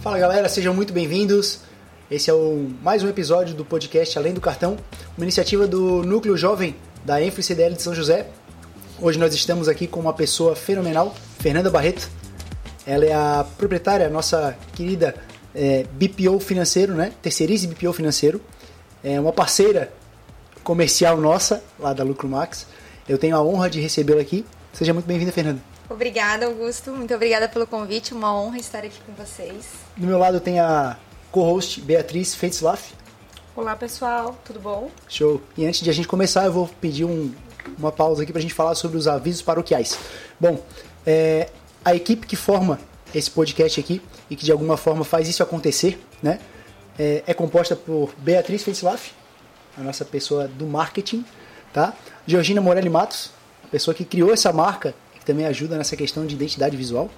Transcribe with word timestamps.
Fala 0.00 0.18
galera, 0.18 0.48
sejam 0.48 0.74
muito 0.74 0.92
bem-vindos. 0.92 1.60
Esse 2.10 2.28
é 2.28 2.34
o 2.34 2.70
mais 2.82 3.02
um 3.02 3.08
episódio 3.08 3.54
do 3.54 3.64
podcast 3.64 4.18
Além 4.18 4.34
do 4.34 4.40
Cartão, 4.40 4.76
uma 5.16 5.24
iniciativa 5.24 5.66
do 5.66 6.02
Núcleo 6.02 6.36
Jovem 6.36 6.76
da 7.04 7.22
Enfre 7.22 7.42
CDL 7.42 7.74
de 7.74 7.82
São 7.82 7.94
José. 7.94 8.26
Hoje 9.00 9.18
nós 9.18 9.34
estamos 9.34 9.68
aqui 9.68 9.86
com 9.86 10.00
uma 10.00 10.12
pessoa 10.12 10.54
fenomenal, 10.56 11.14
Fernanda 11.38 11.70
Barreto. 11.70 12.08
Ela 12.86 13.04
é 13.04 13.12
a 13.12 13.46
proprietária, 13.56 14.08
nossa 14.08 14.56
querida 14.74 15.14
é, 15.54 15.84
BPO 15.92 16.40
Financeiro, 16.40 16.94
né? 16.94 17.12
Terceirize 17.22 17.66
BPO 17.66 17.92
Financeiro. 17.92 18.40
É 19.04 19.20
uma 19.20 19.32
parceira 19.32 19.92
comercial 20.64 21.16
nossa, 21.16 21.62
lá 21.78 21.92
da 21.92 22.04
Lucro 22.04 22.28
Max. 22.28 22.66
Eu 23.08 23.18
tenho 23.18 23.36
a 23.36 23.42
honra 23.42 23.68
de 23.68 23.80
recebê-la 23.80 24.20
aqui. 24.20 24.44
Seja 24.72 24.92
muito 24.92 25.06
bem-vinda, 25.06 25.32
Fernanda. 25.32 25.60
Obrigada, 25.92 26.46
Augusto. 26.46 26.90
Muito 26.90 27.14
obrigada 27.14 27.46
pelo 27.48 27.66
convite. 27.66 28.14
Uma 28.14 28.34
honra 28.34 28.56
estar 28.56 28.78
aqui 28.78 28.98
com 29.04 29.12
vocês. 29.12 29.66
Do 29.94 30.06
meu 30.06 30.18
lado 30.18 30.40
tem 30.40 30.58
a 30.58 30.96
co-host 31.30 31.82
Beatriz 31.82 32.34
Feitzlaff. 32.34 32.94
Olá, 33.54 33.76
pessoal. 33.76 34.38
Tudo 34.42 34.58
bom? 34.58 34.90
Show. 35.06 35.42
E 35.54 35.66
antes 35.66 35.82
de 35.82 35.90
a 35.90 35.92
gente 35.92 36.08
começar, 36.08 36.46
eu 36.46 36.52
vou 36.52 36.66
pedir 36.80 37.04
um, 37.04 37.30
uma 37.78 37.92
pausa 37.92 38.22
aqui 38.22 38.32
para 38.32 38.38
a 38.38 38.42
gente 38.42 38.54
falar 38.54 38.74
sobre 38.74 38.96
os 38.96 39.06
avisos 39.06 39.42
paroquiais. 39.42 39.98
Bom, 40.40 40.64
é, 41.06 41.50
a 41.84 41.94
equipe 41.94 42.26
que 42.26 42.36
forma 42.36 42.80
esse 43.14 43.30
podcast 43.30 43.78
aqui 43.78 44.00
e 44.30 44.34
que 44.34 44.46
de 44.46 44.50
alguma 44.50 44.78
forma 44.78 45.04
faz 45.04 45.28
isso 45.28 45.42
acontecer, 45.42 46.02
né? 46.22 46.40
É, 46.98 47.22
é 47.26 47.34
composta 47.34 47.76
por 47.76 48.14
Beatriz 48.16 48.62
Feitzlaff, 48.62 49.12
a 49.76 49.82
nossa 49.82 50.06
pessoa 50.06 50.48
do 50.48 50.64
marketing, 50.64 51.22
tá? 51.70 51.92
Georgina 52.26 52.62
Morelli 52.62 52.88
Matos, 52.88 53.30
a 53.62 53.68
pessoa 53.68 53.94
que 53.94 54.06
criou 54.06 54.32
essa 54.32 54.50
marca 54.54 54.94
que 55.22 55.26
também 55.26 55.46
ajuda 55.46 55.78
nessa 55.78 55.96
questão 55.96 56.26
de 56.26 56.34
identidade 56.34 56.76
visual. 56.76 57.08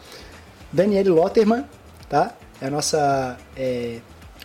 Daniele 0.71 1.09
Lotterman, 1.09 1.65
tá? 2.09 2.35
É 2.61 2.67
a 2.67 2.71
nossa. 2.71 3.39
É... 3.57 3.99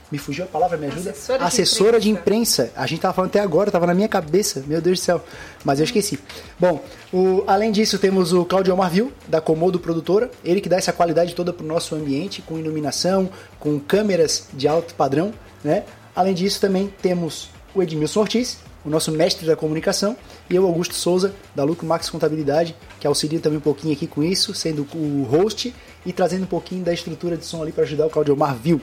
Me 0.10 0.18
fugiu 0.18 0.46
a 0.46 0.48
palavra, 0.48 0.76
me 0.76 0.88
ajuda? 0.88 1.12
Assessora, 1.12 1.40
de, 1.40 1.46
Assessora 1.46 1.98
imprensa. 1.98 2.02
de 2.02 2.10
imprensa. 2.10 2.72
A 2.76 2.88
gente 2.88 3.02
tava 3.02 3.14
falando 3.14 3.30
até 3.30 3.40
agora, 3.42 3.70
tava 3.70 3.86
na 3.86 3.94
minha 3.94 4.08
cabeça, 4.08 4.64
meu 4.66 4.82
Deus 4.82 5.00
do 5.00 5.04
céu. 5.04 5.24
Mas 5.64 5.78
eu 5.80 5.84
esqueci. 5.84 6.18
Bom, 6.60 6.84
o, 7.14 7.44
além 7.46 7.72
disso, 7.72 8.00
temos 8.00 8.34
o 8.34 8.44
Claudio 8.44 8.76
Marvil, 8.76 9.12
da 9.28 9.40
Comodo 9.40 9.80
Produtora. 9.80 10.32
Ele 10.44 10.62
que 10.62 10.70
dá 10.70 10.78
essa 10.78 10.92
qualidade 10.92 11.36
toda 11.36 11.54
pro 11.54 11.66
nosso 11.66 11.94
ambiente, 11.94 12.42
com 12.42 12.58
iluminação, 12.58 13.30
com 13.60 13.80
câmeras 13.80 14.48
de 14.52 14.68
alto 14.68 14.96
padrão, 14.96 15.32
né? 15.64 15.84
Além 16.16 16.34
disso, 16.34 16.60
também 16.60 16.92
temos 17.02 17.50
o 17.76 17.84
Edmilson 17.84 18.22
Ortiz, 18.22 18.58
o 18.90 18.92
nosso 18.92 19.12
mestre 19.12 19.46
da 19.46 19.56
comunicação, 19.56 20.18
e 20.50 20.56
eu, 20.56 20.66
Augusto 20.66 20.96
Souza, 20.96 21.32
da 21.56 21.64
Lucro 21.64 21.86
Max 21.86 22.10
Contabilidade, 22.10 22.76
que 23.00 23.06
auxilia 23.06 23.40
também 23.40 23.60
um 23.60 23.62
pouquinho 23.62 23.94
aqui 23.94 24.08
com 24.08 24.24
isso, 24.24 24.52
sendo 24.56 24.82
o 24.96 25.24
host 25.30 25.74
e 26.04 26.12
trazendo 26.12 26.44
um 26.44 26.48
pouquinho 26.48 26.84
da 26.84 26.92
estrutura 26.92 27.38
de 27.38 27.46
som 27.46 27.62
ali 27.62 27.72
para 27.72 27.84
ajudar 27.84 28.08
o 28.08 28.10
Claudio 28.10 28.36
Marvil. 28.36 28.82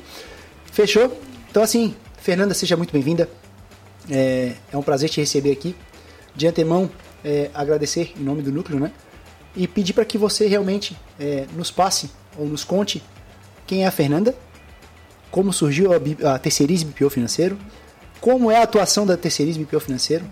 Fechou? 0.73 1.21
Então, 1.51 1.61
assim, 1.61 1.93
Fernanda, 2.19 2.55
seja 2.55 2.77
muito 2.77 2.93
bem-vinda. 2.93 3.29
É, 4.09 4.53
é, 4.73 4.77
um 4.77 4.83
prazer 4.83 5.11
te 5.11 5.21
receber 5.21 5.51
aqui. 5.51 5.75
De 6.37 6.47
antemão, 6.47 6.89
é, 7.25 7.51
agradecer 7.53 8.13
em 8.17 8.23
nome 8.23 8.43
do 8.43 8.53
núcleo, 8.53 8.79
né? 8.79 8.93
E 9.57 9.67
pedir 9.67 9.93
para 9.93 10.05
que 10.05 10.17
você 10.17 10.47
realmente 10.47 10.97
é, 11.19 11.47
nos 11.57 11.73
passe 11.73 12.11
ou 12.39 12.47
nos 12.47 12.63
conte 12.63 13.03
quem 13.67 13.83
é 13.83 13.89
a 13.89 13.91
Fernanda, 13.91 14.37
como 15.33 15.53
surgiu 15.53 15.91
a, 15.93 16.35
a 16.35 16.39
Terceirize 16.39 16.85
BPO 16.85 17.11
Financeiro, 17.11 17.59
como 18.21 18.51
é 18.51 18.59
a 18.59 18.63
atuação 18.63 19.07
da 19.07 19.17
Terceirize 19.17 19.59
BPO 19.59 19.81
Financeiro, 19.81 20.25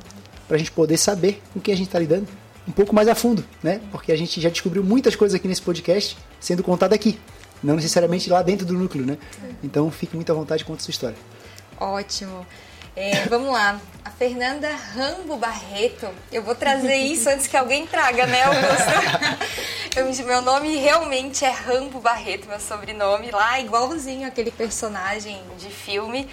para 0.46 0.56
a 0.56 0.58
gente 0.58 0.70
poder 0.70 0.96
saber 0.96 1.42
com 1.52 1.60
quem 1.60 1.74
a 1.74 1.76
gente 1.76 1.86
está 1.86 1.98
lidando 1.98 2.28
um 2.66 2.72
pouco 2.72 2.94
mais 2.94 3.08
a 3.08 3.14
fundo, 3.14 3.44
né? 3.62 3.80
Porque 3.90 4.10
a 4.10 4.16
gente 4.16 4.40
já 4.40 4.48
descobriu 4.48 4.82
muitas 4.82 5.14
coisas 5.14 5.34
aqui 5.34 5.46
nesse 5.46 5.62
podcast 5.62 6.16
sendo 6.40 6.62
contada 6.62 6.94
aqui, 6.94 7.18
não 7.62 7.76
necessariamente 7.76 8.30
lá 8.30 8.42
dentro 8.42 8.66
do 8.66 8.74
núcleo, 8.74 9.04
né? 9.04 9.18
Então 9.62 9.90
fique 9.90 10.16
muito 10.16 10.30
à 10.32 10.34
vontade 10.34 10.62
e 10.62 10.66
conte 10.66 10.82
sua 10.82 10.90
história. 10.90 11.16
Ótimo. 11.78 12.46
É, 12.96 13.26
vamos 13.26 13.50
lá. 13.50 13.80
A 14.04 14.10
Fernanda 14.10 14.70
Rambo 14.70 15.36
Barreto. 15.36 16.08
Eu 16.30 16.42
vou 16.42 16.54
trazer 16.54 16.94
isso 17.12 17.28
antes 17.28 17.46
que 17.46 17.56
alguém 17.56 17.86
traga, 17.86 18.26
né, 18.26 18.42
Augusto? 18.44 19.44
Eu, 19.96 20.26
meu 20.26 20.42
nome 20.42 20.76
realmente 20.76 21.44
é 21.44 21.50
Rambo 21.50 22.00
Barreto, 22.00 22.48
meu 22.48 22.58
sobrenome 22.58 23.30
lá, 23.30 23.60
igualzinho 23.60 24.26
aquele 24.26 24.50
personagem 24.50 25.40
de 25.56 25.70
filme. 25.70 26.28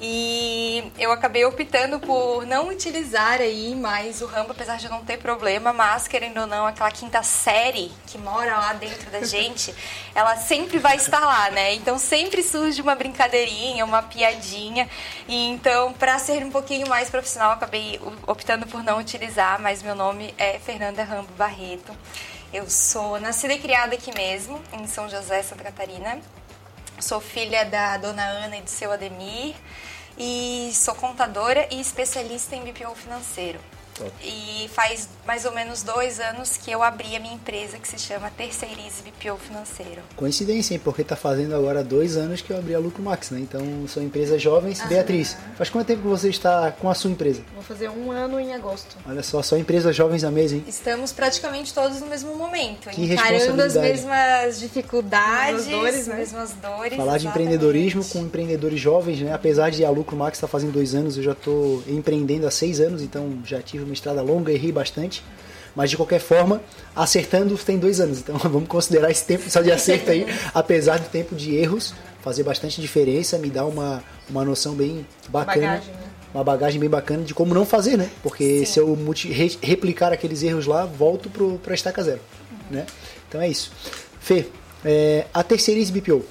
E 0.00 0.92
eu 0.98 1.10
acabei 1.10 1.44
optando 1.46 1.98
por 1.98 2.44
não 2.46 2.68
utilizar 2.68 3.40
aí 3.40 3.74
mais 3.74 4.20
o 4.20 4.26
Rambo, 4.26 4.52
apesar 4.52 4.76
de 4.76 4.90
não 4.90 5.02
ter 5.02 5.16
problema, 5.16 5.72
mas 5.72 6.06
querendo 6.06 6.40
ou 6.40 6.46
não, 6.46 6.66
aquela 6.66 6.90
quinta 6.90 7.22
série 7.22 7.90
que 8.06 8.18
mora 8.18 8.58
lá 8.58 8.72
dentro 8.74 9.10
da 9.10 9.24
gente, 9.24 9.74
ela 10.14 10.36
sempre 10.36 10.78
vai 10.78 10.96
estar 10.96 11.20
lá, 11.20 11.50
né? 11.50 11.74
Então 11.74 11.98
sempre 11.98 12.42
surge 12.42 12.82
uma 12.82 12.94
brincadeirinha, 12.94 13.86
uma 13.86 14.02
piadinha. 14.02 14.86
E 15.26 15.46
então, 15.48 15.94
para 15.94 16.18
ser 16.18 16.44
um 16.44 16.50
pouquinho 16.50 16.86
mais 16.88 17.08
profissional, 17.08 17.52
acabei 17.52 17.98
optando 18.26 18.66
por 18.66 18.82
não 18.82 18.98
utilizar, 18.98 19.58
mas 19.60 19.82
meu 19.82 19.94
nome 19.94 20.34
é 20.36 20.58
Fernanda 20.58 21.04
Rambo 21.04 21.32
Barreto. 21.38 21.96
Eu 22.52 22.68
sou 22.68 23.18
nascida 23.18 23.54
e 23.54 23.58
criada 23.58 23.94
aqui 23.94 24.14
mesmo, 24.14 24.60
em 24.72 24.86
São 24.86 25.08
José, 25.08 25.42
Santa 25.42 25.64
Catarina. 25.64 26.20
Sou 26.98 27.20
filha 27.20 27.64
da 27.64 27.98
dona 27.98 28.24
Ana 28.24 28.56
e 28.56 28.62
do 28.62 28.70
seu 28.70 28.90
Ademir 28.90 29.54
e 30.16 30.70
sou 30.72 30.94
contadora 30.94 31.68
e 31.70 31.78
especialista 31.78 32.56
em 32.56 32.64
BPO 32.64 32.94
financeiro. 32.94 33.60
Top. 33.96 34.12
E 34.22 34.68
faz 34.68 35.08
mais 35.26 35.44
ou 35.44 35.52
menos 35.52 35.82
dois 35.82 36.20
anos 36.20 36.56
que 36.56 36.70
eu 36.70 36.82
abri 36.82 37.16
a 37.16 37.20
minha 37.20 37.34
empresa 37.34 37.78
que 37.78 37.88
se 37.88 37.98
chama 37.98 38.30
Terceirize 38.30 39.02
BPO 39.02 39.38
Financeiro. 39.38 40.02
Coincidência, 40.14 40.74
hein? 40.74 40.80
Porque 40.82 41.02
tá 41.02 41.16
fazendo 41.16 41.54
agora 41.54 41.82
dois 41.82 42.16
anos 42.16 42.42
que 42.42 42.52
eu 42.52 42.58
abri 42.58 42.74
a 42.74 42.78
Lucro 42.78 43.02
Max, 43.02 43.30
né? 43.30 43.40
Então 43.40 43.62
são 43.88 44.02
empresas 44.02 44.40
jovens. 44.40 44.82
Beatriz, 44.86 45.36
faz 45.56 45.70
quanto 45.70 45.86
tempo 45.86 46.02
que 46.02 46.08
você 46.08 46.28
está 46.28 46.70
com 46.72 46.90
a 46.90 46.94
sua 46.94 47.10
empresa? 47.10 47.42
Vou 47.54 47.62
fazer 47.62 47.88
um 47.88 48.10
ano 48.10 48.38
em 48.38 48.54
agosto. 48.54 48.96
Olha 49.08 49.22
só, 49.22 49.42
só 49.42 49.56
empresas 49.56 49.96
jovens 49.96 50.22
na 50.22 50.30
mesa, 50.30 50.56
hein? 50.56 50.64
Estamos 50.68 51.12
praticamente 51.12 51.72
todos 51.72 52.00
no 52.00 52.06
mesmo 52.06 52.34
momento, 52.36 52.90
Que 52.90 53.02
encarando 53.02 53.62
as 53.62 53.74
mesmas 53.74 54.60
dificuldades, 54.60 55.66
Mesmas 55.66 55.80
dores, 55.80 56.06
né? 56.06 56.16
mesmas 56.16 56.52
dores. 56.52 56.96
Falar 56.96 57.16
de 57.18 57.26
exatamente. 57.26 57.26
empreendedorismo 57.28 58.04
com 58.04 58.18
empreendedores 58.20 58.78
jovens, 58.78 59.20
né? 59.20 59.32
Apesar 59.32 59.70
de 59.70 59.84
a 59.84 59.90
Lucro 59.90 60.16
Max 60.16 60.36
estar 60.36 60.48
fazendo 60.48 60.72
dois 60.72 60.94
anos, 60.94 61.16
eu 61.16 61.22
já 61.22 61.32
estou 61.32 61.82
empreendendo 61.86 62.46
há 62.46 62.50
seis 62.50 62.80
anos, 62.80 63.00
então 63.00 63.38
já 63.44 63.60
tive 63.62 63.85
uma 63.86 63.94
estrada 63.94 64.22
longa, 64.22 64.52
errei 64.52 64.72
bastante. 64.72 65.22
Mas 65.74 65.90
de 65.90 65.96
qualquer 65.96 66.20
forma, 66.20 66.62
acertando 66.94 67.56
tem 67.58 67.78
dois 67.78 68.00
anos. 68.00 68.18
Então 68.18 68.36
vamos 68.50 68.68
considerar 68.68 69.10
esse 69.10 69.24
tempo 69.24 69.48
só 69.50 69.60
de 69.60 69.70
acerto 69.70 70.10
aí, 70.10 70.26
apesar 70.54 70.98
do 70.98 71.08
tempo 71.08 71.34
de 71.34 71.54
erros, 71.54 71.94
fazer 72.22 72.42
bastante 72.42 72.80
diferença, 72.80 73.38
me 73.38 73.50
dá 73.50 73.64
uma, 73.64 74.02
uma 74.28 74.44
noção 74.44 74.74
bem 74.74 75.06
bacana. 75.28 75.66
Bagagem, 75.66 75.92
né? 75.94 76.00
Uma 76.34 76.44
bagagem 76.44 76.80
bem 76.80 76.88
bacana 76.90 77.22
de 77.24 77.32
como 77.34 77.54
não 77.54 77.64
fazer, 77.64 77.96
né? 77.96 78.10
Porque 78.22 78.60
Sim. 78.60 78.64
se 78.66 78.78
eu 78.80 78.98
re- 79.30 79.58
replicar 79.62 80.12
aqueles 80.12 80.42
erros 80.42 80.66
lá, 80.66 80.84
volto 80.84 81.30
para 81.62 81.72
a 81.72 81.74
estaca 81.74 82.02
zero. 82.02 82.20
Né? 82.70 82.84
Então 83.28 83.40
é 83.40 83.48
isso. 83.48 83.70
Fê, 84.20 84.46
é, 84.84 85.26
a 85.32 85.42
Terceirize 85.42 85.92
BPO, 85.92 86.24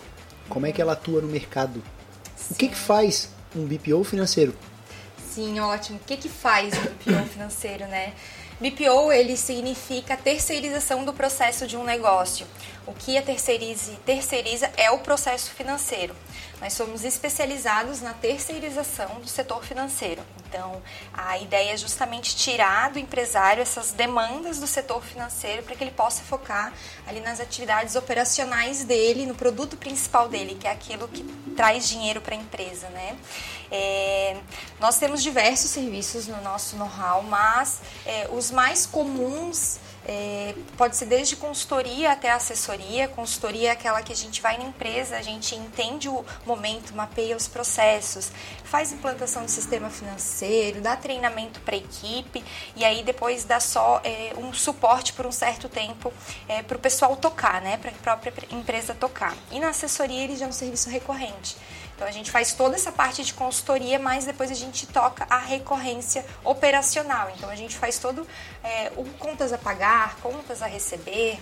como 0.49 0.66
é 0.66 0.72
que 0.72 0.81
ela 0.81 0.93
atua 0.93 1.22
no 1.22 1.27
mercado? 1.27 1.81
O 2.51 2.55
que, 2.55 2.67
que 2.67 2.75
faz 2.75 3.29
um 3.55 3.66
BPO 3.66 4.03
financeiro? 4.03 4.53
Sim, 5.35 5.59
ótimo. 5.59 5.97
O 5.97 6.07
que, 6.07 6.16
que 6.16 6.29
faz 6.29 6.73
o 6.78 6.79
BPO 6.79 7.25
financeiro, 7.28 7.85
né? 7.88 8.13
BPO, 8.57 9.12
ele 9.12 9.35
significa 9.35 10.16
terceirização 10.16 11.03
do 11.03 11.12
processo 11.12 11.68
de 11.68 11.75
um 11.75 11.84
negócio. 11.84 12.47
O 12.88 12.94
que 12.94 13.18
a 13.18 13.22
terceirize, 13.22 13.97
terceiriza 14.06 14.72
é 14.78 14.91
o 14.91 15.00
processo 15.00 15.50
financeiro. 15.51 16.16
Nós 16.62 16.73
somos 16.73 17.03
especializados 17.03 18.00
na 18.00 18.13
terceirização 18.13 19.19
do 19.19 19.28
setor 19.28 19.63
financeiro. 19.63 20.22
Então, 20.47 20.81
a 21.12 21.38
ideia 21.40 21.73
é 21.73 21.78
justamente 21.78 22.35
tirar 22.35 22.91
do 22.91 23.00
empresário 23.00 23.62
essas 23.62 23.91
demandas 23.91 24.59
do 24.59 24.68
setor 24.68 25.03
financeiro 25.03 25.63
para 25.63 25.75
que 25.75 25.84
ele 25.84 25.91
possa 25.91 26.23
focar 26.23 26.72
ali 27.07 27.19
nas 27.19 27.40
atividades 27.40 27.96
operacionais 27.96 28.84
dele, 28.84 29.26
no 29.26 29.35
produto 29.35 29.76
principal 29.76 30.29
dele, 30.29 30.55
que 30.55 30.67
é 30.67 30.72
aquilo 30.72 31.08
que 31.08 31.23
traz 31.55 31.90
dinheiro 31.90 32.22
para 32.22 32.35
a 32.35 32.37
empresa, 32.37 32.87
né? 32.90 33.17
É, 33.72 34.37
nós 34.79 34.97
temos 34.97 35.23
diversos 35.23 35.72
serviços 35.72 36.28
no 36.28 36.40
nosso 36.41 36.78
know-how, 36.78 37.23
mas 37.23 37.82
é, 38.05 38.29
os 38.32 38.52
mais 38.52 38.85
comuns 38.85 39.79
é, 40.07 40.53
pode 40.78 40.96
ser 40.96 41.05
desde 41.05 41.35
consultoria 41.35 42.11
até 42.11 42.31
assessoria. 42.31 43.07
Consultoria 43.07 43.69
é 43.69 43.72
aquela 43.72 44.02
que 44.02 44.13
a 44.13 44.16
gente 44.16 44.41
vai 44.41 44.57
na 44.57 44.66
empresa, 44.66 45.17
a 45.17 45.22
gente 45.22 45.55
entende 45.55 46.07
o 46.07 46.23
momento, 46.46 46.96
mapeia 46.96 47.35
os 47.35 47.47
processos, 47.47 48.31
faz 48.63 48.91
implantação 48.91 49.43
do 49.43 49.52
sistema 49.52 49.90
financeiro, 49.90 50.81
dá 50.81 50.96
treinamento 50.96 51.59
para 51.61 51.75
a 51.75 51.78
equipe 51.78 52.43
e 52.75 52.85
aí 52.85 53.03
depois 53.03 53.43
dá 53.46 53.59
só 53.59 53.99
é, 54.03 54.34
um 54.37 54.53
suporte 54.53 55.13
por 55.13 55.25
um 55.25 55.31
certo 55.31 55.67
tempo 55.67 56.13
é, 56.47 56.61
para 56.61 56.78
o 56.78 56.79
pessoal 56.79 57.16
tocar, 57.16 57.61
né, 57.61 57.78
para 57.78 58.13
a 58.13 58.17
própria 58.17 58.34
empresa 58.51 58.93
tocar. 58.93 59.35
E 59.51 59.59
na 59.59 59.69
assessoria 59.69 60.23
ele 60.23 60.35
já 60.35 60.46
é 60.46 60.49
um 60.49 60.51
serviço 60.51 60.90
recorrente. 60.90 61.55
Então 61.96 62.08
a 62.08 62.12
gente 62.12 62.30
faz 62.30 62.53
toda 62.53 62.76
essa 62.76 62.92
parte 62.92 63.24
de 63.24 63.34
consultoria, 63.34 63.97
mas 63.97 64.26
depois 64.26 64.52
a 64.52 64.53
gente 64.53 64.86
toca 64.88 65.26
a 65.30 65.38
recorrência 65.38 66.26
operacional. 66.44 67.32
Então 67.38 67.50
a 67.50 67.56
gente 67.56 67.78
faz 67.78 67.97
todo 67.97 68.28
é, 68.64 68.92
o 68.97 69.06
contas 69.18 69.53
a 69.53 69.58
pagar, 69.58 70.18
contas 70.18 70.62
a 70.62 70.68
receber, 70.68 71.40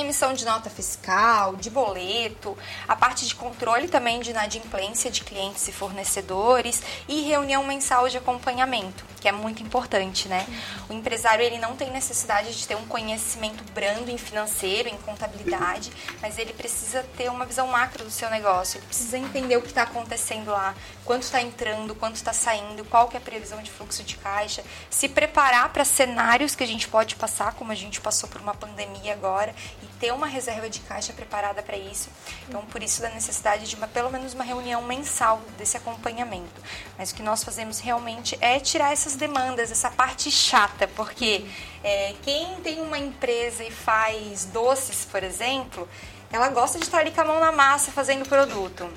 emissão 0.00 0.32
de 0.32 0.44
nota 0.44 0.70
fiscal, 0.70 1.56
de 1.56 1.70
boleto, 1.70 2.56
a 2.86 2.94
parte 2.96 3.26
de 3.26 3.34
controle 3.34 3.88
também 3.88 4.20
de 4.20 4.30
inadimplência 4.30 5.10
de 5.10 5.22
clientes 5.22 5.66
e 5.68 5.72
fornecedores 5.72 6.82
e 7.08 7.22
reunião 7.22 7.64
mensal 7.64 8.08
de 8.08 8.16
acompanhamento, 8.16 9.04
que 9.20 9.28
é 9.28 9.32
muito 9.32 9.62
importante, 9.62 10.28
né? 10.28 10.46
O 10.88 10.92
empresário 10.92 11.44
ele 11.44 11.58
não 11.58 11.76
tem 11.76 11.90
necessidade 11.90 12.56
de 12.56 12.66
ter 12.66 12.76
um 12.76 12.86
conhecimento 12.86 13.64
brando 13.72 14.10
em 14.10 14.18
financeiro, 14.18 14.88
em 14.88 14.96
contabilidade, 14.98 15.92
mas 16.20 16.38
ele 16.38 16.52
precisa 16.52 17.02
ter 17.16 17.30
uma 17.30 17.44
visão 17.44 17.66
macro 17.66 18.04
do 18.04 18.10
seu 18.10 18.30
negócio, 18.30 18.78
ele 18.78 18.86
precisa 18.86 19.18
entender 19.18 19.56
o 19.56 19.62
que 19.62 19.68
está 19.68 19.82
acontecendo 19.82 20.50
lá, 20.50 20.74
quanto 21.04 21.22
está 21.22 21.40
entrando, 21.40 21.94
quanto 21.94 22.16
está 22.16 22.32
saindo, 22.32 22.84
qual 22.84 23.08
que 23.08 23.16
é 23.16 23.18
a 23.18 23.22
previsão 23.22 23.62
de 23.62 23.70
fluxo 23.70 24.02
de 24.02 24.16
caixa, 24.16 24.62
se 24.90 25.08
preparar 25.08 25.68
para 25.72 25.84
cenários 25.84 26.54
que 26.54 26.64
a 26.64 26.66
gente 26.66 26.88
pode 26.88 27.16
passar, 27.16 27.54
como 27.54 27.72
a 27.72 27.74
gente 27.74 28.00
passou 28.00 28.28
por 28.28 28.40
uma 28.40 28.54
pandemia 28.54 29.12
agora, 29.12 29.54
e 29.86 29.98
ter 29.98 30.12
uma 30.12 30.26
reserva 30.26 30.68
de 30.68 30.80
caixa 30.80 31.12
preparada 31.12 31.62
para 31.62 31.76
isso. 31.76 32.08
Então, 32.48 32.64
por 32.66 32.82
isso 32.82 33.00
da 33.00 33.08
necessidade 33.10 33.68
de 33.68 33.76
uma, 33.76 33.86
pelo 33.86 34.10
menos 34.10 34.34
uma 34.34 34.44
reunião 34.44 34.82
mensal 34.82 35.40
desse 35.56 35.76
acompanhamento. 35.76 36.60
Mas 36.98 37.10
o 37.10 37.14
que 37.14 37.22
nós 37.22 37.44
fazemos 37.44 37.78
realmente 37.78 38.36
é 38.40 38.58
tirar 38.58 38.92
essas 38.92 39.16
demandas, 39.16 39.70
essa 39.70 39.90
parte 39.90 40.30
chata, 40.30 40.88
porque 40.88 41.46
é, 41.84 42.14
quem 42.22 42.56
tem 42.56 42.80
uma 42.80 42.98
empresa 42.98 43.64
e 43.64 43.70
faz 43.70 44.46
doces, 44.46 45.04
por 45.04 45.22
exemplo, 45.22 45.88
ela 46.32 46.48
gosta 46.48 46.78
de 46.78 46.84
estar 46.84 46.98
ali 46.98 47.10
com 47.10 47.20
a 47.20 47.24
mão 47.24 47.40
na 47.40 47.52
massa 47.52 47.92
fazendo 47.92 48.28
produto 48.28 48.90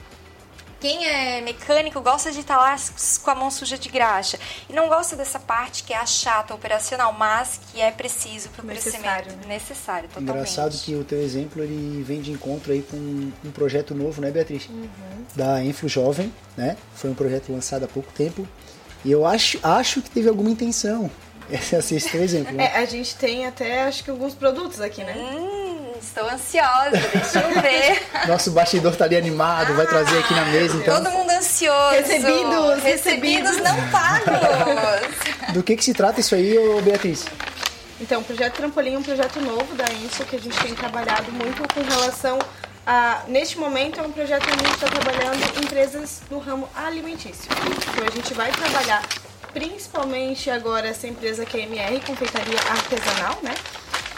quem 0.80 1.06
é 1.06 1.42
mecânico 1.42 2.00
gosta 2.02 2.32
de 2.32 2.40
estar 2.40 2.58
lá 2.58 2.76
com 3.22 3.32
a 3.32 3.36
mão 3.36 3.52
suja 3.52 3.78
de 3.78 3.90
graxa 3.90 4.40
e 4.70 4.74
não 4.74 4.88
gosta 4.88 5.16
dessa 5.16 5.40
parte 5.40 5.84
que 5.84 5.94
é 5.94 5.98
a 5.98 6.06
chata 6.06 6.54
operacional, 6.54 7.14
mas 7.14 7.60
que 7.72 7.82
é 7.82 7.92
preciso 7.92 8.50
para 8.50 8.64
o 8.64 8.68
crescimento 8.68 9.30
né? 9.30 9.40
necessário. 9.48 10.08
Totalmente. 10.10 10.32
Engraçado 10.32 10.78
que 10.78 10.96
o 10.96 11.04
teu 11.04 11.22
exemplo 11.22 11.64
ele 11.64 12.02
vem 12.04 12.22
de 12.22 12.32
encontro 12.32 12.72
aí 12.72 12.82
com 12.82 12.98
um 12.98 13.52
projeto 13.52 13.94
novo, 13.94 14.22
né, 14.22 14.32
Beatriz? 14.32 14.68
Uhum. 14.68 14.88
Da 15.36 15.64
Info 15.64 15.88
Jovem, 15.88 16.34
né? 16.56 16.78
Foi 16.96 17.10
um 17.10 17.16
projeto 17.16 17.52
lançado 17.52 17.84
há 17.84 17.88
pouco 17.88 18.12
tempo 18.14 18.48
e 19.04 19.12
eu 19.12 19.26
acho, 19.26 19.60
acho 19.64 20.02
que 20.02 20.10
teve 20.10 20.30
alguma 20.30 20.50
intenção. 20.50 21.12
Esse 21.52 21.76
é 21.76 21.80
esse 21.80 22.12
teu 22.12 22.22
exemplo. 22.22 22.54
Né? 22.54 22.66
É, 22.66 22.78
a 22.78 22.86
gente 22.86 23.16
tem 23.16 23.48
até 23.48 23.82
acho 23.82 24.04
que 24.04 24.12
alguns 24.12 24.36
produtos 24.36 24.80
aqui, 24.80 25.04
né? 25.04 25.16
Hum 25.18 25.59
Estou 26.10 26.28
ansiosa, 26.28 26.90
deixa 27.14 27.40
eu 27.40 27.62
ver. 27.62 28.02
Nosso 28.28 28.50
bastidor 28.50 28.96
tá 28.96 29.06
ali 29.06 29.16
animado, 29.16 29.76
vai 29.76 29.86
trazer 29.86 30.18
aqui 30.18 30.34
na 30.34 30.46
mesa, 30.46 30.76
então. 30.76 31.04
Todo 31.04 31.12
mundo 31.12 31.30
ansioso. 31.30 31.92
Recebidos, 31.92 32.84
recebidos, 32.84 33.58
não 33.58 33.90
pagos. 33.90 35.54
Do 35.54 35.62
que 35.62 35.76
que 35.76 35.84
se 35.84 35.94
trata 35.94 36.20
isso 36.20 36.34
aí, 36.34 36.58
Beatriz? 36.84 37.26
Então, 38.02 38.22
o 38.22 38.24
projeto 38.24 38.56
Trampolim 38.56 38.96
é 38.96 38.98
um 38.98 39.04
projeto 39.04 39.40
novo 39.40 39.76
da 39.76 39.86
INSO 39.92 40.26
que 40.26 40.36
a 40.36 40.40
gente 40.40 40.58
tem 40.60 40.74
trabalhado 40.74 41.32
muito 41.32 41.62
com 41.74 41.82
relação 41.84 42.40
a, 42.88 43.22
neste 43.28 43.60
momento 43.60 44.00
é 44.00 44.04
um 44.04 44.12
projeto 44.12 44.46
que 44.46 44.50
a 44.50 44.58
gente 44.58 44.74
está 44.74 44.88
trabalhando 44.88 45.60
em 45.60 45.64
empresas 45.64 46.24
no 46.32 46.40
ramo 46.40 46.68
alimentício. 46.76 47.52
Então 47.94 48.08
a 48.08 48.10
gente 48.10 48.34
vai 48.34 48.52
trabalhar 48.52 49.08
principalmente 49.54 50.50
agora 50.50 50.88
essa 50.88 51.06
empresa 51.06 51.46
que 51.46 51.58
é 51.58 51.62
MR, 51.66 52.00
confeitaria 52.02 52.58
artesanal, 52.58 53.38
né? 53.44 53.54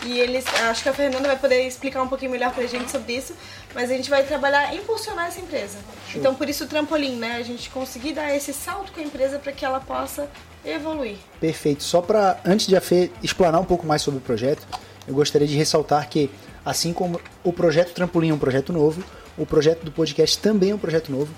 E 0.06 0.20
eles, 0.20 0.46
acho 0.48 0.84
que 0.84 0.90
a 0.90 0.94
Fernanda 0.94 1.28
vai 1.28 1.38
poder 1.38 1.68
explicar 1.68 2.02
um 2.02 2.08
pouquinho 2.08 2.32
melhor 2.32 2.52
pra 2.54 2.66
gente 2.66 2.90
sobre 2.90 3.14
isso, 3.14 3.36
mas 3.74 3.92
a 3.92 3.94
gente 3.94 4.10
vai 4.10 4.24
trabalhar 4.24 4.74
impulsionar 4.74 5.28
essa 5.28 5.40
empresa. 5.40 5.78
Show. 6.10 6.20
Então, 6.20 6.34
por 6.34 6.50
isso 6.50 6.64
o 6.64 6.68
trampolim, 6.68 7.18
né? 7.18 7.36
A 7.36 7.44
gente 7.44 7.70
conseguir 7.70 8.14
dar 8.14 8.36
esse 8.36 8.52
salto 8.54 8.92
com 8.92 9.00
a 9.00 9.04
empresa 9.04 9.38
para 9.38 9.52
que 9.52 9.64
ela 9.64 9.80
possa 9.80 10.28
evoluir. 10.66 11.18
Perfeito. 11.40 11.84
Só 11.84 12.02
para 12.02 12.40
antes 12.44 12.68
de 12.68 12.76
a 12.76 12.82
Fê 12.82 13.12
explanar 13.22 13.62
um 13.62 13.66
pouco 13.66 13.86
mais 13.86 14.02
sobre 14.02 14.20
o 14.20 14.22
projeto, 14.22 14.66
eu 15.08 15.14
gostaria 15.14 15.48
de 15.48 15.56
ressaltar 15.56 16.10
que 16.10 16.30
assim 16.66 16.94
como 16.94 17.20
o 17.44 17.52
projeto 17.52 17.94
Trampolim 17.94 18.30
é 18.30 18.34
um 18.34 18.40
projeto 18.40 18.72
novo, 18.72 19.04
o 19.38 19.46
projeto 19.46 19.84
do 19.84 19.92
podcast 19.92 20.38
também 20.40 20.72
é 20.72 20.76
um 20.76 20.80
projeto 20.80 21.12
novo 21.12 21.34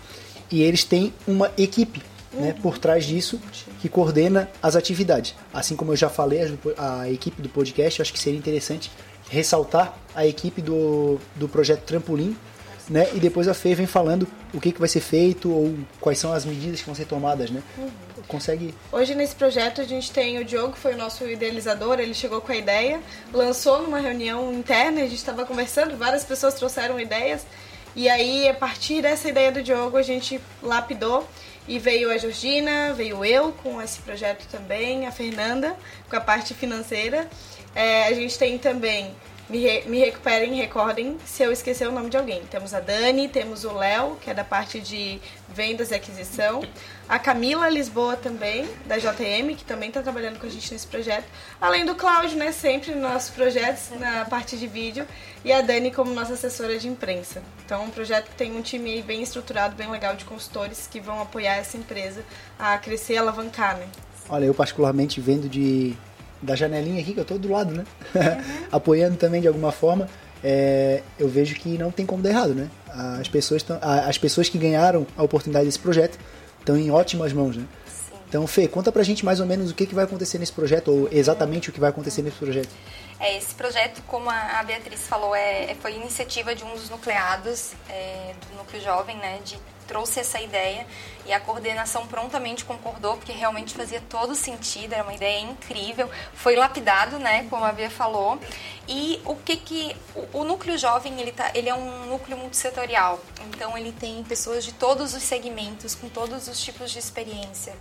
e 0.51 0.61
eles 0.61 0.83
têm 0.83 1.13
uma 1.25 1.51
equipe 1.57 2.01
né, 2.33 2.55
por 2.61 2.77
trás 2.77 3.05
disso 3.05 3.39
que 3.79 3.87
coordena 3.87 4.49
as 4.61 4.75
atividades. 4.75 5.35
Assim 5.53 5.75
como 5.75 5.91
eu 5.91 5.95
já 5.95 6.09
falei, 6.09 6.57
a, 6.77 7.09
equipe 7.09 7.41
do 7.41 7.49
podcast, 7.49 8.01
acho 8.01 8.13
que 8.13 8.19
seria 8.19 8.37
interessante 8.39 8.91
ressaltar 9.29 9.97
a 10.15 10.25
equipe 10.25 10.61
do, 10.61 11.19
do 11.35 11.47
projeto 11.47 11.81
Trampolim, 11.81 12.35
né? 12.89 13.07
E 13.13 13.19
depois 13.19 13.47
a 13.47 13.53
Fê 13.53 13.73
vem 13.73 13.85
falando 13.85 14.27
o 14.53 14.59
que, 14.59 14.71
que 14.71 14.79
vai 14.79 14.89
ser 14.89 14.99
feito 14.99 15.49
ou 15.51 15.75
quais 16.01 16.19
são 16.19 16.33
as 16.33 16.45
medidas 16.45 16.79
que 16.79 16.85
vão 16.85 16.95
ser 16.95 17.05
tomadas, 17.05 17.49
né? 17.49 17.63
Uhum. 17.77 17.89
Consegue. 18.27 18.73
Hoje 18.91 19.15
nesse 19.15 19.35
projeto 19.35 19.81
a 19.81 19.83
gente 19.83 20.11
tem 20.11 20.39
o 20.39 20.45
Diogo, 20.45 20.73
que 20.73 20.79
foi 20.79 20.93
o 20.93 20.97
nosso 20.97 21.27
idealizador, 21.27 21.99
ele 21.99 22.13
chegou 22.13 22.41
com 22.41 22.51
a 22.51 22.55
ideia, 22.55 22.99
lançou 23.33 23.81
numa 23.81 23.99
reunião 23.99 24.53
interna, 24.53 25.01
a 25.01 25.03
gente 25.03 25.15
estava 25.15 25.45
conversando, 25.45 25.97
várias 25.97 26.23
pessoas 26.23 26.53
trouxeram 26.53 26.99
ideias, 26.99 27.45
e 27.95 28.09
aí 28.09 28.47
a 28.47 28.53
partir 28.53 29.01
dessa 29.01 29.29
ideia 29.29 29.51
do 29.51 29.61
Diogo 29.61 29.97
a 29.97 30.01
gente 30.01 30.39
lapidou 30.61 31.27
e 31.67 31.79
veio 31.79 32.11
a 32.11 32.17
Georgina, 32.17 32.93
veio 32.93 33.23
eu 33.23 33.51
com 33.51 33.81
esse 33.81 33.99
projeto 34.01 34.45
também, 34.51 35.05
a 35.07 35.11
Fernanda 35.11 35.75
com 36.09 36.15
a 36.15 36.21
parte 36.21 36.53
financeira. 36.53 37.27
É, 37.75 38.07
a 38.07 38.13
gente 38.13 38.37
tem 38.37 38.57
também 38.57 39.15
me, 39.49 39.59
re, 39.59 39.83
me 39.87 39.99
recuperem, 39.99 40.53
recordem 40.55 41.17
se 41.25 41.43
eu 41.43 41.51
esquecer 41.51 41.87
o 41.87 41.91
nome 41.91 42.09
de 42.09 42.17
alguém. 42.17 42.41
Temos 42.45 42.73
a 42.73 42.79
Dani, 42.79 43.27
temos 43.27 43.63
o 43.65 43.73
Léo, 43.73 44.17
que 44.21 44.29
é 44.29 44.33
da 44.33 44.43
parte 44.43 44.79
de 44.79 45.19
vendas 45.53 45.91
e 45.91 45.95
aquisição. 45.95 46.63
A 47.07 47.19
Camila 47.19 47.69
Lisboa 47.69 48.15
também, 48.15 48.67
da 48.85 48.97
JM, 48.97 49.55
que 49.55 49.65
também 49.65 49.89
está 49.89 50.01
trabalhando 50.01 50.39
com 50.39 50.47
a 50.47 50.49
gente 50.49 50.71
nesse 50.71 50.87
projeto. 50.87 51.25
Além 51.59 51.85
do 51.85 51.93
Cláudio, 51.95 52.37
né, 52.37 52.51
sempre 52.51 52.91
nos 52.91 53.01
nossos 53.01 53.29
projetos, 53.31 53.89
na 53.99 54.25
parte 54.25 54.57
de 54.57 54.65
vídeo. 54.65 55.05
E 55.43 55.51
a 55.51 55.61
Dani 55.61 55.91
como 55.91 56.13
nossa 56.13 56.33
assessora 56.33 56.79
de 56.79 56.87
imprensa. 56.87 57.43
Então, 57.65 57.81
é 57.81 57.85
um 57.85 57.89
projeto 57.89 58.29
que 58.29 58.35
tem 58.35 58.55
um 58.55 58.61
time 58.61 59.01
bem 59.01 59.21
estruturado, 59.21 59.75
bem 59.75 59.89
legal 59.91 60.15
de 60.15 60.23
consultores 60.23 60.87
que 60.87 61.01
vão 61.01 61.21
apoiar 61.21 61.55
essa 61.55 61.75
empresa 61.75 62.23
a 62.57 62.77
crescer 62.77 63.13
e 63.13 63.17
alavancar, 63.17 63.77
né? 63.77 63.87
Olha, 64.29 64.45
eu 64.45 64.53
particularmente 64.53 65.19
vendo 65.19 65.49
de 65.49 65.97
da 66.43 66.55
janelinha 66.55 67.01
aqui, 67.01 67.13
que 67.13 67.19
eu 67.19 67.23
estou 67.23 67.39
do 67.39 67.51
lado, 67.51 67.73
né? 67.73 67.83
Uhum. 68.13 68.43
Apoiando 68.71 69.17
também 69.17 69.41
de 69.41 69.47
alguma 69.47 69.71
forma, 69.71 70.07
é, 70.43 71.01
eu 71.17 71.27
vejo 71.27 71.55
que 71.55 71.77
não 71.77 71.89
tem 71.89 72.05
como 72.05 72.21
dar 72.21 72.29
errado, 72.29 72.53
né? 72.53 72.69
As 73.19 73.27
pessoas, 73.27 73.63
tão, 73.63 73.79
as 73.81 74.17
pessoas 74.17 74.49
que 74.49 74.57
ganharam 74.57 75.07
a 75.17 75.23
oportunidade 75.23 75.65
desse 75.65 75.79
projeto 75.79 76.19
estão 76.59 76.77
em 76.77 76.91
ótimas 76.91 77.33
mãos, 77.33 77.57
né? 77.57 77.65
Sim. 77.87 78.13
Então, 78.29 78.45
Fê, 78.45 78.67
conta 78.67 78.91
pra 78.91 79.01
gente 79.03 79.25
mais 79.25 79.39
ou 79.39 79.45
menos 79.45 79.71
o 79.71 79.73
que, 79.73 79.85
que 79.85 79.95
vai 79.95 80.03
acontecer 80.03 80.37
nesse 80.37 80.51
projeto, 80.51 80.91
ou 80.91 81.09
exatamente 81.11 81.69
o 81.69 81.73
que 81.73 81.79
vai 81.79 81.89
acontecer 81.89 82.21
nesse 82.21 82.37
projeto. 82.37 82.69
É, 83.19 83.37
esse 83.37 83.53
projeto, 83.53 84.01
como 84.07 84.29
a 84.29 84.63
Beatriz 84.63 85.07
falou, 85.07 85.35
é, 85.35 85.71
é, 85.71 85.75
foi 85.75 85.93
iniciativa 85.95 86.53
de 86.55 86.63
um 86.63 86.73
dos 86.73 86.89
nucleados 86.89 87.73
é, 87.89 88.33
do 88.49 88.57
Núcleo 88.57 88.81
Jovem, 88.81 89.15
né, 89.17 89.39
de 89.43 89.57
trouxe 89.83 90.19
essa 90.19 90.41
ideia 90.41 90.87
e 91.25 91.31
a 91.31 91.39
coordenação 91.39 92.07
prontamente 92.07 92.65
concordou, 92.65 93.15
porque 93.15 93.31
realmente 93.31 93.73
fazia 93.73 94.01
todo 94.09 94.35
sentido, 94.35 94.93
era 94.93 95.03
uma 95.03 95.13
ideia 95.13 95.39
incrível. 95.39 96.09
Foi 96.33 96.55
lapidado, 96.55 97.17
né, 97.17 97.47
como 97.49 97.63
a 97.63 97.71
Bia 97.71 97.89
falou. 97.89 98.39
E 98.87 99.21
o 99.23 99.35
que 99.35 99.55
que... 99.55 99.95
O, 100.13 100.39
o 100.39 100.43
núcleo 100.43 100.77
jovem, 100.77 101.19
ele, 101.21 101.31
tá, 101.31 101.51
ele 101.53 101.69
é 101.69 101.73
um 101.73 102.07
núcleo 102.07 102.37
multissetorial. 102.37 103.21
Então, 103.47 103.77
ele 103.77 103.93
tem 103.93 104.21
pessoas 104.23 104.65
de 104.65 104.73
todos 104.73 105.13
os 105.13 105.23
segmentos, 105.23 105.95
com 105.95 106.09
todos 106.09 106.49
os 106.49 106.59
tipos 106.59 106.91
de 106.91 106.99
experiência. 106.99 107.73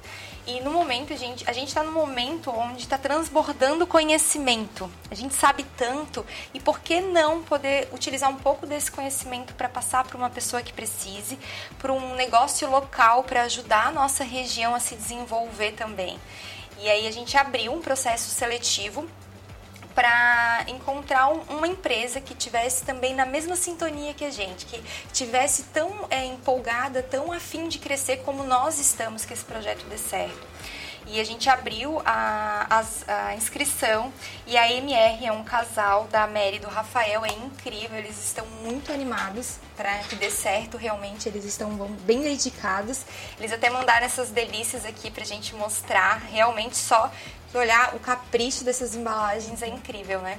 E 0.47 0.61
no 0.61 0.71
momento, 0.71 1.13
a 1.13 1.17
gente 1.17 1.49
a 1.49 1.53
está 1.53 1.83
no 1.83 1.91
momento 1.91 2.51
onde 2.51 2.83
está 2.83 2.99
transbordando 2.99 3.87
conhecimento. 3.87 4.89
A 5.11 5.15
gente 5.23 5.35
sabe 5.35 5.65
tanto, 5.77 6.25
e 6.53 6.61
por 6.61 6.81
que 6.81 7.01
não 7.01 7.43
poder 7.43 7.89
utilizar 7.93 8.31
um 8.31 8.37
pouco 8.37 8.67
desse 8.67 8.91
conhecimento 8.91 9.55
para 9.55 9.69
passar 9.69 10.05
para 10.05 10.17
uma 10.17 10.31
pessoa 10.31 10.63
que 10.63 10.73
precise, 10.73 11.39
para 11.79 11.93
um 11.93 12.15
negócio 12.15 12.69
local, 12.69 13.25
para 13.25 13.43
ajudar 13.43 13.89
a 13.89 13.93
nossa 13.93 14.25
região 14.25 14.75
a 14.75 14.81
se 14.81 14.95
desenvolver 14.95 15.73
também. 15.73 16.19
E 16.79 16.89
aí 16.89 17.07
a 17.07 17.11
gente 17.11 17.37
abriu 17.37 17.73
um 17.73 17.81
processo 17.81 18.31
seletivo 18.31 19.09
para 19.95 20.65
encontrar 20.69 21.29
uma 21.29 21.69
empresa 21.69 22.21
que 22.21 22.35
tivesse 22.35 22.85
também 22.85 23.15
na 23.15 23.27
mesma 23.27 23.55
sintonia 23.55 24.15
que 24.15 24.25
a 24.25 24.31
gente, 24.31 24.65
que 24.67 24.83
tivesse 25.13 25.65
tão 25.65 26.07
é, 26.11 26.25
empolgada, 26.25 27.03
tão 27.03 27.31
afim 27.31 27.69
de 27.69 27.79
crescer 27.79 28.19
como 28.19 28.43
nós 28.43 28.79
estamos, 28.79 29.25
que 29.25 29.33
esse 29.35 29.45
projeto 29.45 29.85
dê 29.85 29.99
certo. 29.99 30.52
E 31.13 31.21
a 31.21 31.25
gente 31.25 31.51
abriu 31.51 32.01
a, 32.07 32.67
a, 32.71 33.27
a, 33.27 33.35
inscrição. 33.35 34.11
E 34.47 34.57
a 34.57 34.73
MR 34.73 35.27
é 35.27 35.31
um 35.31 35.45
casal 35.45 36.05
da 36.11 36.27
Mary 36.27 36.57
e 36.57 36.59
do 36.59 36.69
Rafael, 36.69 37.23
é 37.23 37.29
incrível, 37.29 37.99
eles 37.99 38.19
estão 38.25 38.47
muito 38.63 38.91
animados 38.91 39.59
para 39.77 39.99
que 39.99 40.17
dê 40.17 40.31
certo, 40.31 40.79
realmente 40.79 41.29
eles 41.29 41.45
estão 41.45 41.71
bem 42.07 42.23
dedicados. 42.23 43.03
Eles 43.39 43.53
até 43.53 43.69
mandaram 43.69 44.07
essas 44.07 44.31
delícias 44.31 44.87
aqui 44.87 45.11
para 45.11 45.23
a 45.23 45.27
gente 45.27 45.55
mostrar, 45.55 46.23
realmente 46.33 46.79
só 46.79 47.13
olhar 47.53 47.95
o 47.95 47.99
capricho 48.01 48.65
dessas 48.65 48.95
embalagens 48.95 49.61
é 49.61 49.69
incrível, 49.69 50.19
né? 50.23 50.39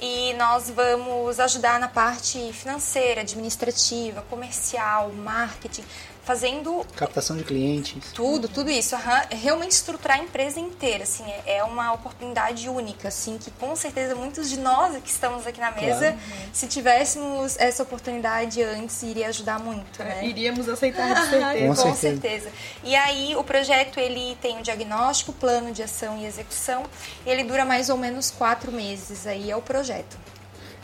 E 0.00 0.32
nós 0.34 0.70
vamos 0.70 1.38
ajudar 1.38 1.78
na 1.78 1.88
parte 1.88 2.52
financeira, 2.52 3.20
administrativa, 3.20 4.22
comercial, 4.22 5.12
marketing, 5.12 5.84
fazendo 6.24 6.84
Captação 6.96 7.36
de 7.36 7.44
clientes. 7.44 8.12
tudo, 8.12 8.48
tudo 8.48 8.70
isso, 8.70 8.94
é 8.96 9.34
realmente 9.34 9.72
estruturar 9.72 10.18
a 10.18 10.22
empresa 10.22 10.58
inteira, 10.58 11.04
assim, 11.04 11.24
é, 11.46 11.58
é 11.58 11.64
uma 11.64 11.92
oportunidade 11.92 12.68
única, 12.68 13.08
assim, 13.08 13.38
que 13.38 13.50
com 13.52 13.74
certeza 13.76 14.14
muitos 14.14 14.48
de 14.48 14.58
nós 14.58 14.96
que 15.02 15.10
estamos 15.10 15.46
aqui 15.46 15.60
na 15.60 15.70
mesa, 15.70 16.12
Claro. 16.12 16.18
se 16.52 16.66
tivéssemos 16.66 17.56
essa 17.58 17.82
oportunidade 17.82 18.62
antes, 18.62 19.02
iria 19.02 19.28
ajudar 19.28 19.58
muito, 19.60 20.02
né? 20.02 20.24
Iríamos 20.26 20.68
aceitar 20.68 21.14
de 21.14 21.28
certeza. 21.30 21.60
Com 21.60 21.66
Com 21.68 21.74
certeza. 21.94 22.00
certeza. 22.00 22.52
E 22.82 22.94
aí 22.96 23.36
o 23.36 23.44
projeto 23.44 23.98
ele 24.00 24.36
tem 24.40 24.58
o 24.58 24.62
diagnóstico, 24.62 25.32
plano 25.32 25.72
de 25.72 25.82
ação 25.82 26.18
e 26.18 26.24
execução. 26.26 26.84
E 27.26 27.30
ele 27.30 27.44
dura 27.44 27.64
mais 27.64 27.90
ou 27.90 27.96
menos 27.96 28.30
quatro 28.30 28.72
meses. 28.72 29.26
Aí 29.26 29.50
é 29.50 29.56
o 29.56 29.62
projeto. 29.62 30.16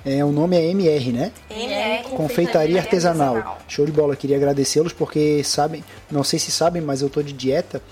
É, 0.05 0.25
o 0.25 0.33
nome 0.33 0.57
é 0.57 0.65
MR, 0.71 1.13
né? 1.13 1.31
MR 1.51 2.05
Confeitaria 2.17 2.79
artesanal. 2.81 3.59
Show 3.69 3.85
de 3.85 3.93
bola, 3.93 4.17
queria 4.17 4.37
agradecê-los 4.37 4.93
porque 4.93 5.43
sabem, 5.45 5.85
não 6.11 6.25
sei 6.25 6.39
se 6.39 6.51
sabem, 6.51 6.81
mas 6.81 7.03
eu 7.03 7.11
tô 7.11 7.23
de 7.23 7.33
dieta. 7.33 7.83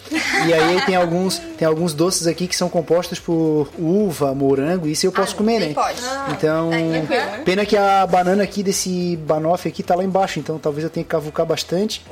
E 0.46 0.52
aí 0.54 0.80
tem 0.86 0.96
alguns, 0.96 1.38
tem 1.58 1.66
alguns 1.68 1.92
doces 1.92 2.26
aqui 2.26 2.46
que 2.48 2.56
são 2.56 2.68
compostos 2.68 3.18
por 3.18 3.68
uva, 3.78 4.34
morango, 4.34 4.88
isso 4.88 5.06
eu 5.06 5.12
posso 5.12 5.34
Ah, 5.34 5.36
comer, 5.38 5.60
né? 5.60 5.72
pode. 5.74 6.00
Então, 6.32 6.70
Aí, 6.70 6.90
tranquilo, 6.92 7.22
né? 7.24 7.42
pena 7.44 7.66
que 7.66 7.76
a 7.76 8.06
banana 8.06 8.42
aqui 8.42 8.62
desse 8.62 9.16
banoffee 9.18 9.70
aqui 9.70 9.82
tá 9.82 9.94
lá 9.94 10.02
embaixo, 10.04 10.38
então 10.40 10.58
talvez 10.58 10.84
eu 10.84 10.90
tenha 10.90 11.04
que 11.04 11.10
cavucar 11.10 11.44
bastante. 11.44 12.02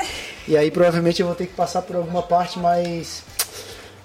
E 0.47 0.57
aí 0.57 0.71
provavelmente 0.71 1.21
eu 1.21 1.27
vou 1.27 1.35
ter 1.35 1.47
que 1.47 1.55
passar 1.55 1.83
por 1.83 1.97
alguma 1.97 2.23
parte 2.23 2.59
mais 2.59 3.23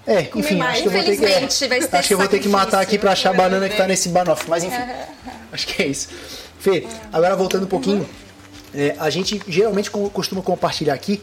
é, 0.07 0.29
enfim, 0.35 0.55
mais. 0.55 0.79
acho 0.79 0.81
que 0.83 0.87
eu 0.87 0.91
vou 0.91 1.01
ter 1.03 1.05
que, 1.05 1.11
Infelizmente, 1.23 1.67
vai 1.67 1.99
acho 1.99 2.07
que 2.07 2.13
eu 2.13 2.17
vou 2.17 2.27
ter 2.27 2.39
que 2.39 2.49
matar 2.49 2.81
aqui 2.81 2.97
pra 2.97 3.11
achar 3.11 3.29
a 3.29 3.33
banana 3.33 3.67
que 3.69 3.75
tá 3.75 3.83
Deus. 3.85 3.89
nesse 3.89 4.09
banoffee, 4.09 4.49
mas 4.49 4.63
enfim. 4.63 4.77
Acho 5.51 5.67
que 5.67 5.81
é 5.83 5.87
isso. 5.87 6.09
Fê, 6.59 6.85
agora 7.11 7.35
voltando 7.35 7.63
um 7.63 7.67
pouquinho, 7.67 8.07
é, 8.73 8.95
a 8.99 9.09
gente 9.09 9.41
geralmente 9.47 9.89
co- 9.91 10.09
costuma 10.09 10.41
compartilhar 10.41 10.93
aqui 10.93 11.21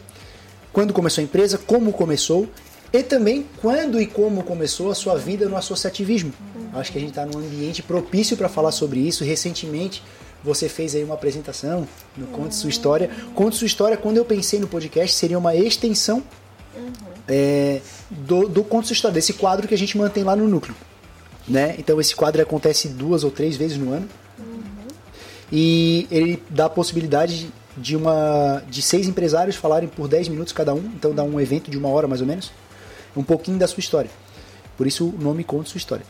quando 0.73 0.93
começou 0.93 1.23
a 1.23 1.25
empresa, 1.25 1.59
como 1.59 1.93
começou 1.93 2.49
e 2.93 3.03
também 3.03 3.47
quando 3.61 4.01
e 4.01 4.07
como 4.07 4.43
começou 4.43 4.91
a 4.91 4.95
sua 4.95 5.17
vida 5.17 5.49
no 5.49 5.57
associativismo. 5.57 6.33
Acho 6.75 6.93
que 6.93 6.99
a 6.99 7.01
gente 7.01 7.11
está 7.11 7.25
num 7.27 7.39
ambiente 7.39 7.83
propício 7.83 8.37
para 8.37 8.49
falar 8.49 8.71
sobre 8.73 9.01
isso. 9.01 9.25
Recentemente 9.25 10.03
você 10.45 10.69
fez 10.69 10.95
aí 10.95 11.03
uma 11.03 11.15
apresentação 11.15 11.87
no 12.17 12.27
Conte 12.29 12.55
Sua 12.55 12.71
História. 12.71 13.11
Conte 13.35 13.57
Sua 13.57 13.67
História, 13.67 13.97
quando 13.97 14.19
eu 14.19 14.25
pensei 14.25 14.61
no 14.61 14.69
podcast, 14.69 15.17
seria 15.17 15.39
uma 15.39 15.55
extensão 15.57 16.23
é, 17.29 17.81
do, 18.11 18.49
do 18.49 18.65
Conte 18.65 18.89
Sua 18.89 18.95
História, 18.95 19.15
desse 19.15 19.35
quadro 19.35 19.69
que 19.69 19.75
a 19.75 19.79
gente 19.79 19.97
mantém 19.97 20.25
lá 20.25 20.35
no 20.35 20.49
núcleo. 20.49 20.75
Né? 21.47 21.75
Então 21.79 22.01
esse 22.01 22.15
quadro 22.15 22.43
acontece 22.43 22.89
duas 22.89 23.25
ou 23.25 23.31
três 23.31 23.57
vezes 23.57 23.79
no 23.79 23.93
ano 23.93 24.09
e 25.51 26.07
ele 26.11 26.43
dá 26.51 26.67
a 26.67 26.71
possibilidade 26.71 27.51
de 27.77 27.97
uma 27.97 28.63
de 28.69 28.83
seis 28.83 29.07
empresários 29.07 29.57
falarem 29.57 29.89
por 29.89 30.09
10 30.09 30.29
minutos 30.29 30.53
cada 30.53 30.75
um, 30.75 30.85
então 30.97 31.15
dá 31.15 31.23
um 31.23 31.41
evento 31.41 31.71
de 31.71 31.79
uma 31.79 31.89
hora 31.89 32.07
mais 32.07 32.21
ou 32.21 32.27
menos, 32.27 32.51
um 33.17 33.23
pouquinho 33.23 33.59
da 33.59 33.67
sua 33.67 33.81
história. 33.81 34.11
Por 34.77 34.87
isso 34.87 35.09
o 35.09 35.19
nome 35.19 35.45
conta 35.45 35.71
sua 35.71 35.79
história. 35.79 36.05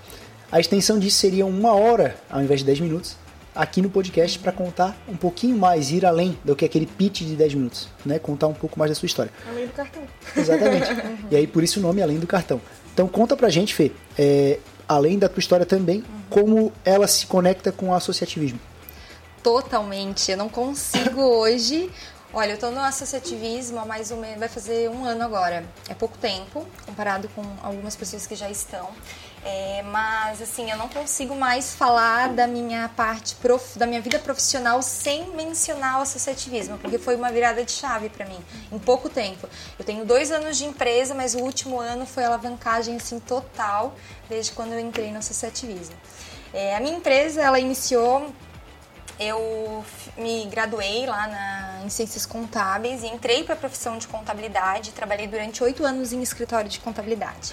A 0.51 0.59
extensão 0.59 0.99
disso 0.99 1.19
seria 1.19 1.47
uma 1.47 1.75
hora 1.75 2.17
ao 2.29 2.43
invés 2.43 2.61
de 2.61 2.67
10 2.67 2.81
minutos 2.81 3.17
aqui 3.59 3.83
no 3.83 3.91
podcast 3.91 4.39
para 4.39 4.53
contar 4.53 4.97
um 5.09 5.17
pouquinho 5.17 5.59
mais, 5.59 5.91
ir 5.91 6.07
além 6.07 6.39
do 6.45 6.55
que 6.55 6.65
aquele 6.65 6.87
pitch 6.87 7.23
de 7.23 7.35
10 7.35 7.55
minutos, 7.55 7.89
né? 8.07 8.17
Contar 8.17 8.47
um 8.47 8.55
pouco 8.55 8.79
mais 8.79 8.89
da 8.89 8.95
sua 8.95 9.07
história. 9.07 9.33
Além 9.49 9.67
do 9.67 9.73
cartão. 9.73 10.03
Exatamente. 10.37 10.87
e 11.29 11.35
aí 11.35 11.45
por 11.45 11.65
isso 11.65 11.81
o 11.81 11.83
nome 11.83 12.01
Além 12.01 12.21
do 12.21 12.27
Cartão. 12.27 12.61
Então 12.95 13.09
conta 13.09 13.37
pra 13.37 13.49
gente, 13.49 13.75
Fê, 13.75 13.91
é, 14.17 14.61
além 14.89 15.19
da 15.19 15.29
tua 15.29 15.41
história 15.41 15.67
também, 15.67 16.05
como 16.31 16.73
ela 16.85 17.09
se 17.09 17.27
conecta 17.27 17.73
com 17.73 17.89
o 17.89 17.95
associativismo. 17.95 18.61
Totalmente. 19.43 20.31
Eu 20.31 20.37
não 20.37 20.49
consigo 20.49 21.21
hoje. 21.43 21.91
Olha, 22.33 22.53
eu 22.53 22.59
tô 22.59 22.71
no 22.71 22.81
associativismo 22.81 23.81
há 23.81 23.85
mais 23.85 24.13
ou 24.13 24.19
menos. 24.19 24.39
Vai 24.39 24.49
fazer 24.49 24.89
um 24.89 25.05
ano 25.05 25.25
agora. 25.25 25.65
É 25.89 25.95
pouco 25.95 26.17
tempo, 26.19 26.65
comparado 26.87 27.29
com 27.31 27.43
algumas 27.61 27.97
pessoas 27.97 28.25
que 28.25 28.37
já 28.37 28.49
estão. 28.49 28.89
É, 29.45 29.83
mas, 29.85 30.43
assim, 30.43 30.71
eu 30.71 30.77
não 30.77 30.89
consigo 30.89 31.35
mais 31.35 31.75
falar 31.75 32.31
da 32.31 32.47
minha 32.47 32.89
parte, 32.89 33.35
prof, 33.37 33.79
da 33.79 33.87
minha 33.87 34.01
vida 34.01 34.19
profissional 34.19 34.83
sem 34.83 35.31
mencionar 35.31 36.01
o 36.01 36.03
associativismo, 36.03 36.77
porque 36.79 36.99
foi 36.99 37.15
uma 37.15 37.31
virada 37.31 37.65
de 37.65 37.71
chave 37.71 38.09
para 38.09 38.27
mim, 38.27 38.39
em 38.71 38.79
pouco 38.79 39.09
tempo. 39.09 39.49
Eu 39.79 39.85
tenho 39.85 40.05
dois 40.05 40.33
anos 40.33 40.59
de 40.59 40.65
empresa, 40.65 41.15
mas 41.15 41.35
o 41.35 41.39
último 41.39 41.79
ano 41.79 42.05
foi 42.05 42.25
alavancagem, 42.25 42.97
assim, 42.97 43.21
total, 43.21 43.95
desde 44.29 44.53
quando 44.53 44.73
eu 44.73 44.81
entrei 44.81 45.11
no 45.13 45.19
associativismo. 45.19 45.95
É, 46.53 46.75
a 46.77 46.81
minha 46.81 46.97
empresa, 46.97 47.41
ela 47.43 47.61
iniciou 47.61 48.33
eu 49.19 49.85
me 50.17 50.47
graduei 50.47 51.05
lá 51.05 51.27
na, 51.27 51.81
em 51.85 51.89
Ciências 51.89 52.25
Contábeis 52.25 53.03
e 53.03 53.09
entrei 53.09 53.43
para 53.43 53.55
a 53.55 53.59
profissão 53.59 53.99
de 53.99 54.07
contabilidade. 54.07 54.93
Trabalhei 54.93 55.27
durante 55.27 55.63
oito 55.63 55.85
anos 55.85 56.13
em 56.13 56.23
escritório 56.23 56.71
de 56.71 56.79
contabilidade. 56.79 57.53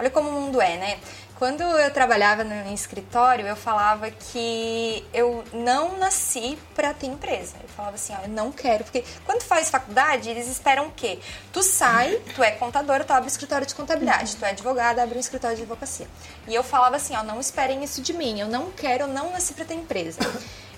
Olha 0.00 0.08
como 0.08 0.30
o 0.30 0.32
mundo 0.32 0.62
é, 0.62 0.78
né? 0.78 0.98
Quando 1.38 1.62
eu 1.62 1.90
trabalhava 1.92 2.42
no 2.42 2.72
escritório, 2.72 3.46
eu 3.46 3.54
falava 3.54 4.10
que 4.10 5.04
eu 5.12 5.44
não 5.52 5.98
nasci 5.98 6.58
para 6.74 6.94
ter 6.94 7.06
empresa. 7.06 7.56
Eu 7.62 7.68
falava 7.68 7.96
assim, 7.96 8.14
ó, 8.18 8.22
eu 8.22 8.28
não 8.30 8.50
quero, 8.50 8.82
porque 8.82 9.04
quando 9.26 9.42
faz 9.42 9.68
faculdade, 9.68 10.30
eles 10.30 10.48
esperam 10.48 10.86
o 10.86 10.90
quê? 10.90 11.18
Tu 11.52 11.62
sai, 11.62 12.16
tu 12.34 12.42
é 12.42 12.50
contadora, 12.52 13.04
tu 13.04 13.10
abre 13.10 13.24
um 13.24 13.28
escritório 13.28 13.66
de 13.66 13.74
contabilidade, 13.74 14.36
tu 14.36 14.44
é 14.44 14.50
advogada, 14.50 15.02
abre 15.02 15.18
um 15.18 15.20
escritório 15.20 15.54
de 15.54 15.62
advocacia. 15.64 16.08
E 16.48 16.54
eu 16.54 16.62
falava 16.62 16.96
assim, 16.96 17.14
ó, 17.14 17.22
não 17.22 17.38
esperem 17.38 17.84
isso 17.84 18.00
de 18.00 18.14
mim, 18.14 18.40
eu 18.40 18.48
não 18.48 18.70
quero, 18.70 19.04
eu 19.04 19.08
não 19.08 19.32
nasci 19.32 19.52
para 19.52 19.66
ter 19.66 19.74
empresa. 19.74 20.20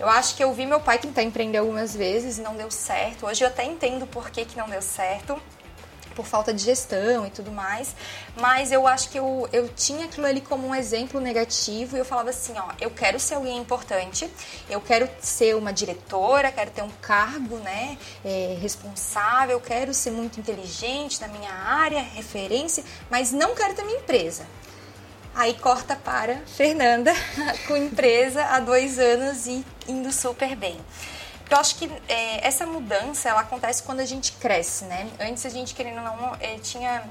Eu 0.00 0.08
acho 0.08 0.34
que 0.34 0.42
eu 0.42 0.52
vi 0.52 0.66
meu 0.66 0.80
pai 0.80 0.98
tentar 0.98 1.22
empreender 1.22 1.58
algumas 1.58 1.94
vezes 1.94 2.38
e 2.38 2.40
não 2.40 2.56
deu 2.56 2.72
certo. 2.72 3.26
Hoje 3.26 3.44
eu 3.44 3.48
até 3.48 3.64
entendo 3.64 4.04
por 4.04 4.30
que, 4.30 4.44
que 4.44 4.56
não 4.56 4.68
deu 4.68 4.82
certo 4.82 5.40
por 6.14 6.26
falta 6.26 6.52
de 6.52 6.62
gestão 6.62 7.26
e 7.26 7.30
tudo 7.30 7.50
mais, 7.50 7.94
mas 8.36 8.72
eu 8.72 8.86
acho 8.86 9.10
que 9.10 9.18
eu, 9.18 9.48
eu 9.52 9.68
tinha 9.68 10.06
aquilo 10.06 10.26
ali 10.26 10.40
como 10.40 10.66
um 10.66 10.74
exemplo 10.74 11.20
negativo 11.20 11.96
e 11.96 12.00
eu 12.00 12.04
falava 12.04 12.30
assim, 12.30 12.54
ó, 12.56 12.72
eu 12.80 12.90
quero 12.90 13.18
ser 13.18 13.34
alguém 13.34 13.58
importante, 13.58 14.28
eu 14.68 14.80
quero 14.80 15.08
ser 15.20 15.56
uma 15.56 15.72
diretora, 15.72 16.50
quero 16.52 16.70
ter 16.70 16.82
um 16.82 16.90
cargo, 17.00 17.56
né, 17.58 17.98
é, 18.24 18.56
responsável, 18.60 19.60
quero 19.60 19.92
ser 19.92 20.10
muito 20.10 20.38
inteligente 20.38 21.20
na 21.20 21.28
minha 21.28 21.52
área, 21.52 22.00
referência, 22.00 22.84
mas 23.10 23.32
não 23.32 23.54
quero 23.54 23.74
ter 23.74 23.84
minha 23.84 23.98
empresa. 23.98 24.46
Aí 25.34 25.54
corta 25.54 25.96
para 25.96 26.42
Fernanda, 26.46 27.12
com 27.66 27.74
empresa 27.74 28.44
há 28.44 28.60
dois 28.60 28.98
anos 28.98 29.46
e 29.46 29.64
indo 29.88 30.12
super 30.12 30.54
bem. 30.54 30.78
Eu 31.52 31.58
acho 31.58 31.76
que 31.76 31.84
é, 32.08 32.46
essa 32.46 32.64
mudança 32.64 33.28
ela 33.28 33.42
acontece 33.42 33.82
quando 33.82 34.00
a 34.00 34.06
gente 34.06 34.32
cresce, 34.32 34.86
né? 34.86 35.06
Antes 35.20 35.44
a 35.44 35.50
gente, 35.50 35.74
querendo 35.74 35.98
ou 35.98 36.02
não, 36.02 36.34
é, 36.40 36.56
tinha 36.56 37.04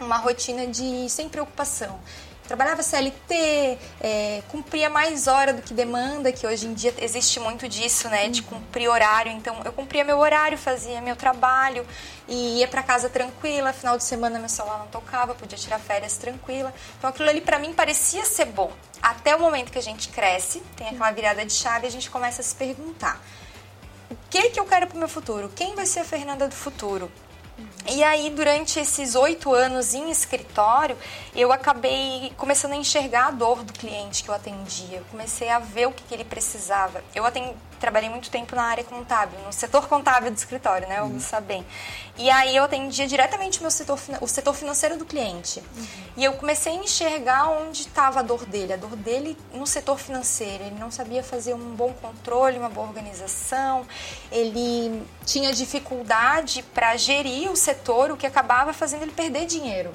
uma 0.00 0.16
rotina 0.16 0.64
de 0.68 1.10
sem 1.10 1.28
preocupação. 1.28 1.98
Trabalhava 2.46 2.84
CLT, 2.84 3.78
é, 4.00 4.42
cumpria 4.48 4.88
mais 4.88 5.26
hora 5.26 5.52
do 5.52 5.60
que 5.60 5.74
demanda, 5.74 6.30
que 6.30 6.46
hoje 6.46 6.68
em 6.68 6.74
dia 6.74 6.94
existe 6.98 7.40
muito 7.40 7.68
disso, 7.68 8.08
né? 8.08 8.28
De 8.28 8.42
cumprir 8.42 8.88
horário. 8.88 9.32
Então, 9.32 9.60
eu 9.64 9.72
cumpria 9.72 10.04
meu 10.04 10.20
horário, 10.20 10.56
fazia 10.56 11.00
meu 11.00 11.16
trabalho 11.16 11.84
e 12.28 12.60
ia 12.60 12.68
para 12.68 12.80
casa 12.80 13.08
tranquila. 13.08 13.72
Final 13.72 13.96
de 13.96 14.04
semana 14.04 14.38
meu 14.38 14.48
celular 14.48 14.78
não 14.78 14.86
tocava, 14.86 15.34
podia 15.34 15.58
tirar 15.58 15.80
férias 15.80 16.16
tranquila. 16.16 16.72
Então, 16.96 17.10
aquilo 17.10 17.28
ali 17.28 17.40
para 17.40 17.58
mim 17.58 17.72
parecia 17.72 18.24
ser 18.24 18.44
bom. 18.44 18.70
Até 19.02 19.34
o 19.34 19.40
momento 19.40 19.72
que 19.72 19.78
a 19.78 19.82
gente 19.82 20.10
cresce, 20.10 20.60
tem 20.76 20.90
aquela 20.90 21.10
virada 21.10 21.44
de 21.44 21.52
chave 21.52 21.86
e 21.86 21.88
a 21.88 21.90
gente 21.90 22.08
começa 22.08 22.40
a 22.40 22.44
se 22.44 22.54
perguntar: 22.54 23.20
que 24.34 24.50
que 24.50 24.58
eu 24.58 24.64
quero 24.64 24.88
para 24.88 24.96
o 24.96 24.98
meu 24.98 25.08
futuro? 25.08 25.48
Quem 25.54 25.76
vai 25.76 25.86
ser 25.86 26.00
a 26.00 26.04
Fernanda 26.04 26.48
do 26.48 26.54
futuro? 26.54 27.08
E 27.88 28.02
aí, 28.02 28.30
durante 28.30 28.80
esses 28.80 29.14
oito 29.14 29.54
anos 29.54 29.94
em 29.94 30.10
escritório, 30.10 30.96
eu 31.36 31.52
acabei 31.52 32.32
começando 32.36 32.72
a 32.72 32.76
enxergar 32.76 33.28
a 33.28 33.30
dor 33.30 33.62
do 33.62 33.72
cliente 33.72 34.24
que 34.24 34.28
eu 34.28 34.34
atendia. 34.34 34.98
Eu 34.98 35.04
comecei 35.08 35.48
a 35.48 35.60
ver 35.60 35.86
o 35.86 35.92
que, 35.92 36.02
que 36.02 36.12
ele 36.12 36.24
precisava. 36.24 37.04
Eu 37.14 37.24
atendi, 37.24 37.54
trabalhei 37.84 38.08
muito 38.08 38.30
tempo 38.30 38.56
na 38.56 38.62
área 38.62 38.82
contábil, 38.82 39.38
no 39.44 39.52
setor 39.52 39.86
contábil 39.86 40.30
do 40.30 40.36
escritório, 40.38 40.88
né? 40.88 41.02
O 41.02 41.20
Sabem. 41.20 41.66
E 42.16 42.30
aí 42.30 42.56
eu 42.56 42.64
atendia 42.64 43.06
diretamente 43.06 43.58
o 43.58 43.62
meu 43.62 43.70
setor, 43.70 44.00
o 44.22 44.26
setor 44.26 44.54
financeiro 44.54 44.96
do 44.96 45.04
cliente. 45.04 45.62
E 46.16 46.24
eu 46.24 46.32
comecei 46.32 46.72
a 46.72 46.76
enxergar 46.76 47.50
onde 47.50 47.82
estava 47.82 48.20
a 48.20 48.22
dor 48.22 48.46
dele. 48.46 48.72
A 48.72 48.76
dor 48.78 48.96
dele 48.96 49.36
no 49.52 49.66
setor 49.66 49.98
financeiro. 49.98 50.64
Ele 50.64 50.78
não 50.78 50.90
sabia 50.90 51.22
fazer 51.22 51.52
um 51.52 51.74
bom 51.74 51.92
controle, 51.92 52.56
uma 52.56 52.70
boa 52.70 52.86
organização. 52.86 53.86
Ele 54.32 55.02
tinha 55.26 55.52
dificuldade 55.52 56.62
para 56.72 56.96
gerir 56.96 57.50
o 57.50 57.56
setor, 57.56 58.10
o 58.10 58.16
que 58.16 58.26
acabava 58.26 58.72
fazendo 58.72 59.02
ele 59.02 59.12
perder 59.12 59.44
dinheiro. 59.44 59.92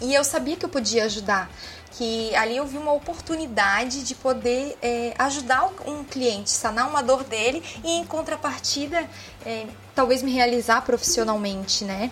E 0.00 0.14
eu 0.14 0.24
sabia 0.24 0.56
que 0.56 0.64
eu 0.64 0.70
podia 0.70 1.04
ajudar. 1.04 1.50
Que 1.96 2.34
ali 2.34 2.56
eu 2.56 2.66
vi 2.66 2.76
uma 2.76 2.92
oportunidade 2.92 4.02
de 4.02 4.14
poder 4.14 4.76
é, 4.82 5.14
ajudar 5.18 5.70
um 5.86 6.02
cliente, 6.02 6.50
sanar 6.50 6.88
uma 6.88 7.02
dor 7.02 7.22
dele 7.24 7.62
e 7.84 7.90
em 7.92 8.04
contrapartida 8.04 9.08
é, 9.46 9.66
talvez 9.94 10.22
me 10.22 10.32
realizar 10.32 10.82
profissionalmente, 10.82 11.84
né? 11.84 12.10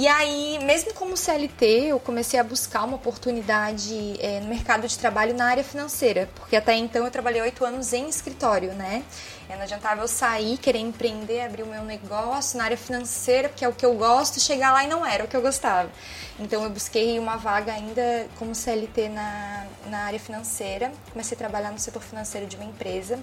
E 0.00 0.08
aí, 0.08 0.58
mesmo 0.64 0.94
como 0.94 1.14
CLT, 1.14 1.88
eu 1.88 2.00
comecei 2.00 2.40
a 2.40 2.42
buscar 2.42 2.84
uma 2.84 2.96
oportunidade 2.96 4.16
é, 4.18 4.40
no 4.40 4.48
mercado 4.48 4.88
de 4.88 4.98
trabalho 4.98 5.34
na 5.34 5.44
área 5.44 5.62
financeira, 5.62 6.26
porque 6.36 6.56
até 6.56 6.74
então 6.74 7.04
eu 7.04 7.10
trabalhei 7.10 7.42
oito 7.42 7.62
anos 7.66 7.92
em 7.92 8.08
escritório, 8.08 8.72
né? 8.72 9.04
E 9.46 9.54
não 9.54 9.60
adiantava 9.60 10.00
eu 10.00 10.08
sair, 10.08 10.56
querer 10.56 10.78
empreender, 10.78 11.42
abrir 11.42 11.64
o 11.64 11.66
meu 11.66 11.84
negócio 11.84 12.56
na 12.56 12.64
área 12.64 12.78
financeira, 12.78 13.50
porque 13.50 13.62
é 13.62 13.68
o 13.68 13.74
que 13.74 13.84
eu 13.84 13.92
gosto, 13.92 14.40
chegar 14.40 14.72
lá 14.72 14.84
e 14.84 14.86
não 14.86 15.04
era 15.04 15.22
o 15.22 15.28
que 15.28 15.36
eu 15.36 15.42
gostava. 15.42 15.90
Então 16.38 16.64
eu 16.64 16.70
busquei 16.70 17.18
uma 17.18 17.36
vaga 17.36 17.70
ainda 17.70 18.26
como 18.38 18.54
CLT 18.54 19.10
na, 19.10 19.66
na 19.90 19.98
área 20.04 20.18
financeira, 20.18 20.90
comecei 21.12 21.36
a 21.36 21.38
trabalhar 21.38 21.72
no 21.72 21.78
setor 21.78 22.00
financeiro 22.00 22.46
de 22.46 22.56
uma 22.56 22.64
empresa 22.64 23.18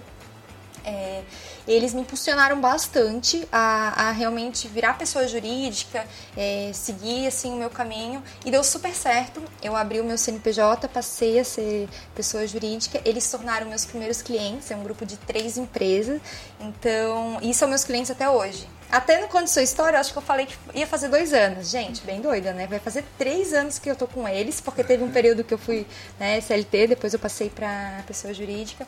é, 0.88 1.22
eles 1.66 1.92
me 1.92 2.00
impulsionaram 2.00 2.60
bastante 2.60 3.46
a, 3.52 4.08
a 4.08 4.10
realmente 4.10 4.66
virar 4.68 4.94
pessoa 4.94 5.28
jurídica, 5.28 6.06
é, 6.36 6.70
seguir 6.72 7.26
assim 7.26 7.52
o 7.52 7.56
meu 7.56 7.68
caminho 7.68 8.22
e 8.44 8.50
deu 8.50 8.64
super 8.64 8.94
certo. 8.94 9.42
Eu 9.62 9.76
abri 9.76 10.00
o 10.00 10.04
meu 10.04 10.16
CNPJ, 10.16 10.88
passei 10.88 11.38
a 11.38 11.44
ser 11.44 11.88
pessoa 12.14 12.46
jurídica. 12.46 13.00
Eles 13.04 13.24
se 13.24 13.30
tornaram 13.30 13.68
meus 13.68 13.84
primeiros 13.84 14.22
clientes. 14.22 14.70
É 14.70 14.76
um 14.76 14.82
grupo 14.82 15.04
de 15.04 15.16
três 15.18 15.58
empresas. 15.58 16.20
Então, 16.58 17.38
e 17.42 17.52
são 17.52 17.68
meus 17.68 17.84
clientes 17.84 18.10
até 18.10 18.28
hoje. 18.28 18.66
Até 18.90 19.20
no 19.20 19.28
Conde 19.28 19.50
Sua 19.50 19.62
História, 19.62 20.00
acho 20.00 20.12
que 20.12 20.18
eu 20.18 20.22
falei 20.22 20.46
que 20.46 20.56
ia 20.74 20.86
fazer 20.86 21.08
dois 21.08 21.34
anos. 21.34 21.68
Gente, 21.68 22.00
bem 22.04 22.22
doida, 22.22 22.54
né? 22.54 22.66
Vai 22.66 22.78
fazer 22.78 23.04
três 23.18 23.52
anos 23.52 23.78
que 23.78 23.90
eu 23.90 23.94
tô 23.94 24.06
com 24.06 24.26
eles, 24.26 24.62
porque 24.62 24.82
teve 24.82 25.04
um 25.04 25.10
período 25.10 25.44
que 25.44 25.52
eu 25.52 25.58
fui 25.58 25.86
né, 26.18 26.38
SLT, 26.38 26.86
depois 26.86 27.12
eu 27.12 27.18
passei 27.18 27.50
para 27.50 28.02
pessoa 28.06 28.32
jurídica. 28.32 28.86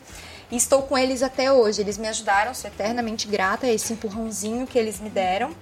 E 0.49 0.55
estou 0.55 0.81
com 0.81 0.97
eles 0.97 1.21
até 1.21 1.51
hoje. 1.51 1.81
Eles 1.81 1.99
me 1.99 2.07
ajudaram, 2.07 2.51
sou 2.55 2.67
eternamente 2.67 3.27
grata 3.27 3.67
a 3.67 3.71
esse 3.71 3.93
empurrãozinho 3.93 4.65
que 4.65 4.79
eles 4.79 4.99
me 4.99 5.09
deram. 5.09 5.55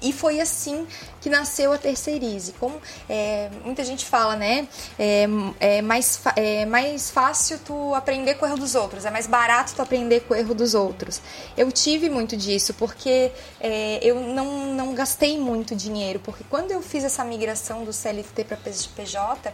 E 0.00 0.12
foi 0.12 0.40
assim 0.40 0.86
que 1.20 1.28
nasceu 1.28 1.72
a 1.72 1.78
Terceirize. 1.78 2.52
Como 2.52 2.80
é, 3.08 3.50
muita 3.64 3.84
gente 3.84 4.04
fala, 4.04 4.36
né? 4.36 4.68
É, 4.98 5.26
é, 5.58 5.82
mais, 5.82 6.20
é 6.36 6.64
mais 6.66 7.10
fácil 7.10 7.58
tu 7.64 7.94
aprender 7.94 8.34
com 8.34 8.44
o 8.44 8.48
erro 8.48 8.58
dos 8.58 8.74
outros, 8.74 9.04
é 9.04 9.10
mais 9.10 9.26
barato 9.26 9.74
tu 9.74 9.82
aprender 9.82 10.20
com 10.20 10.34
o 10.34 10.36
erro 10.36 10.54
dos 10.54 10.74
outros. 10.74 11.20
Eu 11.56 11.70
tive 11.72 12.08
muito 12.08 12.36
disso, 12.36 12.74
porque 12.74 13.32
é, 13.60 13.98
eu 14.02 14.20
não, 14.20 14.74
não 14.74 14.94
gastei 14.94 15.38
muito 15.38 15.74
dinheiro, 15.74 16.20
porque 16.20 16.44
quando 16.48 16.70
eu 16.70 16.80
fiz 16.80 17.04
essa 17.04 17.24
migração 17.24 17.84
do 17.84 17.92
CLT 17.92 18.44
para 18.44 18.56
PJ, 18.56 19.52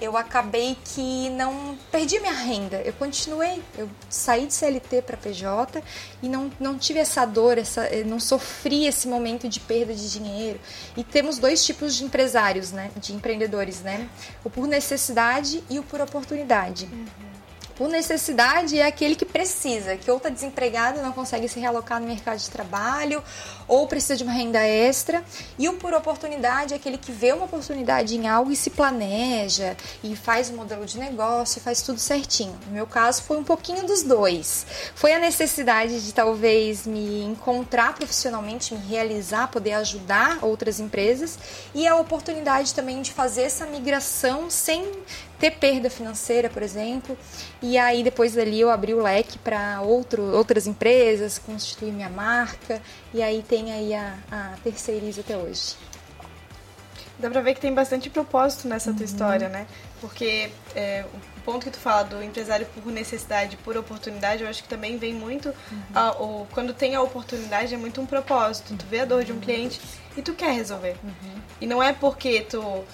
eu 0.00 0.16
acabei 0.16 0.76
que 0.84 1.30
não 1.30 1.76
perdi 1.90 2.18
minha 2.18 2.32
renda. 2.32 2.82
Eu 2.82 2.92
continuei, 2.94 3.62
eu 3.76 3.88
saí 4.08 4.46
de 4.46 4.54
CLT 4.54 5.02
para 5.02 5.16
PJ 5.16 5.82
e 6.22 6.28
não, 6.28 6.50
não 6.58 6.78
tive 6.78 6.98
essa 6.98 7.24
dor, 7.24 7.58
essa, 7.58 7.88
não 8.04 8.18
sofri 8.18 8.86
esse 8.86 9.06
momento 9.06 9.48
de 9.48 9.60
perda 9.60 9.94
de 9.94 10.10
dinheiro. 10.10 10.60
E 10.96 11.04
temos 11.04 11.38
dois 11.38 11.64
tipos 11.64 11.94
de 11.94 12.04
empresários, 12.04 12.72
né, 12.72 12.90
de 12.96 13.14
empreendedores, 13.14 13.80
né? 13.80 14.08
O 14.44 14.50
por 14.50 14.66
necessidade 14.66 15.62
e 15.70 15.78
o 15.78 15.82
por 15.82 16.00
oportunidade. 16.00 16.88
Uhum. 16.92 17.21
Por 17.76 17.88
necessidade 17.88 18.78
é 18.78 18.86
aquele 18.86 19.16
que 19.16 19.24
precisa, 19.24 19.96
que 19.96 20.10
ou 20.10 20.18
está 20.18 20.28
desempregado 20.28 20.98
e 20.98 21.02
não 21.02 21.12
consegue 21.12 21.48
se 21.48 21.58
realocar 21.58 22.00
no 22.00 22.06
mercado 22.06 22.38
de 22.38 22.50
trabalho, 22.50 23.22
ou 23.66 23.86
precisa 23.86 24.16
de 24.16 24.24
uma 24.24 24.32
renda 24.32 24.60
extra. 24.60 25.24
E 25.58 25.68
o 25.68 25.74
por 25.74 25.94
oportunidade 25.94 26.74
é 26.74 26.76
aquele 26.76 26.98
que 26.98 27.10
vê 27.10 27.32
uma 27.32 27.46
oportunidade 27.46 28.16
em 28.16 28.28
algo 28.28 28.50
e 28.50 28.56
se 28.56 28.70
planeja, 28.70 29.76
e 30.02 30.14
faz 30.14 30.50
o 30.50 30.52
um 30.52 30.56
modelo 30.56 30.84
de 30.84 30.98
negócio, 30.98 31.60
faz 31.60 31.80
tudo 31.82 31.98
certinho. 31.98 32.58
No 32.66 32.72
meu 32.72 32.86
caso, 32.86 33.22
foi 33.22 33.38
um 33.38 33.44
pouquinho 33.44 33.86
dos 33.86 34.02
dois. 34.02 34.66
Foi 34.94 35.12
a 35.12 35.18
necessidade 35.18 36.04
de 36.04 36.12
talvez 36.12 36.86
me 36.86 37.22
encontrar 37.24 37.94
profissionalmente, 37.94 38.74
me 38.74 38.80
realizar, 38.86 39.48
poder 39.48 39.72
ajudar 39.74 40.38
outras 40.42 40.78
empresas, 40.78 41.38
e 41.74 41.86
a 41.86 41.96
oportunidade 41.96 42.74
também 42.74 43.00
de 43.00 43.12
fazer 43.12 43.42
essa 43.42 43.64
migração 43.66 44.50
sem 44.50 44.84
ter 45.42 45.50
perda 45.50 45.90
financeira, 45.90 46.48
por 46.48 46.62
exemplo. 46.62 47.18
E 47.60 47.76
aí 47.76 48.04
depois 48.04 48.34
dali 48.34 48.60
eu 48.60 48.70
abri 48.70 48.94
o 48.94 49.02
leque 49.02 49.36
para 49.38 49.80
outras 49.82 50.68
empresas, 50.68 51.36
constituir 51.36 51.90
minha 51.90 52.08
marca 52.08 52.80
e 53.12 53.20
aí 53.20 53.42
tem 53.42 53.72
aí 53.72 53.92
a, 53.92 54.16
a 54.30 54.54
terceiriza 54.62 55.20
até 55.20 55.36
hoje. 55.36 55.74
Dá 57.18 57.28
pra 57.28 57.40
ver 57.40 57.54
que 57.54 57.60
tem 57.60 57.74
bastante 57.74 58.08
propósito 58.08 58.68
nessa 58.68 58.90
uhum. 58.90 58.96
tua 58.96 59.04
história, 59.04 59.48
né? 59.48 59.66
Porque 60.00 60.50
é, 60.76 61.04
o 61.12 61.40
ponto 61.40 61.64
que 61.64 61.72
tu 61.72 61.78
fala 61.78 62.04
do 62.04 62.22
empresário 62.22 62.64
por 62.66 62.92
necessidade, 62.92 63.56
por 63.58 63.76
oportunidade, 63.76 64.44
eu 64.44 64.48
acho 64.48 64.62
que 64.62 64.68
também 64.68 64.96
vem 64.96 65.12
muito. 65.12 65.48
Uhum. 65.48 65.82
A, 65.92 66.10
o, 66.22 66.46
quando 66.52 66.72
tem 66.72 66.94
a 66.94 67.02
oportunidade, 67.02 67.74
é 67.74 67.76
muito 67.76 68.00
um 68.00 68.06
propósito. 68.06 68.76
Tu 68.76 68.86
vê 68.86 69.00
a 69.00 69.04
dor 69.04 69.24
de 69.24 69.32
um 69.32 69.40
cliente 69.40 69.80
e 70.16 70.22
tu 70.22 70.34
quer 70.34 70.52
resolver. 70.52 70.96
Uhum. 71.02 71.40
E 71.60 71.66
não 71.66 71.82
é 71.82 71.92
porque 71.92 72.42
tu 72.42 72.84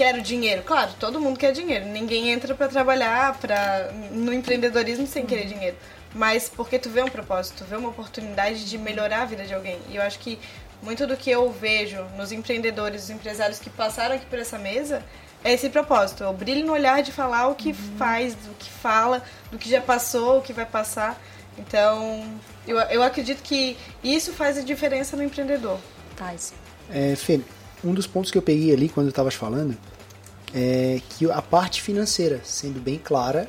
quero 0.00 0.22
dinheiro. 0.22 0.62
Claro, 0.62 0.92
todo 0.98 1.20
mundo 1.20 1.38
quer 1.38 1.52
dinheiro. 1.52 1.84
Ninguém 1.84 2.30
entra 2.30 2.54
para 2.54 2.68
trabalhar 2.68 3.36
pra, 3.38 3.90
no 4.10 4.32
empreendedorismo 4.32 5.06
sem 5.06 5.26
querer 5.26 5.44
dinheiro. 5.44 5.76
Mas 6.14 6.48
porque 6.48 6.78
tu 6.78 6.88
vê 6.88 7.02
um 7.02 7.08
propósito, 7.08 7.58
tu 7.58 7.64
vê 7.64 7.76
uma 7.76 7.90
oportunidade 7.90 8.64
de 8.64 8.78
melhorar 8.78 9.20
a 9.20 9.24
vida 9.26 9.44
de 9.44 9.52
alguém. 9.52 9.78
E 9.90 9.96
eu 9.96 10.02
acho 10.02 10.18
que 10.18 10.38
muito 10.82 11.06
do 11.06 11.18
que 11.18 11.30
eu 11.30 11.52
vejo 11.52 12.02
nos 12.16 12.32
empreendedores, 12.32 13.04
os 13.04 13.10
empresários 13.10 13.58
que 13.58 13.68
passaram 13.68 14.14
aqui 14.14 14.24
por 14.24 14.38
essa 14.38 14.58
mesa, 14.58 15.04
é 15.44 15.52
esse 15.52 15.68
propósito. 15.68 16.24
É 16.24 16.28
o 16.28 16.32
brilho 16.32 16.64
no 16.64 16.72
olhar 16.72 17.02
de 17.02 17.12
falar 17.12 17.48
o 17.48 17.54
que 17.54 17.68
uhum. 17.68 17.96
faz, 17.98 18.34
do 18.34 18.54
que 18.58 18.70
fala, 18.70 19.22
do 19.52 19.58
que 19.58 19.68
já 19.68 19.82
passou, 19.82 20.38
o 20.38 20.42
que 20.42 20.54
vai 20.54 20.64
passar. 20.64 21.20
Então, 21.58 22.24
eu, 22.66 22.78
eu 22.78 23.02
acredito 23.02 23.42
que 23.42 23.76
isso 24.02 24.32
faz 24.32 24.56
a 24.56 24.62
diferença 24.62 25.14
no 25.14 25.22
empreendedor. 25.22 25.78
Faz. 26.16 26.54
É, 26.90 27.14
Fê, 27.16 27.38
um 27.84 27.94
dos 27.94 28.06
pontos 28.06 28.30
que 28.30 28.38
eu 28.38 28.42
peguei 28.42 28.72
ali 28.72 28.88
quando 28.88 29.06
eu 29.06 29.10
estava 29.10 29.30
falando 29.30 29.76
é 30.54 31.00
que 31.10 31.30
a 31.30 31.40
parte 31.40 31.80
financeira, 31.80 32.40
sendo 32.42 32.80
bem 32.80 32.98
clara, 32.98 33.48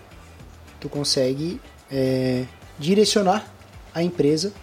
tu 0.80 0.88
consegue 0.88 1.60
é, 1.92 2.46
direcionar 2.78 3.46
a 3.94 4.04
empresa 4.04 4.54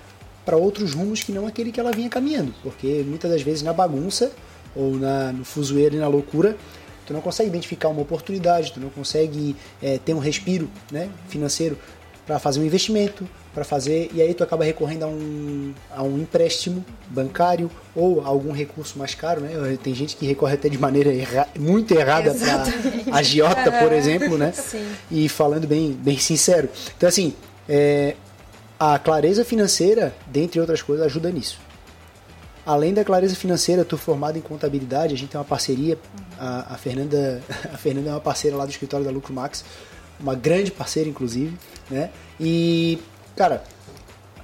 para 0.45 0.57
outros 0.57 0.95
rumos 0.95 1.23
que 1.23 1.33
não 1.33 1.47
aquele 1.47 1.71
que 1.71 1.79
ela 1.79 1.93
vinha 1.93 2.09
caminhando, 2.09 2.55
porque 2.63 3.05
muitas 3.07 3.31
das 3.31 3.43
vezes 3.43 3.63
na 3.63 3.73
bagunça 3.73 4.33
ou 4.75 4.97
na, 4.97 5.33
no 5.33 5.45
fuzueiro 5.45 5.97
e 5.97 5.99
na 5.99 6.09
loucura 6.09 6.57
tu 7.07 7.13
não 7.13 7.21
consegue 7.23 7.49
identificar 7.49 7.89
uma 7.89 8.03
oportunidade, 8.03 8.73
tu 8.73 8.81
não 8.81 8.91
consegue 8.91 9.57
é, 9.83 9.99
ter 9.99 10.13
um 10.13 10.19
respiro 10.19 10.71
né, 10.93 11.09
financeiro 11.29 11.79
para 12.29 12.39
fazer 12.39 12.61
um 12.61 12.65
investimento, 12.67 13.27
para 13.55 13.65
fazer, 13.65 14.11
e 14.13 14.21
aí 14.21 14.35
tu 14.35 14.45
acaba 14.45 14.63
recorrendo 14.63 15.05
a 15.05 15.09
um, 15.09 15.73
a 15.91 16.03
um 16.03 16.19
empréstimo 16.19 16.85
bancário 17.09 17.71
ou 17.97 18.21
algum 18.21 18.53
recurso 18.53 18.99
mais 18.99 19.15
caro, 19.15 19.41
né? 19.41 19.79
Tem 19.83 19.95
gente 19.95 20.15
que 20.15 20.27
recorre 20.27 20.53
até 20.53 20.69
de 20.69 20.77
maneira 20.77 21.11
erra 21.13 21.49
muito 21.59 21.95
errada 21.95 22.35
para 22.35 23.17
agiota, 23.17 23.73
por 23.73 23.95
exemplo, 23.95 24.37
né? 24.37 24.53
Sim. 24.53 24.87
E 25.11 25.27
falando 25.27 25.67
bem, 25.67 25.93
bem 25.93 26.19
sincero. 26.19 26.69
Então, 26.99 27.09
assim, 27.09 27.33
é, 27.67 28.15
a 28.79 28.99
clareza 28.99 29.43
financeira, 29.43 30.15
dentre 30.27 30.61
outras 30.61 30.83
coisas, 30.83 31.07
ajuda 31.07 31.31
nisso. 31.31 31.59
Além 32.67 32.93
da 32.93 33.03
clareza 33.03 33.35
financeira, 33.35 33.87
tu 33.87 33.97
formado 33.97 34.37
em 34.37 34.43
contabilidade, 34.43 35.15
a 35.15 35.17
gente 35.17 35.31
tem 35.31 35.39
uma 35.39 35.47
parceria, 35.47 35.99
a, 36.39 36.75
a 36.75 36.77
Fernanda, 36.77 37.41
a 37.73 37.79
Fernanda 37.79 38.11
é 38.11 38.13
uma 38.13 38.21
parceira 38.21 38.55
lá 38.55 38.67
do 38.67 38.71
escritório 38.71 39.07
da 39.07 39.11
Lucro 39.11 39.33
Max, 39.33 39.65
uma 40.21 40.35
grande 40.35 40.71
parceira, 40.71 41.09
inclusive, 41.09 41.57
né? 41.91 42.11
E, 42.41 42.99
cara, 43.37 43.63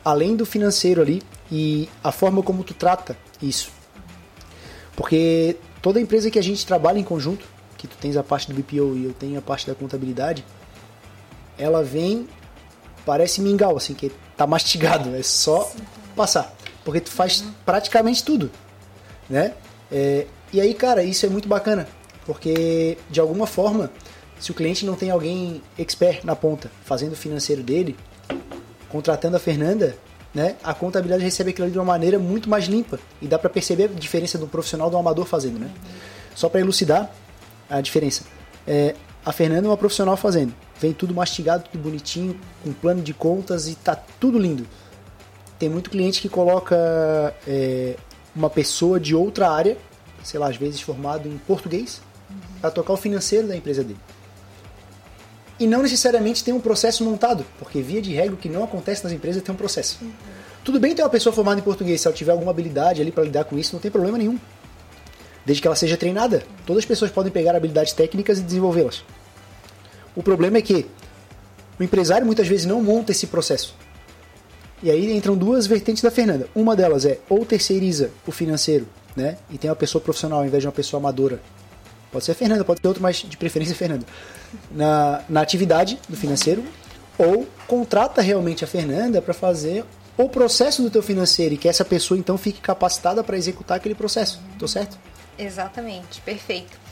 além 0.04 0.36
do 0.36 0.44
financeiro 0.44 1.00
ali 1.00 1.22
e 1.50 1.88
a 2.02 2.12
forma 2.12 2.42
como 2.42 2.62
tu 2.62 2.74
trata 2.74 3.16
isso. 3.40 3.70
Porque 4.96 5.56
toda 5.82 6.00
empresa 6.00 6.30
que 6.30 6.38
a 6.38 6.42
gente 6.42 6.64
trabalha 6.66 6.98
em 6.98 7.04
conjunto, 7.04 7.46
que 7.76 7.86
tu 7.86 7.96
tens 7.96 8.16
a 8.16 8.22
parte 8.22 8.52
do 8.52 8.54
BPO 8.54 8.96
e 8.96 9.04
eu 9.04 9.12
tenho 9.12 9.38
a 9.38 9.42
parte 9.42 9.66
da 9.66 9.74
contabilidade, 9.74 10.44
ela 11.58 11.82
vem, 11.82 12.28
parece 13.04 13.40
mingau, 13.40 13.76
assim, 13.76 13.94
que 13.94 14.10
tá 14.36 14.46
mastigado, 14.46 15.14
é 15.14 15.22
só 15.22 15.70
passar. 16.16 16.54
Porque 16.84 17.00
tu 17.00 17.10
faz 17.10 17.40
uhum. 17.40 17.52
praticamente 17.64 18.24
tudo, 18.24 18.50
né? 19.28 19.54
É, 19.90 20.26
e 20.52 20.60
aí, 20.60 20.74
cara, 20.74 21.02
isso 21.02 21.26
é 21.26 21.28
muito 21.28 21.48
bacana, 21.48 21.88
porque 22.26 22.98
de 23.10 23.20
alguma 23.20 23.46
forma 23.46 23.90
se 24.44 24.50
o 24.50 24.54
cliente 24.54 24.84
não 24.84 24.94
tem 24.94 25.10
alguém 25.10 25.62
expert 25.78 26.22
na 26.22 26.36
ponta 26.36 26.70
fazendo 26.84 27.12
o 27.12 27.16
financeiro 27.16 27.62
dele, 27.62 27.96
contratando 28.90 29.38
a 29.38 29.40
Fernanda, 29.40 29.96
né, 30.34 30.56
a 30.62 30.74
contabilidade 30.74 31.24
recebe 31.24 31.48
aquilo 31.48 31.64
ali 31.64 31.72
de 31.72 31.78
uma 31.78 31.84
maneira 31.86 32.18
muito 32.18 32.46
mais 32.46 32.66
limpa 32.66 33.00
e 33.22 33.26
dá 33.26 33.38
para 33.38 33.48
perceber 33.48 33.84
a 33.84 33.98
diferença 33.98 34.36
do 34.36 34.46
profissional 34.46 34.90
do 34.90 34.98
amador 34.98 35.24
fazendo, 35.24 35.58
né? 35.58 35.70
Só 36.34 36.50
para 36.50 36.60
elucidar 36.60 37.10
a 37.70 37.80
diferença. 37.80 38.24
É, 38.66 38.94
a 39.24 39.32
Fernanda 39.32 39.66
é 39.66 39.70
uma 39.70 39.78
profissional 39.78 40.14
fazendo. 40.14 40.52
Vem 40.78 40.92
tudo 40.92 41.14
mastigado, 41.14 41.64
tudo 41.72 41.82
bonitinho, 41.82 42.38
com 42.62 42.70
plano 42.74 43.00
de 43.00 43.14
contas 43.14 43.66
e 43.66 43.74
tá 43.74 43.96
tudo 43.96 44.38
lindo. 44.38 44.66
Tem 45.58 45.70
muito 45.70 45.88
cliente 45.88 46.20
que 46.20 46.28
coloca 46.28 47.34
é, 47.48 47.96
uma 48.36 48.50
pessoa 48.50 49.00
de 49.00 49.14
outra 49.14 49.50
área, 49.50 49.78
sei 50.22 50.38
lá, 50.38 50.50
às 50.50 50.56
vezes 50.58 50.82
formado 50.82 51.26
em 51.26 51.38
português, 51.38 52.02
uhum. 52.28 52.36
para 52.60 52.70
tocar 52.70 52.92
o 52.92 52.98
financeiro 52.98 53.48
da 53.48 53.56
empresa 53.56 53.82
dele 53.82 54.00
e 55.58 55.66
não 55.66 55.82
necessariamente 55.82 56.42
tem 56.42 56.52
um 56.52 56.60
processo 56.60 57.04
montado, 57.04 57.44
porque 57.58 57.80
via 57.80 58.02
de 58.02 58.12
regra 58.12 58.34
o 58.34 58.36
que 58.36 58.48
não 58.48 58.64
acontece 58.64 59.04
nas 59.04 59.12
empresas 59.12 59.42
é 59.42 59.44
ter 59.44 59.52
um 59.52 59.56
processo. 59.56 59.98
Uhum. 60.02 60.10
Tudo 60.64 60.80
bem 60.80 60.94
ter 60.94 61.02
uma 61.02 61.10
pessoa 61.10 61.32
formada 61.32 61.60
em 61.60 61.62
português, 61.62 62.00
se 62.00 62.06
ela 62.06 62.16
tiver 62.16 62.32
alguma 62.32 62.50
habilidade 62.50 63.00
ali 63.00 63.12
para 63.12 63.24
lidar 63.24 63.44
com 63.44 63.58
isso, 63.58 63.74
não 63.74 63.80
tem 63.80 63.90
problema 63.90 64.18
nenhum. 64.18 64.38
desde 65.44 65.60
que 65.60 65.68
ela 65.68 65.76
seja 65.76 65.96
treinada. 65.96 66.42
Todas 66.66 66.82
as 66.82 66.86
pessoas 66.86 67.10
podem 67.10 67.30
pegar 67.30 67.54
habilidades 67.54 67.92
técnicas 67.92 68.38
e 68.38 68.42
desenvolvê-las. 68.42 69.04
O 70.16 70.22
problema 70.22 70.58
é 70.58 70.62
que 70.62 70.86
o 71.78 71.82
empresário 71.82 72.26
muitas 72.26 72.46
vezes 72.46 72.66
não 72.66 72.82
monta 72.82 73.12
esse 73.12 73.26
processo. 73.26 73.74
E 74.82 74.90
aí 74.90 75.14
entram 75.16 75.36
duas 75.36 75.66
vertentes 75.66 76.02
da 76.02 76.10
Fernanda. 76.10 76.48
Uma 76.54 76.76
delas 76.76 77.04
é 77.04 77.18
ou 77.28 77.44
terceiriza 77.44 78.10
o 78.26 78.32
financeiro, 78.32 78.86
né? 79.16 79.38
E 79.50 79.58
tem 79.58 79.70
uma 79.70 79.76
pessoa 79.76 80.02
profissional 80.02 80.40
ao 80.40 80.46
invés 80.46 80.62
de 80.62 80.66
uma 80.66 80.72
pessoa 80.72 81.00
amadora. 81.00 81.40
Pode 82.14 82.24
ser 82.24 82.30
a 82.30 82.34
Fernanda, 82.36 82.64
pode 82.64 82.80
ser 82.80 82.86
outro, 82.86 83.02
mas 83.02 83.16
de 83.16 83.36
preferência 83.36 83.74
a 83.74 83.76
Fernanda. 83.76 84.06
Na, 84.70 85.22
na 85.28 85.40
atividade 85.40 85.98
do 86.08 86.16
financeiro, 86.16 86.64
ou 87.18 87.44
contrata 87.66 88.22
realmente 88.22 88.62
a 88.62 88.68
Fernanda 88.68 89.20
para 89.20 89.34
fazer 89.34 89.84
o 90.16 90.28
processo 90.28 90.80
do 90.80 90.88
teu 90.88 91.02
financeiro 91.02 91.54
e 91.54 91.58
que 91.58 91.68
essa 91.68 91.84
pessoa 91.84 92.16
então 92.16 92.38
fique 92.38 92.60
capacitada 92.60 93.24
para 93.24 93.36
executar 93.36 93.78
aquele 93.78 93.96
processo. 93.96 94.40
Tô 94.60 94.68
certo? 94.68 94.96
Exatamente, 95.36 96.20
perfeito. 96.20 96.83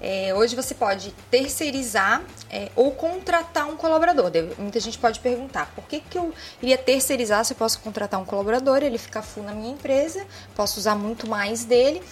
É, 0.00 0.32
hoje 0.34 0.56
você 0.56 0.74
pode 0.74 1.12
terceirizar 1.30 2.22
é, 2.50 2.70
ou 2.74 2.92
contratar 2.92 3.68
um 3.68 3.76
colaborador. 3.76 4.30
Muita 4.58 4.80
gente 4.80 4.98
pode 4.98 5.20
perguntar 5.20 5.70
por 5.74 5.84
que, 5.84 6.00
que 6.00 6.16
eu 6.16 6.32
iria 6.62 6.78
terceirizar 6.78 7.44
se 7.44 7.52
eu 7.52 7.56
posso 7.56 7.80
contratar 7.80 8.18
um 8.18 8.24
colaborador, 8.24 8.82
ele 8.82 8.96
fica 8.96 9.20
full 9.20 9.42
na 9.42 9.52
minha 9.52 9.72
empresa, 9.72 10.24
posso 10.54 10.78
usar 10.78 10.94
muito 10.94 11.28
mais 11.28 11.64
dele. 11.64 12.02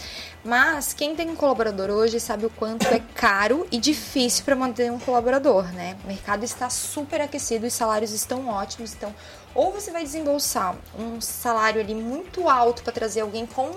Mas 0.45 0.93
quem 0.93 1.17
tem 1.17 1.29
um 1.29 1.35
colaborador 1.35 1.91
hoje 1.91 2.21
sabe 2.21 2.47
o 2.47 2.51
quanto 2.51 2.87
é 2.87 3.01
caro 3.15 3.67
e 3.73 3.79
difícil 3.79 4.45
para 4.45 4.55
manter 4.55 4.91
um 4.93 4.99
colaborador, 4.99 5.65
né? 5.73 5.97
O 6.05 6.07
mercado 6.07 6.45
está 6.45 6.71
super 6.71 7.21
aquecido, 7.21 7.67
os 7.67 7.73
salários 7.73 8.13
estão 8.13 8.49
ótimos, 8.49 8.95
então 8.95 9.13
ou 9.55 9.73
você 9.73 9.91
vai 9.91 10.05
desembolsar 10.05 10.77
um 10.97 11.21
salário 11.21 11.81
ali 11.81 11.95
muito 11.95 12.49
alto 12.49 12.83
para 12.83 12.93
trazer 12.93 13.23
alguém 13.23 13.45
com 13.45 13.73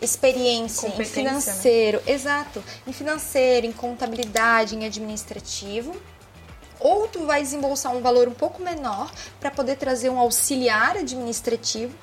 experiência 0.00 0.88
em 0.88 0.98
né? 0.98 1.04
financeiro, 1.04 2.02
né? 2.06 2.12
exato, 2.12 2.62
em 2.86 2.92
financeiro, 2.92 3.66
em 3.66 3.72
contabilidade, 3.72 4.76
em 4.76 4.84
administrativo, 4.84 5.94
ou 6.80 7.08
tu 7.08 7.24
vai 7.24 7.42
desembolsar 7.42 7.94
um 7.94 8.02
valor 8.02 8.28
um 8.28 8.34
pouco 8.34 8.62
menor 8.62 9.10
para 9.40 9.50
poder 9.50 9.76
trazer 9.76 10.10
um 10.10 10.18
auxiliar 10.18 10.96
administrativo. 10.96 11.94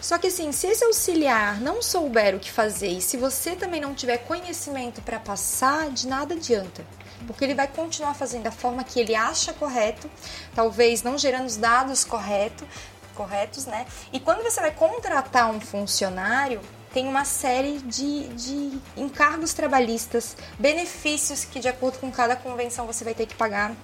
Só 0.00 0.18
que 0.18 0.26
assim, 0.26 0.50
se 0.52 0.66
esse 0.66 0.84
auxiliar 0.84 1.60
não 1.60 1.80
souber 1.80 2.34
o 2.34 2.40
que 2.40 2.50
fazer 2.50 2.88
e 2.88 3.00
se 3.00 3.16
você 3.16 3.54
também 3.54 3.80
não 3.80 3.94
tiver 3.94 4.18
conhecimento 4.18 5.00
para 5.00 5.18
passar, 5.18 5.90
de 5.90 6.08
nada 6.08 6.34
adianta. 6.34 6.84
Porque 7.26 7.44
ele 7.44 7.54
vai 7.54 7.68
continuar 7.68 8.14
fazendo 8.14 8.42
da 8.42 8.50
forma 8.50 8.82
que 8.82 8.98
ele 8.98 9.14
acha 9.14 9.52
correto, 9.52 10.10
talvez 10.54 11.04
não 11.04 11.16
gerando 11.16 11.46
os 11.46 11.56
dados 11.56 12.04
correto, 12.04 12.66
corretos, 13.14 13.66
né? 13.66 13.86
E 14.12 14.18
quando 14.18 14.42
você 14.42 14.60
vai 14.60 14.72
contratar 14.72 15.50
um 15.50 15.60
funcionário, 15.60 16.60
tem 16.92 17.08
uma 17.08 17.24
série 17.24 17.78
de, 17.78 18.28
de 18.28 18.78
encargos 18.96 19.52
trabalhistas, 19.52 20.36
benefícios 20.58 21.44
que, 21.44 21.58
de 21.58 21.68
acordo 21.68 21.98
com 21.98 22.10
cada 22.10 22.36
convenção, 22.36 22.86
você 22.86 23.02
vai 23.02 23.14
ter 23.14 23.26
que 23.26 23.34
pagar 23.34 23.74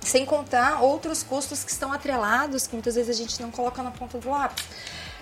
sem 0.00 0.24
contar 0.24 0.82
outros 0.82 1.22
custos 1.22 1.64
que 1.64 1.70
estão 1.70 1.92
atrelados, 1.92 2.66
que 2.66 2.74
muitas 2.74 2.94
vezes 2.94 3.10
a 3.10 3.18
gente 3.18 3.42
não 3.42 3.50
coloca 3.50 3.82
na 3.82 3.90
ponta 3.90 4.18
do 4.18 4.30
lápis. 4.30 4.64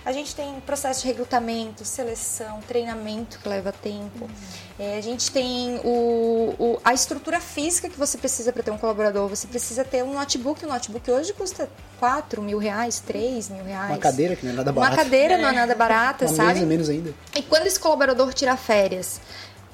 A 0.05 0.11
gente 0.11 0.35
tem 0.35 0.59
processo 0.59 1.01
de 1.01 1.07
recrutamento, 1.07 1.83
seleção, 1.83 2.59
treinamento 2.67 3.39
que 3.39 3.49
leva 3.49 3.71
tempo. 3.71 4.25
Uhum. 4.25 4.29
É, 4.77 4.97
a 4.99 5.01
gente 5.01 5.31
tem 5.31 5.79
o, 5.83 6.53
o, 6.59 6.79
a 6.85 6.93
estrutura 6.93 7.39
física 7.39 7.89
que 7.89 7.97
você 7.97 8.15
precisa 8.15 8.53
para 8.53 8.61
ter 8.61 8.69
um 8.69 8.77
colaborador. 8.77 9.27
Você 9.27 9.47
precisa 9.47 9.83
ter 9.83 10.03
um 10.03 10.13
notebook. 10.13 10.63
O 10.63 10.67
notebook 10.67 11.09
hoje 11.09 11.33
custa 11.33 11.67
4 11.99 12.39
mil 12.39 12.59
reais, 12.59 12.99
3 12.99 13.49
mil 13.49 13.63
reais. 13.63 13.89
Uma 13.89 13.97
cadeira 13.97 14.35
que 14.35 14.45
não 14.45 14.53
é 14.53 14.55
nada 14.57 14.71
barata. 14.71 14.93
Uma 14.93 15.03
cadeira 15.03 15.33
é. 15.33 15.37
não 15.37 15.49
é 15.49 15.53
nada 15.53 15.73
barata, 15.73 16.25
Uma 16.25 16.35
sabe? 16.35 16.53
Mesa, 16.53 16.65
menos 16.67 16.89
ainda. 16.89 17.11
E 17.35 17.41
quando 17.41 17.65
esse 17.65 17.79
colaborador 17.79 18.31
tira 18.31 18.55
férias, 18.55 19.19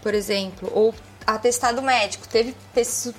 por 0.02 0.14
exemplo, 0.14 0.72
ou 0.74 0.94
atestado 1.26 1.82
médico. 1.82 2.28
Teve 2.28 2.56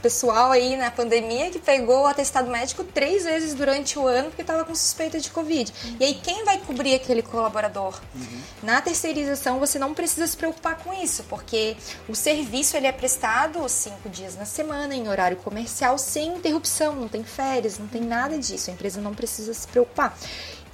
pessoal 0.02 0.50
aí 0.50 0.76
na 0.76 0.90
pandemia 0.90 1.50
que 1.50 1.58
pegou 1.58 2.02
o 2.02 2.06
atestado 2.06 2.50
médico 2.50 2.84
três 2.84 3.24
vezes 3.24 3.54
durante 3.54 3.98
o 3.98 4.06
ano 4.06 4.28
porque 4.28 4.42
estava 4.42 4.64
com 4.64 4.74
suspeita 4.74 5.20
de 5.20 5.30
Covid. 5.30 5.72
Uhum. 5.84 5.96
E 6.00 6.04
aí 6.04 6.14
quem 6.14 6.44
vai 6.44 6.58
cobrir 6.58 6.94
aquele 6.94 7.22
colaborador? 7.22 8.00
Uhum. 8.14 8.40
Na 8.62 8.80
terceirização 8.80 9.58
você 9.58 9.78
não 9.78 9.94
precisa 9.94 10.26
se 10.26 10.36
preocupar 10.36 10.76
com 10.78 10.92
isso, 10.92 11.24
porque 11.28 11.76
o 12.08 12.14
serviço 12.14 12.76
ele 12.76 12.86
é 12.86 12.92
prestado 12.92 13.66
cinco 13.68 14.08
dias 14.08 14.36
na 14.36 14.44
semana, 14.44 14.94
em 14.94 15.08
horário 15.08 15.36
comercial, 15.38 15.98
sem 15.98 16.34
interrupção, 16.36 16.94
não 16.94 17.08
tem 17.08 17.24
férias, 17.24 17.78
não 17.78 17.86
tem 17.86 18.02
nada 18.02 18.38
disso. 18.38 18.70
A 18.70 18.72
empresa 18.72 19.00
não 19.00 19.14
precisa 19.14 19.54
se 19.54 19.66
preocupar 19.68 20.16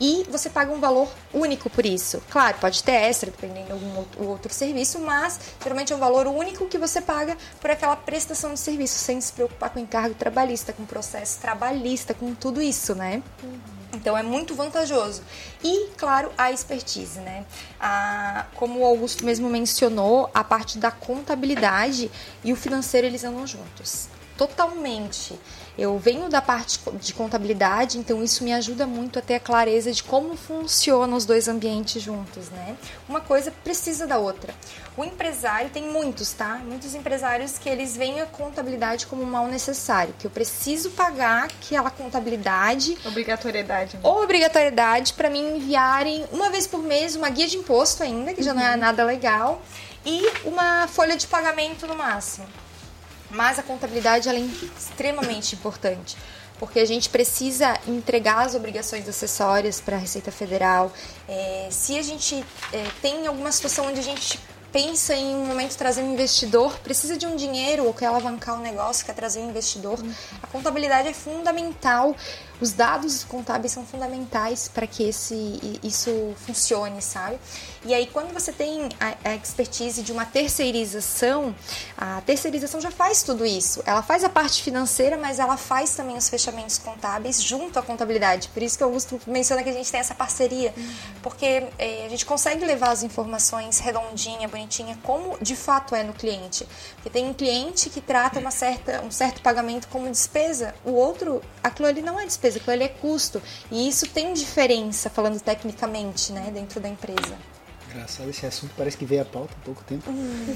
e 0.01 0.25
você 0.31 0.49
paga 0.49 0.73
um 0.73 0.81
valor 0.81 1.09
único 1.33 1.69
por 1.69 1.85
isso. 1.85 2.23
Claro, 2.31 2.59
pode 2.61 2.83
ter 2.83 2.93
extra, 2.93 3.31
dependendo 3.31 3.67
de 3.67 3.73
algum 3.73 4.29
outro, 4.29 4.53
serviço, 4.53 4.99
mas 5.01 5.39
geralmente 5.63 5.93
é 5.93 5.97
um 5.97 5.99
valor 5.99 6.27
único 6.27 6.67
que 6.67 6.79
você 6.79 7.01
paga 7.01 7.37
por 7.61 7.71
aquela 7.71 7.97
prestação 7.97 8.55
de 8.55 8.61
serviço, 8.61 8.99
sem 8.99 9.21
se 9.21 9.33
preocupar 9.33 9.71
com 9.71 9.79
encargo 9.79 10.15
trabalhista, 10.15 10.73
com 10.73 10.85
processo 10.85 11.39
trabalhista, 11.41 12.15
com 12.15 12.35
tudo 12.35 12.63
isso, 12.63 12.95
né? 12.95 13.23
Uhum. 13.43 13.79
Então 13.93 14.17
é 14.17 14.23
muito 14.23 14.55
vantajoso. 14.55 15.23
E, 15.63 15.89
claro, 15.97 16.31
a 16.37 16.53
expertise, 16.53 17.21
né? 17.21 17.45
A, 17.81 18.47
como 18.55 18.81
o 18.81 18.85
Augusto 18.85 19.25
mesmo 19.25 19.49
mencionou, 19.49 20.31
a 20.35 20.45
parte 20.45 20.79
da 20.79 20.91
contabilidade 20.91 22.11
e 22.45 22.53
o 22.53 22.57
financeiro 22.57 23.07
eles 23.07 23.25
andam 23.25 23.47
juntos. 23.47 24.09
Totalmente. 24.37 25.39
Eu 25.79 25.97
venho 25.97 26.29
da 26.29 26.43
parte 26.43 26.81
de 27.01 27.15
contabilidade, 27.15 27.99
então 27.99 28.25
isso 28.25 28.43
me 28.43 28.53
ajuda 28.53 28.85
muito 28.85 29.21
a 29.21 29.23
ter 29.23 29.37
a 29.37 29.41
clareza 29.41 29.93
de 29.93 30.03
como 30.03 30.37
funcionam 30.37 31.17
os 31.17 31.25
dois 31.25 31.47
ambientes 31.47 32.03
juntos, 32.03 32.51
né? 32.51 32.77
Uma 33.09 33.21
coisa 33.21 33.53
precisa 33.63 34.05
da 34.05 34.19
outra. 34.19 34.53
O 34.97 35.05
empresário 35.05 35.71
tem 35.71 35.85
muitos, 35.85 36.33
tá? 36.33 36.57
Muitos 36.65 36.97
empresários 36.97 37.59
que 37.59 37.69
eles 37.69 37.97
veem 37.97 38.21
a 38.21 38.27
contabilidade 38.27 39.07
como 39.07 39.23
um 39.23 39.27
mal 39.27 39.47
necessário, 39.47 40.13
que 40.19 40.27
eu 40.27 40.31
preciso 40.33 40.91
pagar 40.91 41.45
aquela 41.45 41.91
contabilidade, 41.91 42.99
obrigatoriedade, 43.07 43.99
né? 43.99 44.03
obrigatoriedade 44.03 45.13
para 45.13 45.31
me 45.31 45.39
enviarem 45.39 46.27
uma 46.33 46.51
vez 46.51 46.67
por 46.67 46.83
mês 46.83 47.15
uma 47.15 47.31
guia 47.31 47.47
de 47.47 47.57
imposto 47.57 48.03
ainda, 48.03 48.35
que 48.35 48.43
já 48.43 48.53
não 48.53 48.63
é 48.63 48.73
uhum. 48.73 48.79
nada 48.79 49.05
legal, 49.05 49.63
e 50.05 50.29
uma 50.45 50.89
folha 50.89 51.17
de 51.17 51.29
pagamento 51.29 51.87
no 51.87 51.95
máximo. 51.95 52.49
Mas 53.31 53.59
a 53.59 53.63
contabilidade 53.63 54.29
é 54.29 54.39
extremamente 54.39 55.55
importante, 55.55 56.17
porque 56.59 56.81
a 56.81 56.85
gente 56.87 57.09
precisa 57.09 57.79
entregar 57.87 58.47
as 58.47 58.55
obrigações 58.55 59.09
acessórias 59.09 59.81
para 59.81 59.97
a 59.97 59.99
Receita 59.99 60.33
Federal. 60.33 60.93
É, 61.29 61.69
se 61.71 61.99
a 61.99 62.03
gente 62.03 62.45
é, 62.73 62.87
tem 63.03 63.27
alguma 63.27 63.53
situação 63.53 63.87
onde 63.87 64.01
a 64.01 64.03
gente 64.03 64.41
pensa 64.73 65.15
em 65.15 65.35
um 65.35 65.47
momento 65.47 65.77
trazer 65.77 66.03
um 66.03 66.13
investidor, 66.13 66.79
precisa 66.81 67.17
de 67.17 67.27
um 67.27 67.37
dinheiro 67.37 67.85
ou 67.85 67.95
quer 67.95 68.07
alavancar 68.07 68.55
um 68.55 68.63
negócio, 68.63 69.05
quer 69.05 69.15
trazer 69.15 69.41
um 69.41 69.49
investidor, 69.49 69.99
a 70.43 70.47
contabilidade 70.47 71.09
é 71.09 71.15
fundamental 71.15 72.15
os 72.61 72.73
dados 72.73 73.25
contábeis 73.25 73.73
são 73.73 73.85
fundamentais 73.87 74.69
para 74.69 74.87
que 74.87 75.05
esse, 75.05 75.79
isso 75.83 76.35
funcione, 76.37 77.01
sabe? 77.01 77.39
E 77.85 77.95
aí, 77.95 78.07
quando 78.07 78.33
você 78.33 78.53
tem 78.53 78.89
a, 78.99 79.31
a 79.31 79.37
expertise 79.37 80.03
de 80.03 80.11
uma 80.11 80.25
terceirização, 80.25 81.55
a 81.97 82.21
terceirização 82.23 82.81
já 82.81 82.91
faz 82.91 83.23
tudo 83.23 83.47
isso. 83.47 83.83
Ela 83.87 84.03
faz 84.03 84.25
a 84.25 84.29
parte 84.29 84.63
financeira, 84.63 85.17
mas 85.17 85.39
ela 85.39 85.57
faz 85.57 85.95
também 85.95 86.17
os 86.17 86.29
fechamentos 86.29 86.79
contábeis 86.79 87.41
junto 87.41 87.79
à 87.79 87.83
contabilidade. 87.83 88.49
Por 88.49 88.63
isso 88.63 88.77
que 88.77 88.83
o 88.83 88.87
Augusto 88.89 89.21
menciona 89.27 89.63
que 89.63 89.71
a 89.71 89.73
gente 89.73 89.91
tem 89.91 90.01
essa 90.01 90.15
parceria, 90.15 90.75
porque 91.23 91.69
é, 91.79 92.07
a 92.07 92.09
gente 92.09 92.27
consegue 92.27 92.65
levar 92.65 92.91
as 92.91 93.03
informações 93.03 93.79
redondinha, 93.79 94.49
bonitinha, 94.49 94.99
como 95.05 95.39
de 95.41 95.55
fato 95.55 95.95
é 95.95 96.03
no 96.03 96.13
cliente. 96.13 96.67
Porque 96.95 97.11
tem 97.11 97.27
um 97.27 97.35
cliente 97.35 97.89
que 97.89 98.01
trata 98.01 98.41
uma 98.41 98.51
certa, 98.51 99.01
um 99.03 99.11
certo 99.11 99.41
pagamento 99.43 99.87
como 99.89 100.11
despesa, 100.11 100.75
o 100.85 100.93
outro, 100.93 101.41
aquilo 101.63 101.87
ali 101.87 102.03
não 102.03 102.19
é 102.19 102.27
despesa 102.27 102.48
despesa, 102.49 102.59
aquilo 102.59 102.73
ali 102.73 102.85
é 102.85 102.89
custo. 102.89 103.43
E 103.71 103.89
isso 103.89 104.07
tem 104.07 104.33
diferença, 104.33 105.11
falando 105.11 105.39
tecnicamente, 105.41 106.33
né, 106.33 106.51
dentro 106.53 106.81
da 106.81 106.89
empresa. 106.89 107.37
Engraçado 107.91 108.29
esse 108.29 108.45
assunto, 108.45 108.73
parece 108.77 108.97
que 108.97 109.05
veio 109.05 109.23
a 109.23 109.25
pauta 109.25 109.55
há 109.61 109.65
pouco 109.65 109.83
tempo. 109.85 110.11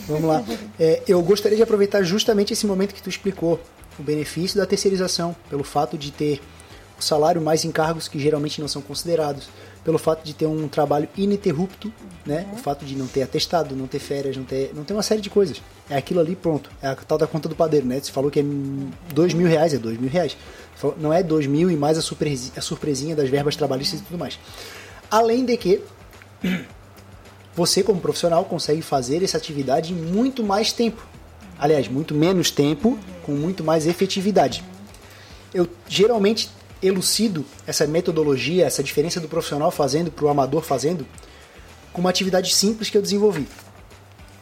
Vamos 0.06 0.24
lá. 0.24 0.44
É, 0.78 1.02
eu 1.08 1.20
gostaria 1.22 1.56
de 1.56 1.62
aproveitar 1.62 2.02
justamente 2.02 2.52
esse 2.52 2.66
momento 2.66 2.94
que 2.94 3.02
tu 3.02 3.08
explicou, 3.08 3.60
o 3.98 4.02
benefício 4.02 4.58
da 4.58 4.66
terceirização, 4.66 5.34
pelo 5.48 5.64
fato 5.64 5.96
de 5.96 6.10
ter 6.10 6.40
o 6.98 7.02
salário 7.02 7.40
mais 7.40 7.64
encargos 7.64 8.06
que 8.06 8.18
geralmente 8.18 8.60
não 8.60 8.68
são 8.68 8.80
considerados, 8.80 9.48
pelo 9.82 9.98
fato 9.98 10.24
de 10.24 10.32
ter 10.32 10.46
um 10.46 10.68
trabalho 10.68 11.08
ininterrupto, 11.16 11.92
né? 12.24 12.48
O 12.52 12.56
fato 12.56 12.84
de 12.84 12.94
não 12.94 13.06
ter 13.06 13.22
atestado, 13.22 13.74
não 13.74 13.86
ter 13.88 13.98
férias, 13.98 14.36
não 14.36 14.44
ter, 14.44 14.72
não 14.74 14.84
ter 14.84 14.92
uma 14.92 15.02
série 15.02 15.20
de 15.20 15.28
coisas. 15.28 15.60
É 15.90 15.96
aquilo 15.96 16.20
ali, 16.20 16.36
pronto. 16.36 16.70
É 16.80 16.86
a 16.88 16.94
tal 16.94 17.18
da 17.18 17.26
conta 17.26 17.48
do 17.48 17.56
padeiro, 17.56 17.86
né? 17.86 17.98
Você 18.00 18.12
falou 18.12 18.30
que 18.30 18.38
é 18.38 18.44
dois 19.12 19.34
mil 19.34 19.48
reais, 19.48 19.74
é 19.74 19.78
dois 19.78 19.98
mil 19.98 20.08
reais. 20.08 20.36
Não 20.98 21.12
é 21.12 21.22
dois 21.22 21.46
mil 21.46 21.70
e 21.70 21.76
mais 21.76 21.98
a, 21.98 22.02
surpresinha, 22.02 22.52
a 22.56 22.60
surpresinha 22.60 23.14
das 23.14 23.28
verbas 23.28 23.56
trabalhistas 23.56 24.00
e 24.00 24.02
tudo 24.02 24.18
mais. 24.18 24.38
Além 25.10 25.44
de 25.44 25.56
que 25.56 25.82
você, 27.54 27.82
como 27.82 28.00
profissional, 28.00 28.44
consegue 28.44 28.82
fazer 28.82 29.22
essa 29.22 29.36
atividade 29.36 29.92
em 29.92 29.96
muito 29.96 30.42
mais 30.42 30.72
tempo. 30.72 31.06
Aliás, 31.58 31.86
muito 31.86 32.14
menos 32.14 32.50
tempo, 32.50 32.98
com 33.22 33.32
muito 33.32 33.62
mais 33.62 33.86
efetividade. 33.86 34.64
Eu 35.54 35.68
geralmente 35.86 36.50
elucido 36.82 37.44
essa 37.66 37.86
metodologia, 37.86 38.66
essa 38.66 38.82
diferença 38.82 39.20
do 39.20 39.28
profissional 39.28 39.70
fazendo 39.70 40.10
para 40.10 40.24
o 40.24 40.28
amador 40.28 40.62
fazendo, 40.62 41.06
com 41.92 42.00
uma 42.00 42.10
atividade 42.10 42.52
simples 42.52 42.90
que 42.90 42.96
eu 42.96 43.02
desenvolvi. 43.02 43.46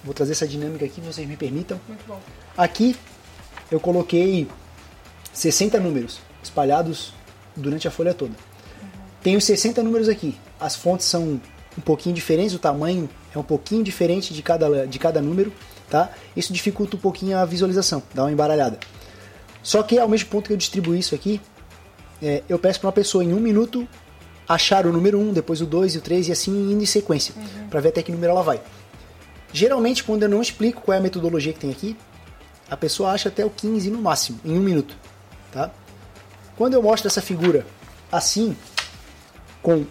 Vou 0.03 0.15
trazer 0.15 0.33
essa 0.33 0.49
dinâmica 0.49 0.87
aqui, 0.87 1.01
vocês 1.01 1.29
me 1.29 1.37
permitam. 1.37 1.79
Muito 1.87 2.07
bom. 2.07 2.19
Aqui 2.57 2.97
eu 3.71 3.79
coloquei 3.79 4.49
60 5.35 5.79
números 5.79 6.21
espalhados 6.43 7.13
durante 7.57 7.87
a 7.89 7.91
folha 7.91 8.15
toda. 8.15 8.33
Tenho 9.23 9.41
60 9.41 9.83
números 9.83 10.09
aqui. 10.09 10.37
As 10.59 10.77
fontes 10.77 11.07
são 11.07 11.41
um 11.77 11.81
pouquinho 11.81 12.15
diferentes, 12.15 12.55
o 12.55 12.59
tamanho 12.59 13.09
é 13.35 13.39
um 13.39 13.43
pouquinho 13.43 13.83
diferente 13.83 14.35
de 14.35 14.43
cada, 14.43 14.87
de 14.87 14.99
cada 14.99 15.21
número, 15.21 15.53
tá? 15.89 16.11
Isso 16.37 16.53
dificulta 16.53 16.97
um 16.97 17.01
pouquinho 17.01 17.39
a 17.39 17.45
visualização, 17.45 18.03
dá 18.15 18.25
uma 18.25 18.33
embaralhada. 18.33 18.79
Só 19.63 19.83
que 19.83 19.99
ao 19.99 20.09
mesmo 20.09 20.29
ponto 20.31 20.47
que 20.47 20.53
eu 20.53 20.57
distribuo 20.57 20.95
isso 20.95 21.15
aqui, 21.15 21.41
é, 22.23 22.43
eu 22.49 22.59
peço 22.59 22.81
para 22.81 22.89
uma 22.89 22.93
pessoa 22.93 23.23
em 23.23 23.33
um 23.33 23.41
minuto 23.41 23.87
achar 24.49 24.87
o 24.87 24.93
número 24.93 25.19
1, 25.19 25.29
um, 25.29 25.33
depois 25.33 25.61
o 25.61 25.67
2 25.67 25.95
e 25.95 25.99
o 25.99 26.01
3 26.01 26.29
e 26.29 26.33
assim 26.33 26.51
indo 26.73 26.83
em 26.83 26.87
sequência, 26.87 27.35
uhum. 27.37 27.69
para 27.69 27.81
ver 27.81 27.91
até 27.91 28.03
que 28.03 28.11
número 28.11 28.33
ela 28.33 28.43
vai. 28.43 28.61
Geralmente, 29.53 30.03
quando 30.03 30.23
eu 30.25 30.29
não 30.29 30.43
explico 30.43 30.81
qual 30.81 30.95
é 30.95 30.99
a 30.99 31.01
metodologia 31.01 31.53
que 31.53 31.61
tem 31.61 31.71
aqui, 31.71 31.97
a 32.69 32.77
pessoa 32.77 33.11
acha 33.11 33.29
até 33.29 33.45
o 33.45 33.51
15 33.51 33.91
no 33.91 34.01
máximo, 34.01 34.41
em 34.45 34.59
um 34.59 34.61
minuto. 34.61 34.97
Tá? 35.53 35.71
Quando 36.61 36.75
eu 36.75 36.83
mostro 36.83 37.09
essa 37.09 37.23
figura 37.23 37.65
assim, 38.13 38.55
com 39.63 39.87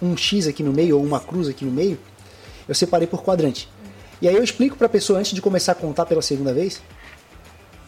um 0.00 0.16
X 0.16 0.46
aqui 0.46 0.62
no 0.62 0.72
meio 0.72 0.96
ou 0.96 1.04
uma 1.04 1.20
cruz 1.20 1.46
aqui 1.46 1.62
no 1.62 1.70
meio, 1.70 1.98
eu 2.66 2.74
separei 2.74 3.06
por 3.06 3.22
quadrante. 3.22 3.68
E 4.22 4.26
aí 4.26 4.34
eu 4.34 4.42
explico 4.42 4.78
para 4.78 4.86
a 4.86 4.88
pessoa 4.88 5.18
antes 5.18 5.34
de 5.34 5.42
começar 5.42 5.72
a 5.72 5.74
contar 5.74 6.06
pela 6.06 6.22
segunda 6.22 6.54
vez. 6.54 6.80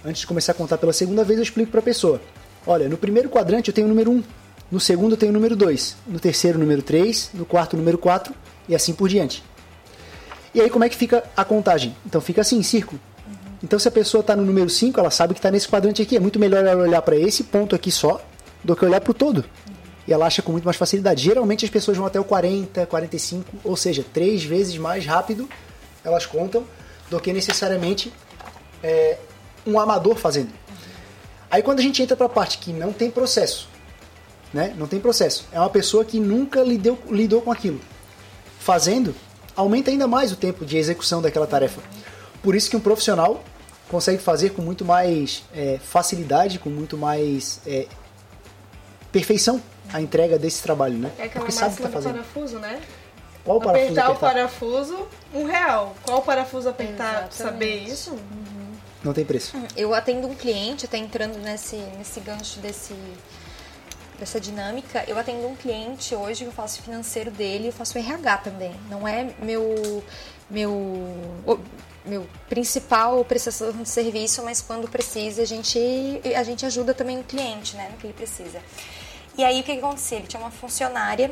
Antes 0.04 0.20
de 0.20 0.26
começar 0.26 0.52
a 0.52 0.54
contar 0.54 0.76
pela 0.76 0.92
segunda 0.92 1.24
vez, 1.24 1.38
eu 1.38 1.42
explico 1.42 1.70
para 1.70 1.80
a 1.80 1.82
pessoa: 1.82 2.20
olha, 2.66 2.86
no 2.86 2.98
primeiro 2.98 3.30
quadrante 3.30 3.70
eu 3.70 3.74
tenho 3.74 3.86
o 3.86 3.88
número 3.88 4.10
1, 4.10 4.24
no 4.70 4.78
segundo 4.78 5.12
eu 5.12 5.16
tenho 5.16 5.32
o 5.32 5.34
número 5.34 5.56
2, 5.56 5.96
no 6.06 6.20
terceiro 6.20 6.58
o 6.58 6.60
número 6.60 6.82
3, 6.82 7.30
no 7.32 7.46
quarto 7.46 7.72
o 7.72 7.76
número 7.78 7.96
4 7.96 8.34
e 8.68 8.74
assim 8.74 8.92
por 8.92 9.08
diante. 9.08 9.42
E 10.54 10.60
aí 10.60 10.68
como 10.68 10.84
é 10.84 10.88
que 10.90 10.96
fica 10.96 11.24
a 11.34 11.46
contagem? 11.46 11.96
Então 12.04 12.20
fica 12.20 12.42
assim, 12.42 12.58
em 12.58 12.62
círculo. 12.62 13.00
Então 13.62 13.78
se 13.78 13.88
a 13.88 13.90
pessoa 13.90 14.20
está 14.20 14.34
no 14.34 14.44
número 14.44 14.70
5, 14.70 14.98
ela 14.98 15.10
sabe 15.10 15.34
que 15.34 15.38
está 15.38 15.50
nesse 15.50 15.68
quadrante 15.68 16.00
aqui. 16.02 16.16
É 16.16 16.20
muito 16.20 16.38
melhor 16.38 16.64
ela 16.64 16.82
olhar 16.82 17.02
para 17.02 17.16
esse 17.16 17.44
ponto 17.44 17.74
aqui 17.74 17.90
só 17.90 18.20
do 18.64 18.74
que 18.74 18.84
olhar 18.84 19.00
para 19.00 19.10
o 19.10 19.14
todo 19.14 19.44
e 20.10 20.12
ela 20.12 20.26
acha 20.26 20.42
com 20.42 20.50
muito 20.50 20.64
mais 20.64 20.76
facilidade. 20.76 21.22
Geralmente 21.22 21.64
as 21.64 21.70
pessoas 21.70 21.96
vão 21.96 22.04
até 22.04 22.18
o 22.18 22.24
40, 22.24 22.84
45, 22.86 23.58
ou 23.62 23.76
seja, 23.76 24.04
três 24.12 24.42
vezes 24.42 24.76
mais 24.76 25.06
rápido 25.06 25.48
elas 26.02 26.26
contam 26.26 26.64
do 27.08 27.20
que 27.20 27.32
necessariamente 27.32 28.12
é, 28.82 29.18
um 29.64 29.78
amador 29.78 30.16
fazendo. 30.16 30.50
Aí 31.48 31.62
quando 31.62 31.78
a 31.78 31.82
gente 31.82 32.02
entra 32.02 32.16
para 32.16 32.26
a 32.26 32.28
parte 32.28 32.58
que 32.58 32.72
não 32.72 32.92
tem 32.92 33.08
processo, 33.08 33.68
né? 34.52 34.74
Não 34.76 34.88
tem 34.88 34.98
processo. 34.98 35.46
É 35.52 35.60
uma 35.60 35.70
pessoa 35.70 36.04
que 36.04 36.18
nunca 36.18 36.60
lidou, 36.62 36.98
lidou 37.08 37.40
com 37.40 37.52
aquilo. 37.52 37.80
Fazendo, 38.58 39.14
aumenta 39.54 39.92
ainda 39.92 40.08
mais 40.08 40.32
o 40.32 40.36
tempo 40.36 40.64
de 40.64 40.76
execução 40.76 41.22
daquela 41.22 41.46
tarefa. 41.46 41.80
Por 42.42 42.54
isso 42.54 42.70
que 42.70 42.76
um 42.76 42.80
profissional 42.80 43.42
consegue 43.88 44.22
fazer 44.22 44.50
com 44.50 44.62
muito 44.62 44.84
mais 44.84 45.42
é, 45.54 45.78
facilidade, 45.82 46.58
com 46.58 46.70
muito 46.70 46.96
mais 46.96 47.60
é, 47.66 47.86
perfeição 49.10 49.60
a 49.92 50.00
entrega 50.00 50.38
desse 50.38 50.62
trabalho, 50.62 50.96
né? 50.96 51.10
É 51.18 51.24
aquela 51.24 51.44
Porque 51.44 51.52
sabe 51.52 51.76
que 51.76 51.82
tá 51.82 51.88
fazendo. 51.88 52.12
parafuso, 52.12 52.58
né? 52.58 52.80
Qual 53.44 53.56
apertar 53.56 53.72
parafuso 53.72 54.00
apertar? 54.00 54.10
o 54.10 54.18
parafuso, 54.18 55.08
um 55.34 55.44
real. 55.44 55.96
Qual 56.04 56.22
parafuso 56.22 56.68
apertar, 56.68 57.28
Exatamente. 57.28 57.36
saber 57.36 57.76
isso? 57.84 58.10
Uhum. 58.12 58.60
Não 59.02 59.12
tem 59.12 59.24
preço. 59.24 59.56
Hum, 59.56 59.66
eu 59.76 59.94
atendo 59.94 60.28
um 60.28 60.34
cliente, 60.34 60.84
até 60.84 60.98
entrando 60.98 61.38
nesse, 61.38 61.76
nesse 61.98 62.20
gancho 62.20 62.60
desse, 62.60 62.94
dessa 64.18 64.38
dinâmica, 64.38 65.02
eu 65.08 65.18
atendo 65.18 65.46
um 65.46 65.56
cliente 65.56 66.14
hoje, 66.14 66.44
eu 66.44 66.52
faço 66.52 66.82
financeiro 66.82 67.30
dele, 67.30 67.68
eu 67.68 67.72
faço 67.72 67.96
RH 67.98 68.36
também. 68.38 68.72
Não 68.88 69.08
é 69.08 69.34
meu 69.42 70.04
meu 70.50 71.60
meu 72.04 72.26
principal 72.48 73.24
prestação 73.24 73.72
de 73.72 73.88
serviço, 73.88 74.42
mas 74.42 74.60
quando 74.60 74.88
precisa 74.88 75.42
a 75.42 75.44
gente 75.44 75.78
a 76.34 76.42
gente 76.42 76.64
ajuda 76.64 76.94
também 76.94 77.20
o 77.20 77.24
cliente, 77.24 77.76
né, 77.76 77.88
no 77.90 77.96
que 77.98 78.06
ele 78.06 78.14
precisa. 78.14 78.60
E 79.36 79.44
aí 79.44 79.60
o 79.60 79.64
que, 79.64 79.76
que? 79.76 80.14
Ele 80.14 80.26
tinha 80.26 80.40
uma 80.40 80.50
funcionária, 80.50 81.30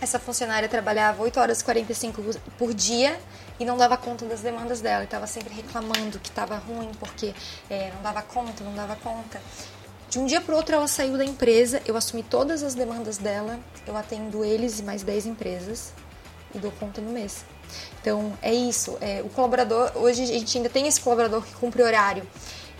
essa 0.00 0.18
funcionária 0.18 0.68
trabalhava 0.68 1.22
8 1.22 1.38
horas 1.38 1.60
e 1.60 1.64
45 1.64 2.22
por 2.56 2.72
dia 2.72 3.20
e 3.58 3.64
não 3.64 3.76
dava 3.76 3.96
conta 3.96 4.24
das 4.24 4.40
demandas 4.40 4.80
dela. 4.80 5.04
Estava 5.04 5.26
sempre 5.26 5.52
reclamando 5.54 6.18
que 6.18 6.30
estava 6.30 6.56
ruim 6.56 6.90
porque 6.98 7.34
é, 7.68 7.92
não 7.94 8.02
dava 8.02 8.22
conta, 8.22 8.64
não 8.64 8.74
dava 8.74 8.96
conta. 8.96 9.40
De 10.08 10.18
um 10.18 10.26
dia 10.26 10.40
para 10.40 10.54
o 10.54 10.56
outro 10.56 10.74
ela 10.74 10.88
saiu 10.88 11.16
da 11.16 11.24
empresa, 11.24 11.82
eu 11.86 11.96
assumi 11.96 12.22
todas 12.22 12.62
as 12.62 12.74
demandas 12.74 13.18
dela, 13.18 13.60
eu 13.86 13.96
atendo 13.96 14.44
eles 14.44 14.80
e 14.80 14.82
mais 14.82 15.02
10 15.02 15.26
empresas 15.26 15.92
e 16.54 16.58
dou 16.58 16.70
conta 16.72 17.00
no 17.00 17.10
mês. 17.10 17.44
Então 18.00 18.32
é 18.42 18.52
isso. 18.52 18.96
É, 19.00 19.22
o 19.24 19.28
colaborador, 19.28 19.92
hoje 19.94 20.22
a 20.22 20.26
gente 20.26 20.56
ainda 20.56 20.68
tem 20.68 20.86
esse 20.86 21.00
colaborador 21.00 21.42
que 21.42 21.54
cumpre 21.54 21.82
horário. 21.82 22.26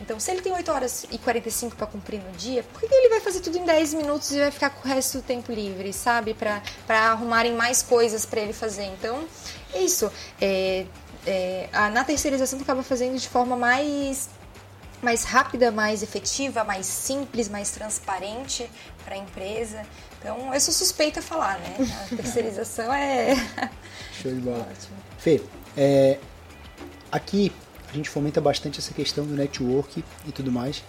Então, 0.00 0.18
se 0.18 0.30
ele 0.30 0.40
tem 0.40 0.50
8 0.50 0.72
horas 0.72 1.04
e 1.10 1.18
45 1.18 1.76
para 1.76 1.86
cumprir 1.86 2.20
no 2.20 2.32
dia, 2.32 2.62
por 2.62 2.80
que 2.80 2.86
ele 2.92 3.10
vai 3.10 3.20
fazer 3.20 3.40
tudo 3.40 3.58
em 3.58 3.64
10 3.64 3.94
minutos 3.94 4.32
e 4.32 4.38
vai 4.38 4.50
ficar 4.50 4.70
com 4.70 4.88
o 4.88 4.90
resto 4.90 5.18
do 5.18 5.22
tempo 5.22 5.52
livre, 5.52 5.92
sabe? 5.92 6.32
Para 6.32 6.62
arrumarem 6.88 7.54
mais 7.54 7.82
coisas 7.82 8.24
para 8.24 8.40
ele 8.40 8.54
fazer. 8.54 8.84
Então, 8.84 9.24
é 9.74 9.82
isso. 9.82 10.10
É, 10.40 10.86
é, 11.26 11.68
a, 11.70 11.90
na 11.90 12.02
terceirização, 12.02 12.58
tu 12.58 12.62
acaba 12.62 12.82
fazendo 12.82 13.18
de 13.18 13.28
forma 13.28 13.56
mais, 13.56 14.30
mais 15.02 15.24
rápida, 15.24 15.70
mais 15.70 16.02
efetiva, 16.02 16.64
mais 16.64 16.86
simples, 16.86 17.48
mais 17.50 17.70
transparente 17.70 18.70
para 19.04 19.16
a 19.16 19.18
empresa. 19.18 19.82
Então, 20.20 20.52
eu 20.52 20.60
sou 20.60 20.72
suspeita 20.72 21.20
a 21.20 21.22
falar, 21.22 21.58
né? 21.58 21.76
A 22.12 22.14
terceirização 22.16 22.92
é. 22.92 23.34
Show 24.22 24.32
de 24.32 24.40
bola. 24.40 24.68
Ótimo. 24.70 24.96
Fê, 25.18 25.40
é, 25.76 26.18
aqui 27.10 27.50
a 27.90 27.96
gente 27.96 28.08
fomenta 28.08 28.40
bastante 28.40 28.78
essa 28.78 28.92
questão 28.92 29.26
do 29.26 29.34
network 29.34 30.04
e 30.26 30.32
tudo 30.32 30.52
mais. 30.52 30.84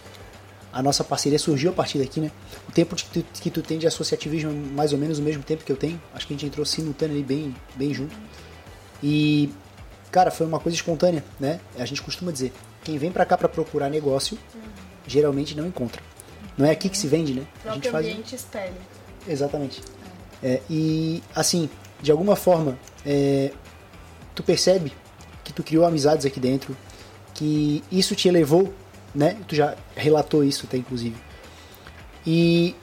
A 0.74 0.82
nossa 0.84 1.04
parceria 1.04 1.40
surgiu 1.40 1.72
a 1.72 1.74
partir 1.74 1.98
daqui, 1.98 2.20
né? 2.20 2.32
O 2.68 2.72
tempo 2.72 2.96
que 2.96 3.06
tu, 3.06 3.26
que 3.42 3.50
tu 3.50 3.62
tem 3.62 3.78
de 3.78 3.88
associativismo 3.88 4.52
é 4.52 4.54
mais 4.54 4.94
ou 4.94 5.00
menos 5.00 5.18
o 5.18 5.22
mesmo 5.22 5.44
tempo 5.44 5.64
que 5.64 5.72
eu 5.72 5.78
tenho. 5.78 6.02
Acho 6.14 6.28
que 6.28 6.34
a 6.34 6.36
gente 6.36 6.46
entrou 6.46 6.66
simultâneo 6.66 7.16
ali 7.16 7.24
bem, 7.24 7.56
bem 7.76 7.94
junto. 7.94 8.16
E, 9.02 9.52
cara, 10.12 10.30
foi 10.30 10.46
uma 10.46 10.60
coisa 10.60 10.76
espontânea, 10.76 11.24
né? 11.40 11.60
A 11.78 11.86
gente 11.86 12.02
costuma 12.02 12.32
dizer, 12.32 12.54
quem 12.84 12.98
vem 12.98 13.12
para 13.12 13.26
cá 13.26 13.38
para 13.38 13.50
procurar 13.50 13.90
negócio, 13.90 14.38
geralmente 15.08 15.56
não 15.56 15.68
encontra. 15.68 16.02
Não 16.58 16.66
é 16.66 16.72
aqui 16.72 16.88
que 16.90 16.98
se 16.98 17.08
vende, 17.08 17.34
né? 17.34 17.46
A 17.66 17.74
gente 17.74 17.90
faz... 17.90 18.06
ambiente 18.06 18.36
espelho. 18.36 18.76
Exatamente. 19.28 19.82
É, 20.44 20.62
e, 20.70 21.22
assim, 21.36 21.70
de 22.02 22.12
alguma 22.12 22.36
forma, 22.36 22.78
é, 23.06 23.52
tu 24.34 24.44
percebe 24.44 24.92
que 25.44 25.54
tu 25.54 25.64
criou 25.64 25.86
amizades 25.86 26.26
aqui 26.26 26.40
dentro, 26.40 26.76
que 27.34 27.84
isso 27.92 28.16
te 28.16 28.28
elevou, 28.28 28.74
né? 29.14 29.38
Tu 29.48 29.56
já 29.56 29.76
relatou 29.96 30.44
isso 30.44 30.66
até, 30.66 30.78
inclusive. 30.78 31.16
E 32.26 32.76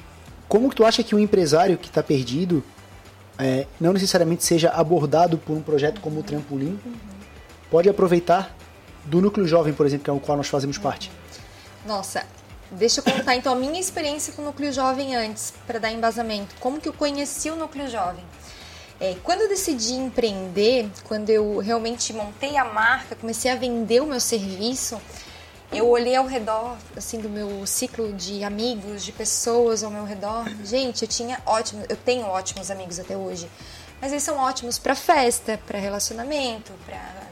como 0.49 0.69
que 0.71 0.77
tu 0.77 0.85
acha 0.85 1.03
que 1.03 1.15
um 1.15 1.19
empresário 1.19 1.77
que 1.77 1.89
está 1.89 2.03
perdido 2.03 2.63
é, 3.39 3.67
não 3.81 3.93
necessariamente 3.93 4.45
seja 4.45 4.71
abordado 4.71 5.39
por 5.39 5.57
um 5.57 5.63
projeto 5.63 6.01
como 6.01 6.21
o 6.21 6.23
Trampolim 6.23 6.79
pode 7.71 7.89
aproveitar 7.89 8.55
do 9.05 9.21
núcleo 9.21 9.47
jovem, 9.47 9.73
por 9.73 9.87
exemplo, 9.87 10.05
que 10.05 10.11
é 10.11 10.13
o 10.13 10.19
qual 10.19 10.37
nós 10.37 10.49
fazemos 10.49 10.77
parte? 10.77 11.11
Nossa, 11.87 12.25
deixa 12.71 13.01
eu 13.01 13.05
contar 13.05 13.37
então 13.37 13.53
a 13.53 13.57
minha 13.57 13.81
experiência 13.81 14.33
com 14.33 14.43
o 14.43 14.45
núcleo 14.45 14.73
jovem 14.73 15.15
antes, 15.15 15.53
para 15.67 15.79
dar 15.79 15.91
embasamento. 15.91 16.55
Como 16.61 16.81
que 16.81 16.89
eu 16.89 16.93
conheci 16.93 17.51
o 17.51 17.57
núcleo 17.57 17.89
jovem? 17.89 18.25
É, 19.01 19.17
quando 19.23 19.43
eu 19.43 19.49
decidi 19.49 19.95
empreender, 19.95 20.91
quando 21.05 21.31
eu 21.31 21.59
realmente 21.59 22.13
montei 22.13 22.57
a 22.57 22.65
marca, 22.65 23.15
comecei 23.15 23.51
a 23.51 23.55
vender 23.55 24.03
o 24.03 24.07
meu 24.07 24.19
serviço, 24.19 25.01
eu 25.71 25.89
olhei 25.89 26.17
ao 26.17 26.27
redor, 26.27 26.77
assim, 26.97 27.21
do 27.21 27.29
meu 27.29 27.67
ciclo 27.67 28.13
de 28.15 28.43
amigos, 28.43 29.05
de 29.05 29.13
pessoas 29.13 29.85
ao 29.85 29.91
meu 29.91 30.05
redor. 30.05 30.49
Gente, 30.65 31.03
eu 31.03 31.09
tinha 31.09 31.41
ótimos, 31.45 31.85
eu 31.89 31.97
tenho 31.97 32.27
ótimos 32.27 32.71
amigos 32.71 32.99
até 32.99 33.17
hoje. 33.17 33.49
Mas 34.01 34.11
eles 34.11 34.23
são 34.23 34.39
ótimos 34.39 34.79
para 34.79 34.95
festa, 34.95 35.61
para 35.67 35.79
relacionamento, 35.79 36.73
para 36.87 37.29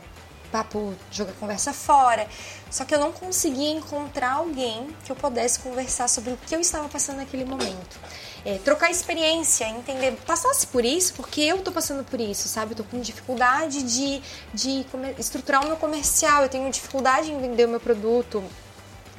papo, 0.52 0.94
jogar 1.10 1.32
conversa 1.34 1.72
fora. 1.72 2.28
Só 2.70 2.84
que 2.84 2.94
eu 2.94 2.98
não 2.98 3.12
conseguia 3.12 3.70
encontrar 3.70 4.32
alguém 4.34 4.88
que 5.04 5.12
eu 5.12 5.16
pudesse 5.16 5.60
conversar 5.60 6.08
sobre 6.08 6.32
o 6.32 6.36
que 6.36 6.54
eu 6.54 6.60
estava 6.60 6.88
passando 6.88 7.18
naquele 7.18 7.44
momento 7.44 7.98
é, 8.46 8.58
trocar 8.58 8.92
experiência, 8.92 9.68
entender, 9.68 10.16
passasse 10.24 10.68
por 10.68 10.84
isso, 10.84 11.14
porque 11.14 11.40
eu 11.40 11.58
tô 11.58 11.72
passando 11.72 12.04
por 12.04 12.20
isso, 12.20 12.46
sabe? 12.46 12.72
Eu 12.72 12.76
tô 12.76 12.84
com 12.84 13.00
dificuldade 13.00 13.82
de, 13.82 14.22
de 14.54 14.86
estruturar 15.18 15.64
o 15.64 15.66
meu 15.66 15.76
comercial, 15.76 16.44
eu 16.44 16.48
tenho 16.48 16.70
dificuldade 16.70 17.32
em 17.32 17.40
vender 17.40 17.66
o 17.66 17.68
meu 17.68 17.80
produto, 17.80 18.44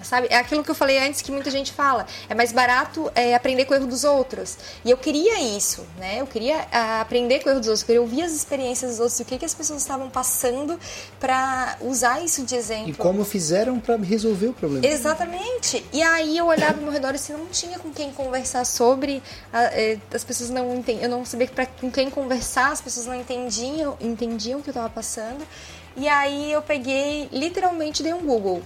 Sabe? 0.04 0.28
É 0.30 0.38
aquilo 0.38 0.64
que 0.64 0.70
eu 0.70 0.76
falei 0.76 1.00
antes 1.00 1.22
que 1.22 1.32
muita 1.32 1.50
gente 1.50 1.72
fala. 1.72 2.06
É 2.30 2.36
mais 2.36 2.52
barato 2.52 3.12
é, 3.16 3.34
aprender 3.34 3.66
com 3.66 3.74
o 3.74 3.78
erro 3.78 3.88
dos 3.88 4.04
outros. 4.04 4.58
E 4.86 4.92
eu 4.92 4.98
queria 4.98 5.40
isso, 5.58 5.86
né? 5.98 6.22
Eu 6.22 6.28
queria 6.28 6.68
a, 6.72 7.02
aprender 7.02 7.40
com 7.40 7.50
o 7.50 7.52
erro 7.52 7.60
dos 7.60 7.68
outros. 7.68 7.82
Eu 7.82 7.88
queria 7.88 8.02
ouvir 8.02 8.22
as 8.24 8.32
experiências 8.32 8.92
dos 8.92 9.00
outros, 9.00 9.20
o 9.20 9.26
que, 9.26 9.38
que 9.38 9.46
as 9.46 9.54
pessoas 9.54 9.82
estavam 9.82 10.10
passando 10.10 10.80
para 11.20 11.78
usar 11.82 12.24
isso 12.24 12.44
de 12.44 12.56
exemplo. 12.56 12.90
E 12.90 12.94
como 12.94 13.24
fizeram 13.26 13.80
para 13.80 13.98
resolver 13.98 14.48
o 14.48 14.54
problema. 14.54 14.86
Exatamente. 14.86 15.84
E 15.92 16.02
aí 16.02 16.38
eu 16.38 16.46
olhava 16.46 16.78
ao 16.78 16.84
meu 16.84 16.92
redor 16.92 17.14
e 17.14 17.16
assim, 17.16 17.34
não 17.34 17.48
tinha 17.48 17.80
com 17.80 17.92
quem 17.92 18.12
conversar 18.12 18.66
sobre. 18.66 19.22
A, 19.52 19.64
é, 19.64 19.98
as 20.14 20.24
pessoas 20.24 20.50
não 20.50 20.76
entendiam. 20.76 21.04
Eu 21.04 21.10
não 21.10 21.26
sabia 21.26 21.48
pra, 21.48 21.66
com 21.66 21.92
quem 21.92 22.10
conversar, 22.10 22.72
as 22.72 22.82
pessoas 22.82 23.06
não 23.06 23.16
entendiam, 23.16 23.98
entendiam 24.00 24.60
o 24.60 24.64
que 24.64 24.70
eu 24.70 24.72
estava 24.72 24.90
passando. 24.90 25.46
E 25.96 26.08
aí 26.08 26.52
eu 26.52 26.62
peguei, 26.62 27.28
literalmente 27.32 28.04
dei 28.04 28.14
um 28.14 28.24
Google. 28.24 28.62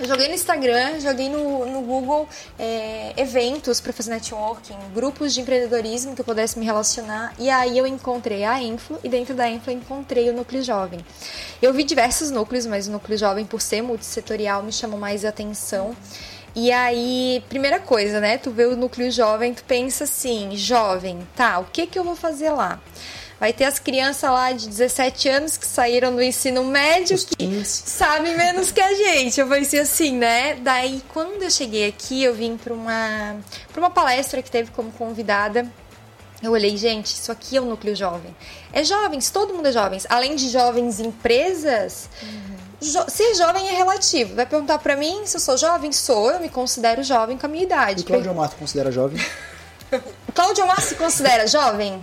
Eu 0.00 0.06
joguei 0.06 0.28
no 0.28 0.34
Instagram, 0.34 1.00
joguei 1.00 1.28
no, 1.28 1.66
no 1.66 1.82
Google 1.82 2.28
é, 2.56 3.12
eventos 3.16 3.80
para 3.80 3.92
fazer 3.92 4.10
networking, 4.10 4.76
grupos 4.94 5.34
de 5.34 5.40
empreendedorismo 5.40 6.14
que 6.14 6.20
eu 6.20 6.24
pudesse 6.24 6.56
me 6.56 6.64
relacionar. 6.64 7.34
E 7.36 7.50
aí 7.50 7.76
eu 7.76 7.84
encontrei 7.84 8.44
a 8.44 8.62
Influ 8.62 9.00
e 9.02 9.08
dentro 9.08 9.34
da 9.34 9.48
Influ 9.48 9.72
eu 9.72 9.78
encontrei 9.78 10.30
o 10.30 10.32
Núcleo 10.32 10.62
Jovem. 10.62 11.04
Eu 11.60 11.74
vi 11.74 11.82
diversos 11.82 12.30
núcleos, 12.30 12.64
mas 12.64 12.86
o 12.86 12.92
Núcleo 12.92 13.18
Jovem, 13.18 13.44
por 13.44 13.60
ser 13.60 13.82
multissetorial, 13.82 14.62
me 14.62 14.72
chamou 14.72 15.00
mais 15.00 15.24
atenção. 15.24 15.96
E 16.54 16.70
aí, 16.70 17.42
primeira 17.48 17.80
coisa, 17.80 18.20
né? 18.20 18.38
Tu 18.38 18.50
vê 18.50 18.66
o 18.66 18.76
núcleo 18.76 19.10
jovem, 19.10 19.54
tu 19.54 19.62
pensa 19.64 20.04
assim, 20.04 20.56
jovem, 20.56 21.18
tá, 21.36 21.58
o 21.58 21.64
que 21.64 21.86
que 21.86 21.98
eu 21.98 22.02
vou 22.02 22.16
fazer 22.16 22.50
lá? 22.50 22.80
Vai 23.40 23.52
ter 23.52 23.64
as 23.64 23.78
crianças 23.78 24.28
lá 24.28 24.50
de 24.52 24.68
17 24.68 25.28
anos 25.28 25.56
que 25.56 25.66
saíram 25.66 26.14
do 26.14 26.20
ensino 26.20 26.64
médio 26.64 27.16
que 27.16 27.64
sabem 27.64 28.36
menos 28.36 28.72
que 28.72 28.80
a 28.80 28.92
gente. 28.94 29.38
Eu 29.38 29.48
pensei 29.48 29.78
assim, 29.80 30.16
né? 30.16 30.56
Daí, 30.56 31.02
quando 31.12 31.42
eu 31.42 31.50
cheguei 31.50 31.88
aqui, 31.88 32.22
eu 32.22 32.34
vim 32.34 32.56
para 32.56 32.74
uma, 32.74 33.36
pra 33.72 33.80
uma 33.80 33.90
palestra 33.90 34.42
que 34.42 34.50
teve 34.50 34.72
como 34.72 34.90
convidada. 34.90 35.70
Eu 36.42 36.52
olhei, 36.52 36.76
gente, 36.76 37.06
isso 37.06 37.30
aqui 37.30 37.56
é 37.56 37.60
o 37.60 37.64
núcleo 37.64 37.94
jovem. 37.94 38.34
É 38.72 38.82
jovens, 38.82 39.30
todo 39.30 39.54
mundo 39.54 39.66
é 39.68 39.72
jovens. 39.72 40.06
Além 40.08 40.34
de 40.34 40.48
jovens 40.50 40.98
empresas, 40.98 42.08
uhum. 42.22 42.58
Jo 42.80 43.04
ser 43.08 43.34
jovem 43.34 43.68
é 43.68 43.72
relativo. 43.72 44.36
Vai 44.36 44.46
perguntar 44.46 44.78
para 44.78 44.96
mim 44.96 45.22
se 45.24 45.36
eu 45.36 45.40
sou 45.40 45.56
jovem? 45.56 45.90
Sou, 45.90 46.30
eu 46.30 46.40
me 46.40 46.48
considero 46.48 47.02
jovem 47.02 47.36
com 47.36 47.46
a 47.46 47.48
minha 47.48 47.64
idade. 47.64 48.02
E 48.02 48.04
Cláudio 48.04 48.30
Omar 48.30 48.50
considera 48.56 48.92
jovem? 48.92 49.20
Cláudio 50.32 50.64
Omar 50.64 50.80
se 50.80 50.94
considera 50.94 51.46
jovem? 51.46 52.00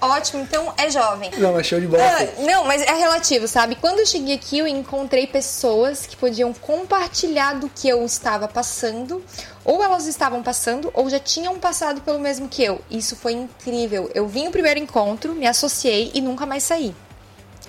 Ótimo, 0.00 0.42
então 0.42 0.72
é 0.76 0.90
jovem. 0.90 1.30
Não, 1.38 1.52
mas 1.52 1.66
show 1.66 1.80
de 1.80 1.86
bola. 1.86 2.02
Ah, 2.02 2.42
não, 2.42 2.64
mas 2.64 2.82
é 2.82 2.92
relativo, 2.92 3.48
sabe? 3.48 3.74
Quando 3.74 3.98
eu 3.98 4.06
cheguei 4.06 4.34
aqui, 4.34 4.58
eu 4.58 4.66
encontrei 4.66 5.26
pessoas 5.26 6.06
que 6.06 6.16
podiam 6.16 6.52
compartilhar 6.52 7.54
do 7.54 7.68
que 7.68 7.88
eu 7.88 8.04
estava 8.04 8.46
passando, 8.46 9.22
ou 9.64 9.82
elas 9.82 10.06
estavam 10.06 10.42
passando, 10.42 10.90
ou 10.94 11.10
já 11.10 11.18
tinham 11.18 11.58
passado 11.58 12.00
pelo 12.00 12.20
mesmo 12.20 12.48
que 12.48 12.62
eu. 12.62 12.80
Isso 12.88 13.16
foi 13.16 13.32
incrível. 13.32 14.08
Eu 14.14 14.28
vim 14.28 14.46
o 14.46 14.52
primeiro 14.52 14.78
encontro, 14.78 15.34
me 15.34 15.46
associei 15.46 16.12
e 16.14 16.20
nunca 16.20 16.46
mais 16.46 16.62
saí. 16.62 16.94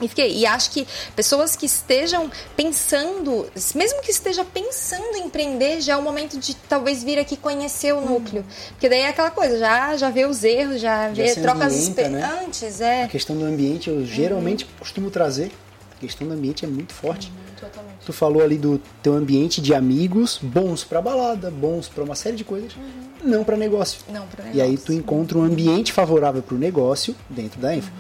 E 0.02 0.08
fiquei, 0.08 0.38
e 0.38 0.46
acho 0.46 0.72
que 0.72 0.88
pessoas 1.16 1.56
que 1.56 1.66
estejam 1.66 2.32
pensando, 2.56 3.46
mesmo 3.76 4.02
que 4.02 4.12
esteja 4.12 4.46
pensando 4.46 5.16
em 5.18 5.26
empreender, 5.26 5.82
já 5.82 5.94
é 5.94 5.98
o 5.98 6.02
momento 6.02 6.38
de 6.38 6.56
talvez 6.56 7.04
vir 7.04 7.20
aqui 7.20 7.36
conhecer 7.36 7.94
o 7.94 8.02
núcleo. 8.02 8.42
Uhum. 8.42 8.70
Porque 8.70 8.90
daí 8.90 9.02
é 9.02 9.10
aquela 9.10 9.32
coisa, 9.32 9.58
já, 9.58 9.96
já 9.98 10.10
vê 10.10 10.26
os 10.26 10.44
erros, 10.44 10.82
já, 10.82 11.14
já 11.14 11.24
vê, 11.24 11.36
troca 11.36 11.66
as 11.66 11.74
experiências. 11.74 12.32
Antes, 12.44 12.82
é. 12.82 13.04
A 13.04 13.08
questão 13.08 13.38
do 13.38 13.46
ambiente, 13.46 13.90
eu 13.90 14.06
geralmente 14.06 14.66
uhum. 14.66 14.72
costumo 14.80 15.10
trazer. 15.12 15.52
A 15.98 16.00
questão 16.00 16.28
do 16.28 16.34
ambiente 16.34 16.64
é 16.64 16.68
muito 16.68 16.94
forte. 16.94 17.28
Uhum, 17.28 17.56
totalmente. 17.60 18.06
Tu 18.06 18.14
falou 18.14 18.42
ali 18.42 18.58
do 18.58 18.82
teu 19.04 19.14
ambiente 19.14 19.60
de 19.60 19.74
amigos, 19.74 20.40
bons 20.42 20.84
para 20.84 21.02
balada, 21.02 21.52
bons 21.52 21.90
para 21.90 22.04
uma 22.04 22.16
série 22.16 22.38
de 22.38 22.46
coisas, 22.46 22.74
uhum. 22.76 23.30
não 23.30 23.44
para 23.44 23.58
negócio. 23.58 24.00
Não 24.08 24.26
para 24.28 24.46
negócio. 24.46 24.58
E 24.58 24.62
aí 24.62 24.78
tu 24.78 24.94
encontra 24.94 25.38
um 25.38 25.44
ambiente 25.44 25.92
favorável 25.92 26.42
para 26.42 26.56
o 26.56 26.58
negócio 26.58 27.14
dentro 27.30 27.60
da 27.60 27.76
Info. 27.76 27.92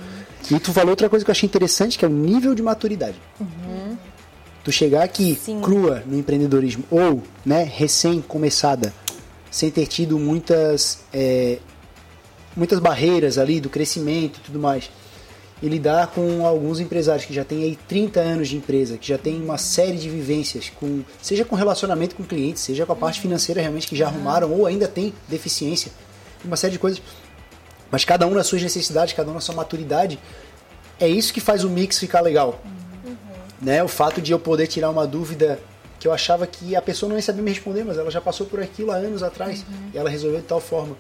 Uhum 0.51 0.57
e 0.57 0.59
tu 0.59 0.73
falou 0.73 0.91
outra 0.91 1.09
coisa 1.09 1.23
que 1.23 1.29
eu 1.29 1.33
achei 1.33 1.47
interessante, 1.47 1.97
que 1.97 2.05
é 2.05 2.07
o 2.07 2.11
nível 2.11 2.55
de 2.55 2.61
maturidade. 2.61 3.17
Uhum. 3.39 3.97
Tu 4.63 4.71
chegar 4.71 5.03
aqui 5.03 5.37
Sim. 5.41 5.61
crua 5.61 6.03
no 6.05 6.17
empreendedorismo, 6.17 6.83
ou 6.89 7.23
né, 7.45 7.63
recém-começada, 7.63 8.93
sem 9.51 9.69
ter 9.69 9.85
tido 9.87 10.17
muitas, 10.17 10.99
é, 11.13 11.59
muitas 12.55 12.79
barreiras 12.79 13.37
ali 13.37 13.59
do 13.59 13.69
crescimento 13.69 14.39
e 14.39 14.41
tudo 14.41 14.59
mais, 14.59 14.89
e 15.61 15.67
lidar 15.67 16.07
com 16.07 16.45
alguns 16.45 16.79
empresários 16.79 17.25
que 17.25 17.33
já 17.33 17.43
têm 17.43 17.63
aí 17.63 17.77
30 17.87 18.19
anos 18.19 18.47
de 18.47 18.55
empresa, 18.55 18.97
que 18.97 19.07
já 19.07 19.17
tem 19.17 19.41
uma 19.41 19.57
série 19.57 19.97
de 19.97 20.09
vivências, 20.09 20.71
com, 20.79 21.01
seja 21.21 21.43
com 21.43 21.55
relacionamento 21.55 22.15
com 22.15 22.23
clientes, 22.23 22.63
seja 22.63 22.85
com 22.85 22.93
a 22.93 22.95
parte 22.95 23.19
financeira 23.19 23.61
realmente 23.61 23.87
que 23.87 23.95
já 23.95 24.07
uhum. 24.07 24.15
arrumaram 24.15 24.51
ou 24.51 24.65
ainda 24.65 24.87
tem 24.87 25.13
deficiência, 25.27 25.91
uma 26.43 26.55
série 26.55 26.73
de 26.73 26.79
coisas 26.79 27.01
mas 27.91 28.05
cada 28.05 28.27
um 28.27 28.33
nas 28.33 28.47
suas 28.47 28.61
necessidades, 28.61 29.13
cada 29.13 29.29
um 29.29 29.33
na 29.33 29.41
sua 29.41 29.55
maturidade. 29.55 30.19
É 30.99 31.07
isso 31.07 31.33
que 31.33 31.39
faz 31.39 31.63
o 31.63 31.69
mix 31.69 31.97
ficar 31.97 32.21
legal. 32.21 32.61
Uhum. 33.05 33.15
Né? 33.61 33.83
O 33.83 33.87
fato 33.87 34.21
de 34.21 34.31
eu 34.31 34.39
poder 34.39 34.67
tirar 34.67 34.89
uma 34.89 35.07
dúvida 35.07 35.59
que 35.99 36.07
eu 36.07 36.13
achava 36.13 36.47
que 36.47 36.75
a 36.75 36.81
pessoa 36.81 37.09
não 37.09 37.15
ia 37.15 37.21
saber 37.21 37.41
me 37.41 37.49
responder, 37.49 37.83
mas 37.83 37.97
ela 37.97 38.11
já 38.11 38.21
passou 38.21 38.45
por 38.45 38.61
aquilo 38.61 38.91
há 38.91 38.95
anos 38.95 39.23
atrás 39.23 39.59
uhum. 39.67 39.89
e 39.93 39.97
ela 39.97 40.09
resolveu 40.09 40.39
de 40.39 40.47
tal 40.47 40.61
forma. 40.61 40.95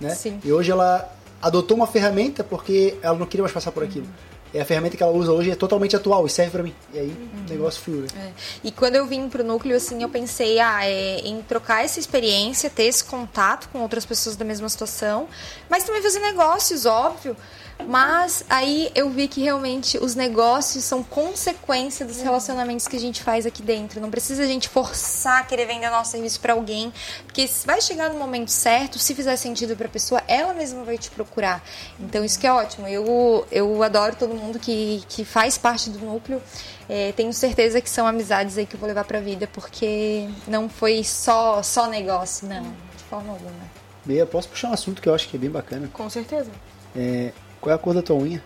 Né? 0.00 0.14
Sim. 0.14 0.40
E 0.44 0.52
hoje 0.52 0.70
ela 0.70 1.12
adotou 1.40 1.76
uma 1.76 1.86
ferramenta 1.86 2.44
porque 2.44 2.96
ela 3.02 3.18
não 3.18 3.26
queria 3.26 3.42
mais 3.42 3.52
passar 3.52 3.72
por 3.72 3.82
aquilo. 3.82 4.06
Uhum 4.06 4.35
é 4.54 4.60
a 4.60 4.64
ferramenta 4.64 4.96
que 4.96 5.02
ela 5.02 5.12
usa 5.12 5.32
hoje 5.32 5.50
é 5.50 5.54
totalmente 5.54 5.94
atual 5.96 6.26
e 6.26 6.30
serve 6.30 6.50
para 6.52 6.62
mim. 6.62 6.74
E 6.92 6.98
aí 6.98 7.08
uhum. 7.08 7.44
o 7.46 7.50
negócio 7.50 7.80
flui. 7.82 8.00
Né? 8.00 8.08
É. 8.16 8.32
E 8.64 8.72
quando 8.72 8.96
eu 8.96 9.06
vim 9.06 9.28
pro 9.28 9.44
núcleo, 9.44 9.76
assim, 9.76 10.02
eu 10.02 10.08
pensei 10.08 10.58
ah, 10.58 10.84
é, 10.84 11.18
em 11.20 11.42
trocar 11.42 11.84
essa 11.84 12.00
experiência, 12.00 12.70
ter 12.70 12.84
esse 12.84 13.04
contato 13.04 13.68
com 13.70 13.80
outras 13.80 14.06
pessoas 14.06 14.36
da 14.36 14.44
mesma 14.44 14.68
situação, 14.68 15.28
mas 15.68 15.84
também 15.84 16.02
fazer 16.02 16.20
negócios, 16.20 16.86
óbvio. 16.86 17.36
Mas 17.84 18.42
aí 18.48 18.90
eu 18.94 19.10
vi 19.10 19.28
que 19.28 19.42
realmente 19.42 19.98
os 19.98 20.14
negócios 20.14 20.82
são 20.84 21.02
consequência 21.02 22.06
dos 22.06 22.20
relacionamentos 22.20 22.88
que 22.88 22.96
a 22.96 23.00
gente 23.00 23.22
faz 23.22 23.44
aqui 23.46 23.62
dentro. 23.62 24.00
Não 24.00 24.10
precisa 24.10 24.42
a 24.42 24.46
gente 24.46 24.68
forçar 24.68 25.46
querer 25.46 25.66
vender 25.66 25.90
nosso 25.90 26.12
serviço 26.12 26.40
para 26.40 26.54
alguém, 26.54 26.92
porque 27.24 27.48
vai 27.64 27.80
chegar 27.80 28.10
no 28.10 28.18
momento 28.18 28.48
certo, 28.48 28.98
se 28.98 29.14
fizer 29.14 29.36
sentido 29.36 29.76
para 29.76 29.86
a 29.86 29.90
pessoa, 29.90 30.22
ela 30.26 30.54
mesma 30.54 30.84
vai 30.84 30.96
te 30.96 31.10
procurar. 31.10 31.62
Então 32.00 32.24
isso 32.24 32.38
que 32.38 32.46
é 32.46 32.52
ótimo. 32.52 32.88
Eu, 32.88 33.46
eu 33.52 33.82
adoro 33.82 34.16
todo 34.16 34.34
mundo 34.34 34.58
que, 34.58 35.04
que 35.08 35.24
faz 35.24 35.58
parte 35.58 35.90
do 35.90 35.98
núcleo. 35.98 36.42
É, 36.88 37.12
tenho 37.12 37.32
certeza 37.32 37.80
que 37.80 37.90
são 37.90 38.06
amizades 38.06 38.56
aí 38.56 38.64
que 38.64 38.74
eu 38.74 38.80
vou 38.80 38.88
levar 38.88 39.04
para 39.04 39.18
a 39.18 39.20
vida, 39.20 39.48
porque 39.52 40.28
não 40.46 40.68
foi 40.68 41.04
só 41.04 41.62
só 41.62 41.88
negócio, 41.88 42.48
não, 42.48 42.62
de 42.62 43.04
forma 43.08 43.32
alguma. 43.32 43.76
Meia, 44.04 44.24
posso 44.24 44.48
puxar 44.48 44.70
um 44.70 44.72
assunto 44.72 45.02
que 45.02 45.08
eu 45.08 45.14
acho 45.14 45.28
que 45.28 45.36
é 45.36 45.40
bem 45.40 45.50
bacana? 45.50 45.90
Com 45.92 46.08
certeza. 46.08 46.50
É, 46.94 47.32
qual 47.60 47.72
é 47.72 47.76
a 47.76 47.78
cor 47.78 47.94
da 47.94 48.02
tua 48.02 48.16
unha? 48.16 48.42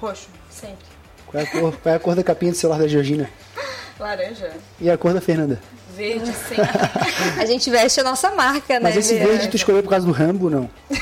Roxo, 0.00 0.28
sempre. 0.50 0.86
Qual 1.26 1.42
é 1.42 1.46
a 1.46 1.50
cor, 1.50 1.76
qual 1.76 1.92
é 1.92 1.96
a 1.96 2.00
cor 2.00 2.14
da 2.14 2.22
capinha 2.22 2.52
do 2.52 2.58
celular 2.58 2.78
da 2.78 2.88
Georgina? 2.88 3.30
Laranja. 3.98 4.50
E 4.80 4.90
a 4.90 4.98
cor 4.98 5.14
da 5.14 5.20
Fernanda? 5.20 5.60
Verde, 5.96 6.32
sempre. 6.32 6.68
a 7.40 7.46
gente 7.46 7.70
veste 7.70 8.00
a 8.00 8.04
nossa 8.04 8.30
marca, 8.32 8.74
né? 8.74 8.80
Mas 8.80 8.96
esse 8.96 9.16
verde 9.18 9.48
tu 9.48 9.56
escolheu 9.56 9.82
por 9.82 9.90
causa 9.90 10.06
do 10.06 10.12
Rambo, 10.12 10.50
não? 10.50 10.68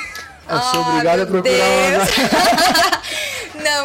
Eu 0.50 0.60
sou 0.62 0.80
oh, 0.80 0.90
obrigada 0.90 1.22
a 1.22 1.26
procurar 1.26 1.54
uma... 1.54 2.89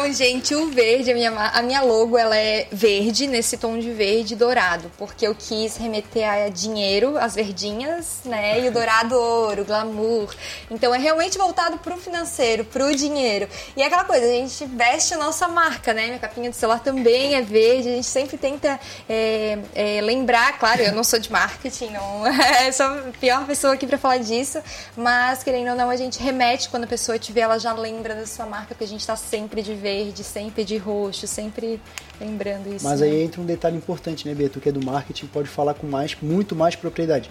Não, 0.06 0.12
gente, 0.12 0.54
o 0.54 0.70
verde, 0.70 1.10
a 1.10 1.14
minha, 1.14 1.32
a 1.32 1.60
minha 1.62 1.82
logo, 1.82 2.16
ela 2.16 2.36
é 2.36 2.68
verde, 2.70 3.26
nesse 3.26 3.56
tom 3.56 3.76
de 3.76 3.90
verde 3.90 4.36
dourado, 4.36 4.88
porque 4.96 5.26
eu 5.26 5.34
quis 5.34 5.76
remeter 5.76 6.30
a 6.30 6.48
dinheiro, 6.48 7.18
as 7.18 7.34
verdinhas, 7.34 8.20
né, 8.24 8.60
e 8.60 8.68
o 8.68 8.70
dourado 8.70 9.16
ouro, 9.16 9.64
glamour. 9.64 10.32
Então 10.70 10.94
é 10.94 10.98
realmente 10.98 11.36
voltado 11.36 11.78
pro 11.78 11.96
financeiro, 11.96 12.64
pro 12.64 12.94
dinheiro. 12.94 13.48
E 13.76 13.82
é 13.82 13.86
aquela 13.86 14.04
coisa, 14.04 14.24
a 14.24 14.28
gente 14.28 14.64
veste 14.66 15.12
a 15.12 15.18
nossa 15.18 15.48
marca, 15.48 15.92
né, 15.92 16.06
minha 16.06 16.20
capinha 16.20 16.50
de 16.50 16.56
celular 16.56 16.78
também 16.78 17.34
é 17.34 17.42
verde, 17.42 17.88
a 17.88 17.96
gente 17.96 18.06
sempre 18.06 18.38
tenta 18.38 18.78
é, 19.08 19.58
é, 19.74 20.00
lembrar, 20.02 20.56
claro, 20.56 20.82
eu 20.82 20.92
não 20.92 21.02
sou 21.02 21.18
de 21.18 21.32
marketing, 21.32 21.90
não 21.90 22.22
sou 22.72 22.86
a 22.86 23.12
pior 23.18 23.44
pessoa 23.44 23.74
aqui 23.74 23.88
para 23.88 23.98
falar 23.98 24.18
disso, 24.18 24.62
mas 24.96 25.42
querendo 25.42 25.70
ou 25.70 25.76
não, 25.76 25.90
a 25.90 25.96
gente 25.96 26.22
remete 26.22 26.68
quando 26.68 26.84
a 26.84 26.88
pessoa 26.88 27.18
te 27.18 27.32
vê, 27.32 27.40
ela 27.40 27.58
já 27.58 27.72
lembra 27.72 28.14
da 28.14 28.24
sua 28.24 28.46
marca, 28.46 28.68
porque 28.68 28.84
a 28.84 28.88
gente 28.88 29.04
tá 29.04 29.16
sempre 29.16 29.62
de 29.62 29.74
verde, 29.74 29.95
sempre 30.22 30.64
de 30.64 30.76
roxo, 30.76 31.26
sempre 31.26 31.80
lembrando 32.20 32.74
isso. 32.74 32.84
Mas 32.84 33.00
né? 33.00 33.06
aí 33.06 33.22
entra 33.22 33.40
um 33.40 33.44
detalhe 33.44 33.76
importante, 33.76 34.26
né, 34.26 34.34
Beto, 34.34 34.60
que 34.60 34.68
é 34.68 34.72
do 34.72 34.84
marketing, 34.84 35.26
pode 35.26 35.48
falar 35.48 35.74
com 35.74 35.86
mais, 35.86 36.16
muito 36.20 36.54
mais 36.54 36.74
propriedade. 36.74 37.30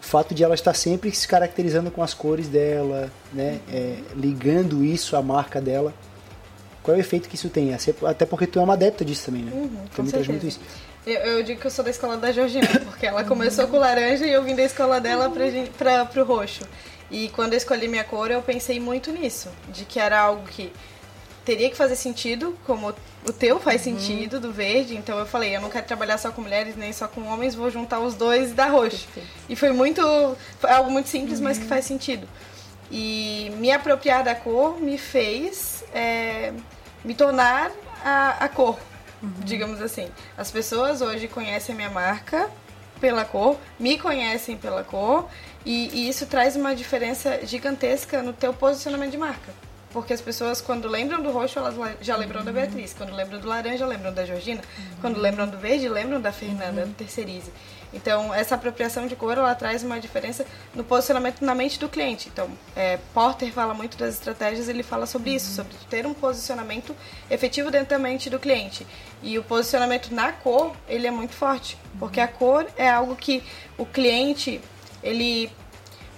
O 0.00 0.04
fato 0.04 0.34
de 0.34 0.42
ela 0.42 0.54
estar 0.54 0.74
sempre 0.74 1.12
se 1.14 1.26
caracterizando 1.26 1.90
com 1.90 2.02
as 2.02 2.12
cores 2.12 2.48
dela, 2.48 3.10
né, 3.32 3.60
uhum. 3.68 3.74
é, 3.74 3.96
ligando 4.16 4.84
isso 4.84 5.16
à 5.16 5.22
marca 5.22 5.60
dela. 5.60 5.94
Qual 6.82 6.96
é 6.96 6.98
o 6.98 7.00
efeito 7.00 7.28
que 7.28 7.36
isso 7.36 7.48
tem? 7.48 7.72
Até 7.72 8.26
porque 8.26 8.46
tu 8.46 8.58
é 8.58 8.62
uma 8.62 8.74
adepta 8.74 9.04
disso 9.04 9.26
também, 9.26 9.42
né? 9.42 9.52
Uhum, 9.54 10.10
traz 10.10 10.26
muito 10.26 10.46
isso. 10.46 10.60
Eu, 11.06 11.14
eu, 11.14 11.42
digo 11.42 11.60
que 11.60 11.66
eu 11.66 11.70
sou 11.70 11.84
da 11.84 11.90
escola 11.90 12.16
da 12.16 12.32
Georgina, 12.32 12.66
porque 12.84 13.06
ela 13.06 13.24
começou 13.24 13.66
com 13.68 13.76
laranja 13.76 14.26
e 14.26 14.32
eu 14.32 14.42
vim 14.42 14.54
da 14.54 14.62
escola 14.64 15.00
dela 15.00 15.32
para 15.78 16.04
pro 16.06 16.24
roxo. 16.24 16.64
E 17.10 17.28
quando 17.28 17.52
eu 17.52 17.58
escolhi 17.58 17.88
minha 17.88 18.04
cor, 18.04 18.30
eu 18.30 18.40
pensei 18.40 18.80
muito 18.80 19.12
nisso, 19.12 19.48
de 19.68 19.84
que 19.84 20.00
era 20.00 20.18
algo 20.18 20.44
que 20.46 20.72
teria 21.44 21.68
que 21.70 21.76
fazer 21.76 21.96
sentido, 21.96 22.56
como 22.64 22.94
o 23.26 23.32
teu 23.32 23.58
faz 23.58 23.86
uhum. 23.86 23.98
sentido, 23.98 24.40
do 24.40 24.52
verde. 24.52 24.96
Então 24.96 25.18
eu 25.18 25.26
falei, 25.26 25.56
eu 25.56 25.60
não 25.60 25.70
quero 25.70 25.86
trabalhar 25.86 26.18
só 26.18 26.30
com 26.30 26.42
mulheres, 26.42 26.76
nem 26.76 26.92
só 26.92 27.08
com 27.08 27.22
homens, 27.22 27.54
vou 27.54 27.70
juntar 27.70 28.00
os 28.00 28.14
dois 28.14 28.50
e 28.50 28.54
dar 28.54 28.70
roxo. 28.70 29.06
Perfeito. 29.06 29.28
E 29.48 29.56
foi 29.56 29.72
muito. 29.72 30.02
Foi 30.58 30.70
algo 30.70 30.90
muito 30.90 31.08
simples, 31.08 31.38
uhum. 31.38 31.44
mas 31.44 31.58
que 31.58 31.64
uhum. 31.64 31.68
faz 31.68 31.84
sentido. 31.84 32.28
E 32.90 33.52
me 33.56 33.70
apropriar 33.70 34.22
da 34.22 34.34
cor 34.34 34.78
me 34.78 34.98
fez 34.98 35.82
é, 35.94 36.52
me 37.04 37.14
tornar 37.14 37.70
a, 38.04 38.44
a 38.44 38.48
cor, 38.48 38.78
uhum. 39.22 39.32
digamos 39.44 39.80
assim. 39.80 40.08
As 40.36 40.50
pessoas 40.50 41.00
hoje 41.00 41.26
conhecem 41.28 41.74
a 41.74 41.76
minha 41.76 41.90
marca 41.90 42.50
pela 43.00 43.24
cor, 43.24 43.58
me 43.80 43.98
conhecem 43.98 44.56
pela 44.56 44.84
cor, 44.84 45.28
e, 45.64 45.88
e 45.92 46.08
isso 46.08 46.26
traz 46.26 46.54
uma 46.54 46.74
diferença 46.74 47.44
gigantesca 47.44 48.22
no 48.22 48.32
teu 48.32 48.52
posicionamento 48.52 49.10
de 49.10 49.18
marca. 49.18 49.52
Porque 49.92 50.12
as 50.12 50.20
pessoas, 50.20 50.60
quando 50.60 50.88
lembram 50.88 51.22
do 51.22 51.30
roxo, 51.30 51.58
elas 51.58 51.74
já 52.00 52.16
lembram 52.16 52.42
da 52.42 52.50
Beatriz. 52.50 52.94
Quando 52.94 53.14
lembram 53.14 53.38
do 53.38 53.48
laranja, 53.48 53.86
lembram 53.86 54.12
da 54.12 54.24
Georgina. 54.24 54.62
Quando 55.00 55.20
lembram 55.20 55.46
do 55.48 55.58
verde, 55.58 55.88
lembram 55.88 56.20
da 56.20 56.32
Fernanda, 56.32 56.86
do 56.86 56.94
Terceirize. 56.94 57.52
Então, 57.92 58.32
essa 58.32 58.54
apropriação 58.54 59.06
de 59.06 59.14
cor, 59.14 59.36
ela 59.36 59.54
traz 59.54 59.82
uma 59.82 60.00
diferença 60.00 60.46
no 60.74 60.82
posicionamento 60.82 61.42
na 61.42 61.54
mente 61.54 61.78
do 61.78 61.88
cliente. 61.88 62.30
Então, 62.32 62.48
é, 62.74 62.98
Porter 63.12 63.52
fala 63.52 63.74
muito 63.74 63.98
das 63.98 64.14
estratégias, 64.14 64.68
ele 64.68 64.82
fala 64.82 65.04
sobre 65.04 65.34
isso, 65.34 65.54
sobre 65.54 65.74
ter 65.90 66.06
um 66.06 66.14
posicionamento 66.14 66.96
efetivo 67.30 67.70
dentro 67.70 67.90
da 67.90 67.98
mente 67.98 68.30
do 68.30 68.38
cliente. 68.38 68.86
E 69.22 69.38
o 69.38 69.44
posicionamento 69.44 70.10
na 70.10 70.32
cor, 70.32 70.74
ele 70.88 71.06
é 71.06 71.10
muito 71.10 71.34
forte, 71.34 71.76
porque 71.98 72.18
a 72.18 72.28
cor 72.28 72.66
é 72.76 72.88
algo 72.88 73.14
que 73.14 73.42
o 73.76 73.84
cliente, 73.84 74.60
ele 75.02 75.50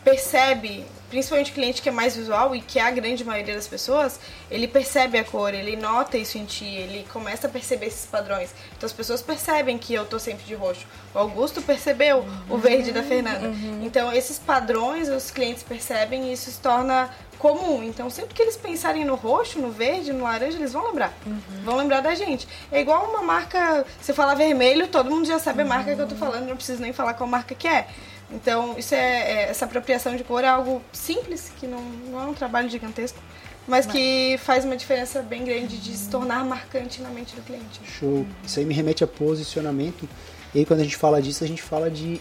percebe 0.04 0.86
principalmente 1.10 1.50
o 1.50 1.54
cliente 1.54 1.82
que 1.82 1.88
é 1.88 1.92
mais 1.92 2.16
visual 2.16 2.54
e 2.54 2.60
que 2.60 2.78
é 2.78 2.82
a 2.82 2.90
grande 2.90 3.24
maioria 3.24 3.54
das 3.54 3.66
pessoas, 3.66 4.18
ele 4.50 4.66
percebe 4.66 5.18
a 5.18 5.24
cor, 5.24 5.54
ele 5.54 5.76
nota 5.76 6.16
isso 6.16 6.38
em 6.38 6.44
ti, 6.44 6.64
ele 6.64 7.06
começa 7.12 7.46
a 7.46 7.50
perceber 7.50 7.86
esses 7.86 8.06
padrões. 8.06 8.50
Então 8.76 8.86
as 8.86 8.92
pessoas 8.92 9.22
percebem 9.22 9.78
que 9.78 9.94
eu 9.94 10.04
tô 10.04 10.18
sempre 10.18 10.44
de 10.44 10.54
roxo. 10.54 10.86
O 11.14 11.18
Augusto 11.18 11.62
percebeu 11.62 12.18
uhum. 12.18 12.42
o 12.50 12.58
verde 12.58 12.92
da 12.92 13.02
Fernanda. 13.02 13.48
Uhum. 13.48 13.80
Então 13.84 14.12
esses 14.12 14.38
padrões 14.38 15.08
os 15.08 15.30
clientes 15.30 15.62
percebem 15.62 16.30
e 16.30 16.32
isso 16.32 16.50
se 16.50 16.60
torna 16.60 17.10
comum. 17.38 17.82
Então 17.82 18.08
sempre 18.10 18.34
que 18.34 18.42
eles 18.42 18.56
pensarem 18.56 19.04
no 19.04 19.14
roxo, 19.14 19.60
no 19.60 19.70
verde, 19.70 20.12
no 20.12 20.24
laranja, 20.24 20.56
eles 20.56 20.72
vão 20.72 20.86
lembrar. 20.86 21.12
Uhum. 21.26 21.40
Vão 21.64 21.76
lembrar 21.76 22.00
da 22.00 22.14
gente. 22.14 22.48
É 22.72 22.80
igual 22.80 23.10
uma 23.10 23.22
marca, 23.22 23.84
você 24.00 24.12
fala 24.12 24.34
vermelho, 24.34 24.88
todo 24.88 25.10
mundo 25.10 25.26
já 25.26 25.38
sabe 25.38 25.62
a 25.62 25.64
marca 25.64 25.94
que 25.94 26.00
eu 26.00 26.08
tô 26.08 26.16
falando, 26.16 26.48
não 26.48 26.56
preciso 26.56 26.80
nem 26.80 26.92
falar 26.92 27.14
qual 27.14 27.28
marca 27.28 27.54
que 27.54 27.68
é. 27.68 27.86
Então, 28.30 28.76
isso 28.78 28.94
é, 28.94 28.98
é, 28.98 29.50
essa 29.50 29.64
apropriação 29.64 30.16
de 30.16 30.24
cor 30.24 30.42
é 30.42 30.48
algo 30.48 30.82
simples, 30.92 31.52
que 31.58 31.66
não, 31.66 31.82
não 31.82 32.20
é 32.20 32.26
um 32.26 32.34
trabalho 32.34 32.68
gigantesco, 32.68 33.18
mas 33.66 33.86
que 33.86 34.36
faz 34.38 34.64
uma 34.64 34.76
diferença 34.76 35.22
bem 35.22 35.44
grande 35.44 35.78
de 35.78 35.96
se 35.96 36.08
tornar 36.08 36.44
marcante 36.44 37.00
na 37.00 37.10
mente 37.10 37.34
do 37.34 37.42
cliente. 37.42 37.80
Show. 37.84 38.26
Isso 38.44 38.58
aí 38.58 38.64
me 38.64 38.74
remete 38.74 39.04
a 39.04 39.06
posicionamento. 39.06 40.08
E 40.54 40.58
aí, 40.58 40.66
quando 40.66 40.80
a 40.80 40.84
gente 40.84 40.96
fala 40.96 41.22
disso, 41.22 41.44
a 41.44 41.46
gente 41.46 41.62
fala 41.62 41.90
de 41.90 42.20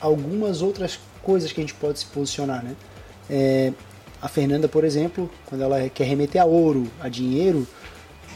algumas 0.00 0.62
outras 0.62 0.98
coisas 1.22 1.50
que 1.50 1.60
a 1.60 1.62
gente 1.62 1.74
pode 1.74 1.98
se 1.98 2.06
posicionar, 2.06 2.62
né? 2.62 2.76
É, 3.28 3.72
a 4.20 4.28
Fernanda, 4.28 4.68
por 4.68 4.84
exemplo, 4.84 5.30
quando 5.46 5.62
ela 5.62 5.88
quer 5.88 6.04
remeter 6.04 6.40
a 6.40 6.44
ouro, 6.44 6.90
a 7.00 7.08
dinheiro, 7.08 7.66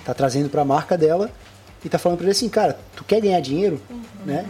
tá 0.05 0.15
trazendo 0.15 0.49
para 0.49 0.63
a 0.63 0.65
marca 0.65 0.99
dela 0.99 1.31
e 1.85 1.89
tá 1.89 1.99
falando 1.99 2.19
para 2.19 2.27
ele 2.27 2.33
assim, 2.33 2.49
cara, 2.49 2.79
tu 2.97 3.05
quer 3.05 3.21
ganhar 3.21 3.41
dinheiro, 3.41 3.81
uhum. 3.89 4.03
né? 4.25 4.45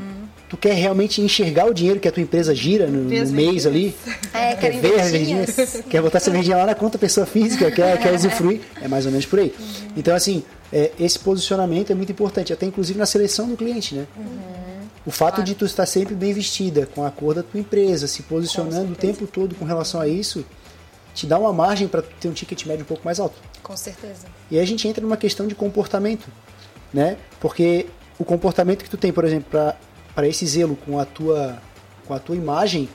Tu 0.48 0.56
quer 0.56 0.74
realmente 0.74 1.20
enxergar 1.20 1.66
o 1.66 1.74
dinheiro 1.74 2.00
que 2.00 2.08
a 2.08 2.12
tua 2.12 2.22
empresa 2.22 2.54
gira 2.54 2.86
no, 2.86 3.04
no 3.04 3.32
mês 3.32 3.66
ali. 3.66 3.94
É, 4.32 4.54
quer 4.54 4.72
ver 4.80 5.00
as 5.00 5.10
verdinhas. 5.10 5.82
Quer 5.88 6.00
botar 6.00 6.18
essa 6.18 6.30
verdinha 6.30 6.56
lá 6.56 6.66
na 6.66 6.74
conta 6.74 6.98
pessoa 6.98 7.26
física, 7.26 7.70
quer, 7.70 7.98
quer 8.00 8.14
usufruir. 8.14 8.60
É 8.80 8.88
mais 8.88 9.04
ou 9.04 9.12
menos 9.12 9.26
por 9.26 9.38
aí. 9.38 9.54
Uhum. 9.58 9.88
Então, 9.96 10.14
assim, 10.14 10.42
é, 10.72 10.92
esse 10.98 11.18
posicionamento 11.18 11.90
é 11.90 11.94
muito 11.94 12.10
importante, 12.10 12.52
até 12.52 12.66
inclusive 12.66 12.98
na 12.98 13.06
seleção 13.06 13.48
do 13.48 13.56
cliente, 13.56 13.94
né? 13.94 14.06
Uhum. 14.16 14.58
O 15.06 15.10
fato 15.10 15.36
claro. 15.36 15.44
de 15.44 15.54
tu 15.54 15.64
estar 15.64 15.86
sempre 15.86 16.14
bem 16.14 16.32
vestida, 16.32 16.86
com 16.86 17.04
a 17.04 17.10
cor 17.10 17.34
da 17.34 17.42
tua 17.42 17.60
empresa, 17.60 18.06
se 18.06 18.22
posicionando 18.22 18.92
o 18.92 18.96
tempo 18.96 19.26
todo 19.26 19.54
com 19.54 19.64
relação 19.64 20.00
a 20.00 20.08
isso, 20.08 20.44
te 21.14 21.26
dá 21.26 21.38
uma 21.38 21.52
margem 21.52 21.88
para 21.88 22.02
ter 22.02 22.28
um 22.28 22.32
ticket 22.32 22.66
médio 22.66 22.82
um 22.84 22.86
pouco 22.86 23.04
mais 23.04 23.18
alto. 23.18 23.36
Com 23.62 23.76
certeza. 23.76 24.26
E 24.50 24.56
aí 24.56 24.62
a 24.62 24.66
gente 24.66 24.86
entra 24.86 25.02
numa 25.02 25.16
questão 25.16 25.46
de 25.46 25.54
comportamento, 25.54 26.28
né? 26.92 27.16
Porque 27.40 27.86
o 28.18 28.24
comportamento 28.24 28.82
que 28.82 28.90
tu 28.90 28.96
tem, 28.96 29.12
por 29.12 29.24
exemplo, 29.24 29.46
para 29.50 29.76
para 30.18 30.26
esse 30.26 30.44
zelo 30.48 30.74
com 30.74 30.98
a 30.98 31.04
tua 31.04 31.62
com 32.04 32.12
a 32.12 32.18
tua 32.18 32.34
imagem, 32.34 32.88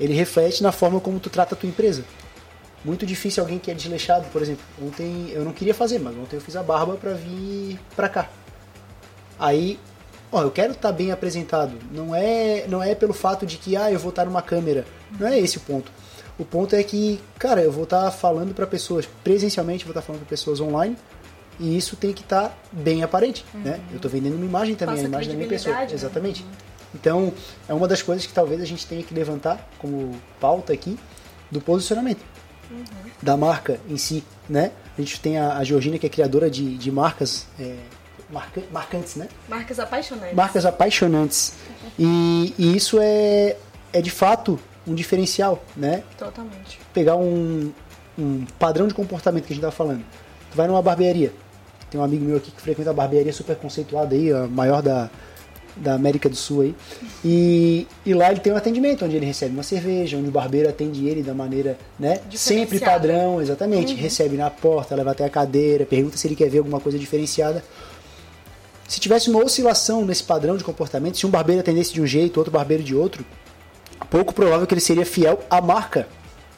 ele 0.00 0.12
reflete 0.14 0.64
na 0.64 0.72
forma 0.72 0.98
como 0.98 1.20
tu 1.20 1.30
trata 1.30 1.54
a 1.54 1.56
tua 1.56 1.68
empresa. 1.68 2.02
Muito 2.84 3.06
difícil 3.06 3.40
alguém 3.40 3.56
que 3.60 3.70
é 3.70 3.74
desleixado, 3.74 4.26
por 4.32 4.42
exemplo. 4.42 4.64
Ontem 4.82 5.30
eu 5.30 5.44
não 5.44 5.52
queria 5.52 5.72
fazer, 5.72 6.00
mas 6.00 6.16
ontem 6.16 6.34
eu 6.34 6.40
fiz 6.40 6.56
a 6.56 6.62
barba 6.64 6.96
para 6.96 7.12
vir 7.12 7.78
para 7.94 8.08
cá. 8.08 8.28
Aí, 9.38 9.78
ó, 10.32 10.42
eu 10.42 10.50
quero 10.50 10.72
estar 10.72 10.88
tá 10.88 10.92
bem 10.92 11.12
apresentado. 11.12 11.78
Não 11.92 12.12
é 12.12 12.66
não 12.66 12.82
é 12.82 12.96
pelo 12.96 13.12
fato 13.12 13.46
de 13.46 13.56
que 13.56 13.76
ah, 13.76 13.92
eu 13.92 14.00
vou 14.00 14.10
estar 14.10 14.24
numa 14.24 14.42
câmera. 14.42 14.84
Não 15.16 15.28
é 15.28 15.38
esse 15.38 15.58
o 15.58 15.60
ponto. 15.60 15.92
O 16.36 16.44
ponto 16.44 16.74
é 16.74 16.82
que, 16.82 17.20
cara, 17.38 17.60
eu 17.60 17.70
vou 17.70 17.84
estar 17.84 18.06
tá 18.06 18.10
falando 18.10 18.52
para 18.52 18.66
pessoas 18.66 19.06
presencialmente, 19.22 19.84
vou 19.84 19.92
estar 19.92 20.00
tá 20.00 20.06
falando 20.06 20.22
para 20.22 20.30
pessoas 20.30 20.60
online 20.60 20.96
e 21.58 21.76
isso 21.76 21.96
tem 21.96 22.12
que 22.12 22.22
estar 22.22 22.48
tá 22.48 22.56
bem 22.72 23.02
aparente, 23.02 23.44
uhum. 23.54 23.60
né? 23.60 23.80
Eu 23.90 23.96
estou 23.96 24.10
vendendo 24.10 24.34
uma 24.34 24.44
imagem 24.44 24.74
também, 24.74 24.96
Passa 24.96 25.06
a 25.06 25.08
imagem 25.08 25.30
da 25.30 25.36
minha 25.36 25.48
pessoa. 25.48 25.74
Né? 25.76 25.88
Exatamente. 25.92 26.42
Uhum. 26.42 26.48
Então, 26.94 27.32
é 27.68 27.74
uma 27.74 27.88
das 27.88 28.02
coisas 28.02 28.24
que 28.24 28.32
talvez 28.32 28.60
a 28.60 28.64
gente 28.64 28.86
tenha 28.86 29.02
que 29.02 29.12
levantar 29.12 29.68
como 29.78 30.14
pauta 30.40 30.72
aqui 30.72 30.98
do 31.50 31.60
posicionamento 31.60 32.20
uhum. 32.70 32.84
da 33.22 33.36
marca 33.36 33.80
em 33.88 33.96
si, 33.96 34.24
né? 34.48 34.72
A 34.96 35.00
gente 35.00 35.20
tem 35.20 35.38
a, 35.38 35.58
a 35.58 35.64
Georgina, 35.64 35.98
que 35.98 36.06
é 36.06 36.08
criadora 36.08 36.48
de, 36.48 36.76
de 36.76 36.90
marcas 36.90 37.46
é, 37.58 37.76
marca, 38.30 38.62
marcantes, 38.70 39.16
né? 39.16 39.28
Marcas 39.48 39.78
apaixonantes. 39.78 40.34
Marcas 40.34 40.66
apaixonantes. 40.66 41.54
E, 41.98 42.54
e 42.58 42.76
isso 42.76 42.98
é, 43.00 43.56
é 43.92 44.00
de 44.00 44.10
fato 44.10 44.58
um 44.86 44.94
diferencial, 44.94 45.62
né? 45.76 46.02
Totalmente. 46.18 46.78
Pegar 46.92 47.16
um, 47.16 47.72
um 48.18 48.44
padrão 48.58 48.86
de 48.86 48.94
comportamento 48.94 49.44
que 49.44 49.52
a 49.52 49.56
gente 49.56 49.64
estava 49.64 49.74
falando. 49.74 50.04
Tu 50.50 50.56
vai 50.56 50.66
numa 50.66 50.82
barbearia, 50.82 51.32
tem 51.94 52.00
um 52.00 52.04
amigo 52.04 52.24
meu 52.24 52.38
aqui 52.38 52.50
que 52.50 52.60
frequenta 52.60 52.90
a 52.90 52.92
barbearia 52.92 53.32
super 53.32 53.54
conceituada 53.54 54.16
aí, 54.16 54.32
a 54.32 54.48
maior 54.48 54.82
da, 54.82 55.08
da 55.76 55.94
América 55.94 56.28
do 56.28 56.34
Sul 56.34 56.62
aí. 56.62 56.74
E, 57.24 57.86
e 58.04 58.12
lá 58.12 58.32
ele 58.32 58.40
tem 58.40 58.52
um 58.52 58.56
atendimento, 58.56 59.04
onde 59.04 59.14
ele 59.14 59.24
recebe 59.24 59.54
uma 59.54 59.62
cerveja, 59.62 60.16
onde 60.16 60.28
o 60.28 60.32
barbeiro 60.32 60.68
atende 60.68 61.06
ele 61.06 61.22
da 61.22 61.32
maneira, 61.32 61.78
né? 61.96 62.18
Sempre 62.32 62.80
padrão, 62.80 63.40
exatamente. 63.40 63.94
Uhum. 63.94 64.00
Recebe 64.00 64.36
na 64.36 64.50
porta, 64.50 64.96
leva 64.96 65.12
até 65.12 65.24
a 65.24 65.30
cadeira, 65.30 65.86
pergunta 65.86 66.16
se 66.16 66.26
ele 66.26 66.34
quer 66.34 66.50
ver 66.50 66.58
alguma 66.58 66.80
coisa 66.80 66.98
diferenciada. 66.98 67.62
Se 68.88 68.98
tivesse 68.98 69.30
uma 69.30 69.44
oscilação 69.44 70.04
nesse 70.04 70.24
padrão 70.24 70.56
de 70.56 70.64
comportamento, 70.64 71.16
se 71.16 71.24
um 71.24 71.30
barbeiro 71.30 71.60
atendesse 71.60 71.92
de 71.94 72.02
um 72.02 72.06
jeito, 72.08 72.38
outro 72.38 72.52
barbeiro 72.52 72.82
de 72.82 72.96
outro, 72.96 73.24
pouco 74.10 74.34
provável 74.34 74.66
que 74.66 74.74
ele 74.74 74.80
seria 74.80 75.06
fiel 75.06 75.38
à 75.48 75.60
marca 75.60 76.08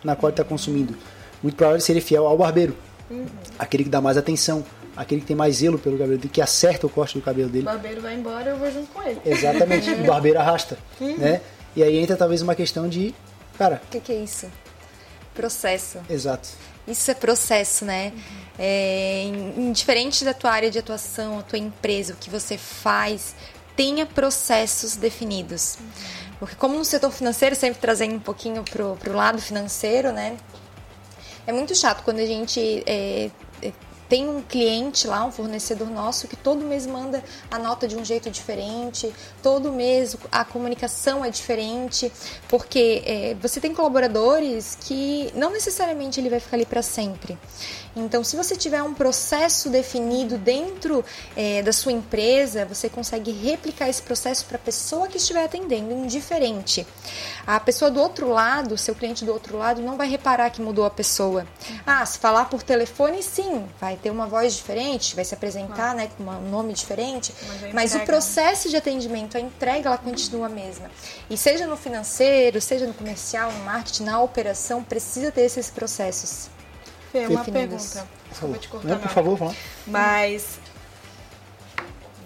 na 0.03 0.17
qual 0.17 0.31
ele 0.31 0.33
está 0.33 0.45
consumindo. 0.45 0.95
Muito 1.43 1.57
provável 1.57 1.77
que 1.77 1.83
ele 1.83 1.87
seria 1.87 2.03
fiel 2.03 2.27
ao 2.27 2.39
barbeiro. 2.39 2.75
Uhum. 3.11 3.27
Aquele 3.59 3.85
que 3.85 3.91
dá 3.91 4.01
mais 4.01 4.17
atenção, 4.17 4.65
aquele 4.97 5.21
que 5.21 5.27
tem 5.27 5.37
mais 5.37 5.57
zelo 5.57 5.79
pelo 5.79 5.99
cabelo 5.99 6.19
dele, 6.19 6.31
que 6.33 6.41
acerta 6.41 6.87
o 6.87 6.91
corte 6.91 7.19
do 7.19 7.23
cabelo 7.23 7.49
dele. 7.49 7.65
O 7.65 7.67
barbeiro 7.67 8.01
vai 8.01 8.15
embora, 8.15 8.51
eu 8.51 8.57
vou 8.57 8.71
junto 8.71 8.91
com 8.93 9.03
ele. 9.03 9.21
Exatamente, 9.25 9.91
o 9.91 10.05
barbeiro 10.05 10.39
arrasta, 10.39 10.79
uhum. 11.01 11.17
né? 11.19 11.41
E 11.75 11.83
aí 11.83 11.99
entra 11.99 12.17
talvez 12.17 12.41
uma 12.41 12.55
questão 12.55 12.89
de, 12.89 13.15
cara... 13.59 13.83
O 13.85 13.91
que, 13.91 14.01
que, 14.01 14.13
é 14.13 14.17
isso? 14.17 14.51
Processo. 15.35 15.99
Exato. 16.09 16.49
Isso 16.89 17.11
é 17.11 17.15
processo, 17.15 17.85
né? 17.85 18.13
Uhum. 18.15 18.23
É, 18.59 19.25
indiferente 19.59 20.25
da 20.25 20.33
tua 20.33 20.53
área 20.53 20.71
de 20.71 20.79
atuação, 20.79 21.39
a 21.39 21.43
tua 21.43 21.59
empresa, 21.59 22.15
o 22.15 22.17
que 22.17 22.31
você 22.31 22.57
faz, 22.57 23.35
tenha 23.77 24.07
processos 24.07 24.97
definidos. 24.97 25.77
Uhum. 25.79 25.87
Porque 26.39 26.55
como 26.55 26.77
no 26.77 26.85
setor 26.85 27.11
financeiro, 27.11 27.55
sempre 27.55 27.81
trazendo 27.81 28.15
um 28.15 28.21
pouquinho 28.21 28.63
pro, 28.63 28.97
pro 28.97 29.15
lado 29.15 29.41
financeiro, 29.41 30.13
né? 30.13 30.37
É 31.47 31.53
muito 31.53 31.75
chato 31.75 32.03
quando 32.03 32.19
a 32.19 32.27
gente 32.27 32.83
é, 32.87 33.31
tem 34.09 34.29
um 34.29 34.43
cliente 34.43 35.07
lá, 35.07 35.25
um 35.25 35.33
fornecedor 35.33 35.91
nosso, 35.91 36.29
que 36.29 36.37
todo 36.37 36.65
mês 36.65 36.87
manda 36.87 37.23
a 37.51 37.59
nota 37.59 37.89
de 37.89 37.97
um 37.97 38.05
jeito 38.05 38.31
diferente, 38.31 39.13
todo 39.43 39.73
mês 39.73 40.17
a 40.31 40.45
comunicação 40.45 41.25
é 41.25 41.31
diferente, 41.31 42.13
porque 42.49 43.03
é, 43.05 43.37
você 43.41 43.61
tem 43.61 43.75
colaboradores 43.75 44.77
que 44.81 45.31
não 45.35 45.51
necessariamente 45.51 46.21
ele 46.21 46.31
vai 46.31 46.41
ficar 46.41 46.57
ali 46.57 46.67
para 46.67 46.83
sempre. 46.83 47.39
Então, 47.97 48.23
se 48.23 48.37
você 48.37 48.55
tiver 48.55 48.83
um 48.83 48.93
processo 48.93 49.71
definido 49.71 50.37
dentro 50.37 51.03
é, 51.35 51.63
da 51.63 51.73
sua 51.73 51.93
empresa, 51.93 52.67
você 52.67 52.91
consegue 52.91 53.33
replicar 53.33 53.89
esse 53.89 54.03
processo 54.03 54.45
para 54.45 54.57
a 54.57 54.61
pessoa 54.61 55.09
que 55.09 55.17
estiver 55.17 55.43
atendendo, 55.43 55.93
indiferente. 55.93 56.87
A 57.47 57.59
pessoa 57.59 57.91
do 57.91 57.99
outro 57.99 58.29
lado, 58.29 58.77
seu 58.77 58.95
cliente 58.95 59.25
do 59.25 59.33
outro 59.33 59.57
lado, 59.57 59.81
não 59.81 59.97
vai 59.97 60.09
reparar 60.09 60.51
que 60.51 60.61
mudou 60.61 60.85
a 60.85 60.91
pessoa. 60.91 61.47
Ah, 61.87 62.05
se 62.05 62.19
falar 62.19 62.51
por 62.51 62.63
telefone, 62.63 63.23
sim, 63.23 63.65
vai 63.81 63.97
ter 63.97 64.11
uma 64.11 64.27
voz 64.27 64.55
diferente, 64.55 65.17
vai 65.17 65.25
se 65.25 65.33
apresentar 65.33 65.95
né, 65.95 66.11
com 66.19 66.23
um 66.25 66.51
nome 66.51 66.75
diferente, 66.75 67.33
mas, 67.73 67.73
mas 67.73 67.95
o 67.95 68.01
processo 68.01 68.69
de 68.69 68.77
atendimento, 68.77 69.39
a 69.39 69.41
entrega, 69.41 69.89
ela 69.89 69.99
continua 69.99 70.47
a 70.47 70.51
mesma. 70.51 70.91
E 71.31 71.37
seja 71.37 71.67
no 71.67 71.79
financeiro, 71.79 72.61
seja 72.61 72.87
no 72.87 72.93
comercial, 72.93 73.51
no 73.51 73.65
marketing, 73.65 74.05
na 74.05 74.21
operação, 74.21 74.85
precisa 74.85 75.33
ter 75.33 75.43
esses 75.43 75.71
processos. 75.71 76.56
Fê, 77.21 77.33
uma 77.33 77.45
pergunta. 77.45 78.09
Desculpa 78.31 78.59
te 78.59 78.69
cortar. 78.69 78.89
Não, 78.89 78.99
por 78.99 79.11
favor, 79.11 79.37
vamos. 79.37 79.57
Mas 79.87 80.59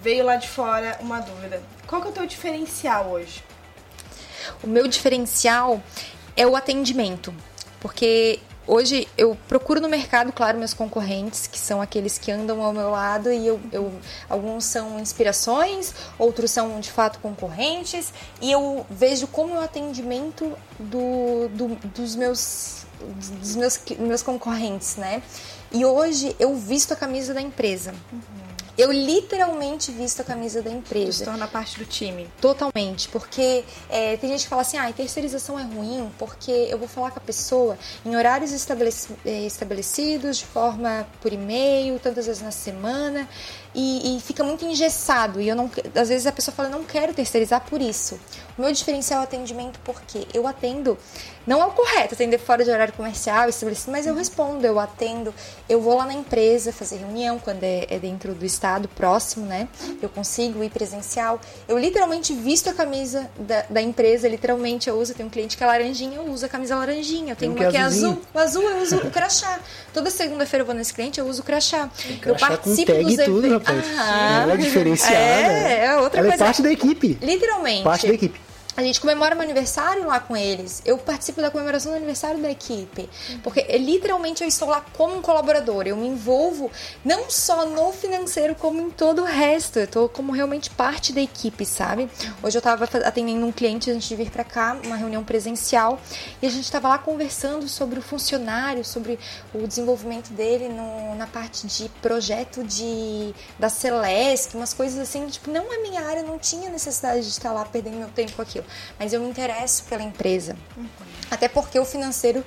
veio 0.02 0.24
lá 0.24 0.36
de 0.36 0.48
fora 0.48 0.98
uma 1.00 1.20
dúvida. 1.20 1.62
Qual 1.86 2.00
que 2.00 2.08
é 2.08 2.10
o 2.10 2.14
teu 2.14 2.26
diferencial 2.26 3.10
hoje? 3.10 3.44
O 4.62 4.66
meu 4.66 4.88
diferencial 4.88 5.82
é 6.36 6.46
o 6.46 6.56
atendimento. 6.56 7.34
Porque 7.80 8.40
hoje 8.66 9.08
eu 9.16 9.36
procuro 9.48 9.80
no 9.80 9.88
mercado, 9.88 10.32
claro, 10.32 10.58
meus 10.58 10.74
concorrentes, 10.74 11.46
que 11.46 11.58
são 11.58 11.80
aqueles 11.80 12.18
que 12.18 12.30
andam 12.30 12.62
ao 12.62 12.72
meu 12.72 12.90
lado, 12.90 13.32
e 13.32 13.46
eu, 13.46 13.60
eu, 13.72 13.92
alguns 14.28 14.64
são 14.64 14.98
inspirações, 14.98 15.94
outros 16.18 16.50
são 16.50 16.78
de 16.78 16.90
fato 16.90 17.18
concorrentes, 17.20 18.12
e 18.40 18.52
eu 18.52 18.86
vejo 18.90 19.26
como 19.26 19.54
o 19.54 19.60
atendimento 19.60 20.52
do, 20.78 21.48
do, 21.48 21.68
dos 21.88 22.14
meus 22.14 22.84
dos 23.00 23.56
meus, 23.56 23.80
meus 23.98 24.22
concorrentes, 24.22 24.96
né? 24.96 25.22
E 25.72 25.84
hoje 25.84 26.34
eu 26.38 26.54
visto 26.56 26.92
a 26.92 26.96
camisa 26.96 27.32
da 27.32 27.40
empresa. 27.40 27.94
Uhum. 28.12 28.50
Eu 28.80 28.90
literalmente 28.90 29.92
visto 29.92 30.22
a 30.22 30.24
camisa 30.24 30.62
da 30.62 30.70
empresa. 30.70 31.18
Se 31.18 31.24
torna 31.24 31.46
parte 31.46 31.78
do 31.78 31.84
time. 31.84 32.26
Totalmente, 32.40 33.10
porque 33.10 33.62
é, 33.90 34.16
tem 34.16 34.30
gente 34.30 34.44
que 34.44 34.48
fala 34.48 34.62
assim, 34.62 34.78
ah, 34.78 34.90
terceirização 34.90 35.58
é 35.58 35.64
ruim, 35.64 36.10
porque 36.18 36.50
eu 36.50 36.78
vou 36.78 36.88
falar 36.88 37.10
com 37.10 37.18
a 37.18 37.22
pessoa 37.22 37.78
em 38.06 38.16
horários 38.16 38.52
é, 39.26 39.46
estabelecidos, 39.46 40.38
de 40.38 40.46
forma 40.46 41.06
por 41.20 41.30
e-mail, 41.30 41.98
tantas 41.98 42.24
vezes 42.24 42.40
na 42.40 42.50
semana, 42.50 43.28
e, 43.74 44.16
e, 44.16 44.20
fica 44.20 44.42
muito 44.42 44.64
engessado. 44.64 45.40
E 45.40 45.48
eu 45.48 45.54
não, 45.54 45.70
às 45.94 46.08
vezes 46.08 46.26
a 46.26 46.32
pessoa 46.32 46.54
fala, 46.54 46.68
não 46.68 46.84
quero 46.84 47.14
terceirizar 47.14 47.62
por 47.68 47.80
isso. 47.80 48.18
O 48.58 48.62
meu 48.62 48.72
diferencial 48.72 49.20
é 49.20 49.22
o 49.22 49.24
atendimento 49.24 49.78
porque 49.84 50.26
eu 50.34 50.46
atendo, 50.46 50.98
não 51.46 51.62
é 51.62 51.64
o 51.64 51.70
correto 51.70 52.14
atender 52.14 52.38
fora 52.38 52.62
de 52.62 52.70
horário 52.70 52.92
comercial 52.92 53.48
estabelecido, 53.48 53.92
mas 53.92 54.06
eu 54.06 54.14
respondo, 54.14 54.66
eu 54.66 54.78
atendo, 54.78 55.32
eu 55.68 55.80
vou 55.80 55.96
lá 55.96 56.04
na 56.04 56.12
empresa 56.12 56.72
fazer 56.72 56.96
reunião 56.96 57.38
quando 57.38 57.62
é, 57.62 57.86
é 57.88 57.98
dentro 57.98 58.34
do 58.34 58.44
estado 58.44 58.88
próximo, 58.88 59.46
né? 59.46 59.68
Eu 60.02 60.08
consigo 60.08 60.62
ir 60.62 60.70
presencial. 60.70 61.40
Eu 61.66 61.78
literalmente 61.78 62.34
visto 62.34 62.68
a 62.68 62.74
camisa 62.74 63.30
da, 63.38 63.62
da 63.70 63.80
empresa, 63.80 64.28
literalmente 64.28 64.90
eu 64.90 65.00
uso. 65.00 65.12
Eu 65.12 65.16
tenho 65.16 65.28
um 65.28 65.32
cliente 65.32 65.56
que 65.56 65.64
é 65.64 65.66
laranjinha, 65.66 66.16
eu 66.16 66.26
uso 66.26 66.44
a 66.44 66.48
camisa 66.48 66.76
laranjinha. 66.76 67.32
Eu 67.32 67.36
tenho 67.36 67.52
uma 67.52 67.70
que 67.70 67.76
é 67.76 67.80
azul, 67.80 68.20
o 68.34 68.38
azul 68.38 68.62
eu 68.62 68.82
uso 68.82 68.96
o 68.96 69.10
crachá. 69.10 69.60
Toda 69.94 70.10
segunda-feira 70.10 70.62
eu 70.62 70.66
vou 70.66 70.74
nesse 70.74 70.92
cliente, 70.92 71.18
eu 71.18 71.26
uso 71.26 71.40
o 71.40 71.44
crachá. 71.44 71.88
eu 72.26 72.36
participo 72.36 72.92
dos 72.92 73.18
eventos 73.18 73.59
rapaz. 73.64 73.84
Ah, 73.98 74.40
ela 74.42 74.54
é 74.54 74.56
diferenciada. 74.56 75.16
É, 75.16 75.84
é 75.86 75.96
outra 75.96 76.18
ela 76.20 76.28
é 76.28 76.30
coisa. 76.30 76.44
é 76.44 76.46
parte 76.46 76.62
da 76.62 76.72
equipe. 76.72 77.18
Literalmente. 77.22 77.82
Parte 77.82 78.06
da 78.06 78.14
equipe. 78.14 78.40
A 78.76 78.82
gente 78.82 79.00
comemora 79.00 79.34
meu 79.34 79.44
aniversário 79.44 80.06
lá 80.06 80.20
com 80.20 80.36
eles. 80.36 80.80
Eu 80.84 80.96
participo 80.96 81.40
da 81.40 81.50
comemoração 81.50 81.92
do 81.92 81.96
aniversário 81.96 82.40
da 82.40 82.50
equipe. 82.50 83.08
Porque 83.42 83.60
é, 83.60 83.76
literalmente 83.76 84.42
eu 84.42 84.48
estou 84.48 84.68
lá 84.68 84.84
como 84.96 85.16
um 85.16 85.22
colaborador. 85.22 85.86
Eu 85.86 85.96
me 85.96 86.06
envolvo 86.06 86.70
não 87.04 87.28
só 87.28 87.66
no 87.66 87.92
financeiro, 87.92 88.54
como 88.54 88.80
em 88.80 88.90
todo 88.90 89.22
o 89.22 89.24
resto. 89.24 89.78
Eu 89.78 89.84
estou 89.84 90.08
como 90.08 90.32
realmente 90.32 90.70
parte 90.70 91.12
da 91.12 91.20
equipe, 91.20 91.66
sabe? 91.66 92.08
Hoje 92.42 92.56
eu 92.56 92.60
estava 92.60 92.84
atendendo 93.04 93.44
um 93.46 93.52
cliente 93.52 93.90
antes 93.90 94.08
de 94.08 94.16
vir 94.16 94.30
para 94.30 94.44
cá, 94.44 94.76
uma 94.84 94.96
reunião 94.96 95.24
presencial, 95.24 96.00
e 96.40 96.46
a 96.46 96.50
gente 96.50 96.64
estava 96.64 96.88
lá 96.88 96.98
conversando 96.98 97.68
sobre 97.68 97.98
o 97.98 98.02
funcionário, 98.02 98.84
sobre 98.84 99.18
o 99.54 99.66
desenvolvimento 99.66 100.30
dele 100.30 100.68
no, 100.68 101.14
na 101.16 101.26
parte 101.26 101.66
de 101.66 101.88
projeto 102.00 102.62
de 102.64 103.34
da 103.58 103.68
Celeste, 103.68 104.56
umas 104.56 104.72
coisas 104.72 104.98
assim, 104.98 105.26
tipo, 105.28 105.50
não 105.50 105.72
é 105.72 105.78
minha 105.78 106.02
área, 106.02 106.22
não 106.22 106.38
tinha 106.38 106.70
necessidade 106.70 107.22
de 107.22 107.28
estar 107.28 107.52
lá 107.52 107.64
perdendo 107.64 107.96
meu 107.96 108.08
tempo 108.08 108.32
com 108.32 108.42
mas 108.98 109.12
eu 109.12 109.20
me 109.20 109.28
interesso 109.28 109.84
pela 109.84 110.02
empresa. 110.02 110.56
Uhum. 110.76 110.86
Até 111.30 111.48
porque 111.48 111.78
o 111.78 111.84
financeiro 111.84 112.44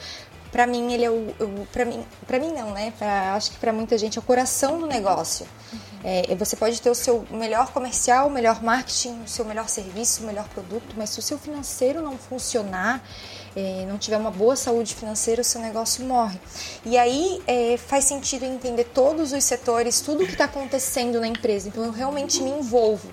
para 0.52 0.68
mim 0.68 0.94
ele 0.94 1.04
é 1.04 1.10
o, 1.10 1.34
o 1.40 1.68
para 1.72 1.84
mim 1.84 2.06
para 2.28 2.38
mim 2.38 2.54
não 2.54 2.72
né 2.72 2.94
pra, 3.00 3.34
acho 3.34 3.50
que 3.52 3.58
para 3.58 3.74
muita 3.74 3.98
gente 3.98 4.20
é 4.20 4.22
o 4.22 4.24
coração 4.24 4.80
do 4.80 4.86
negócio 4.86 5.48
uhum. 5.74 5.80
é, 6.04 6.36
você 6.36 6.56
pode 6.56 6.80
ter 6.80 6.92
o 6.92 6.96
seu 6.96 7.26
melhor 7.32 7.72
comercial 7.72 8.28
o 8.28 8.30
melhor 8.30 8.62
marketing 8.62 9.24
o 9.24 9.28
seu 9.28 9.44
melhor 9.46 9.68
serviço 9.68 10.22
o 10.22 10.28
melhor 10.28 10.48
produto 10.50 10.94
mas 10.96 11.10
se 11.10 11.18
o 11.18 11.24
seu 11.24 11.40
financeiro 11.40 12.04
não 12.04 12.20
funcionar 12.20 13.04
é, 13.56 13.86
não 13.88 13.98
tiver 13.98 14.18
uma 14.18 14.32
boa 14.32 14.56
saúde 14.56 14.96
financeira, 14.96 15.42
o 15.42 15.44
seu 15.44 15.62
negócio 15.62 16.06
morre. 16.06 16.40
E 16.86 16.98
aí 16.98 17.42
é, 17.46 17.78
faz 17.78 18.06
sentido 18.06 18.46
entender 18.46 18.86
todos 18.86 19.32
os 19.32 19.44
setores, 19.44 20.02
tudo 20.02 20.24
o 20.24 20.26
que 20.26 20.34
está 20.34 20.46
acontecendo 20.46 21.20
na 21.20 21.28
empresa. 21.28 21.68
Então 21.68 21.84
eu 21.84 21.92
realmente 21.92 22.42
me 22.42 22.50
envolvo. 22.50 23.10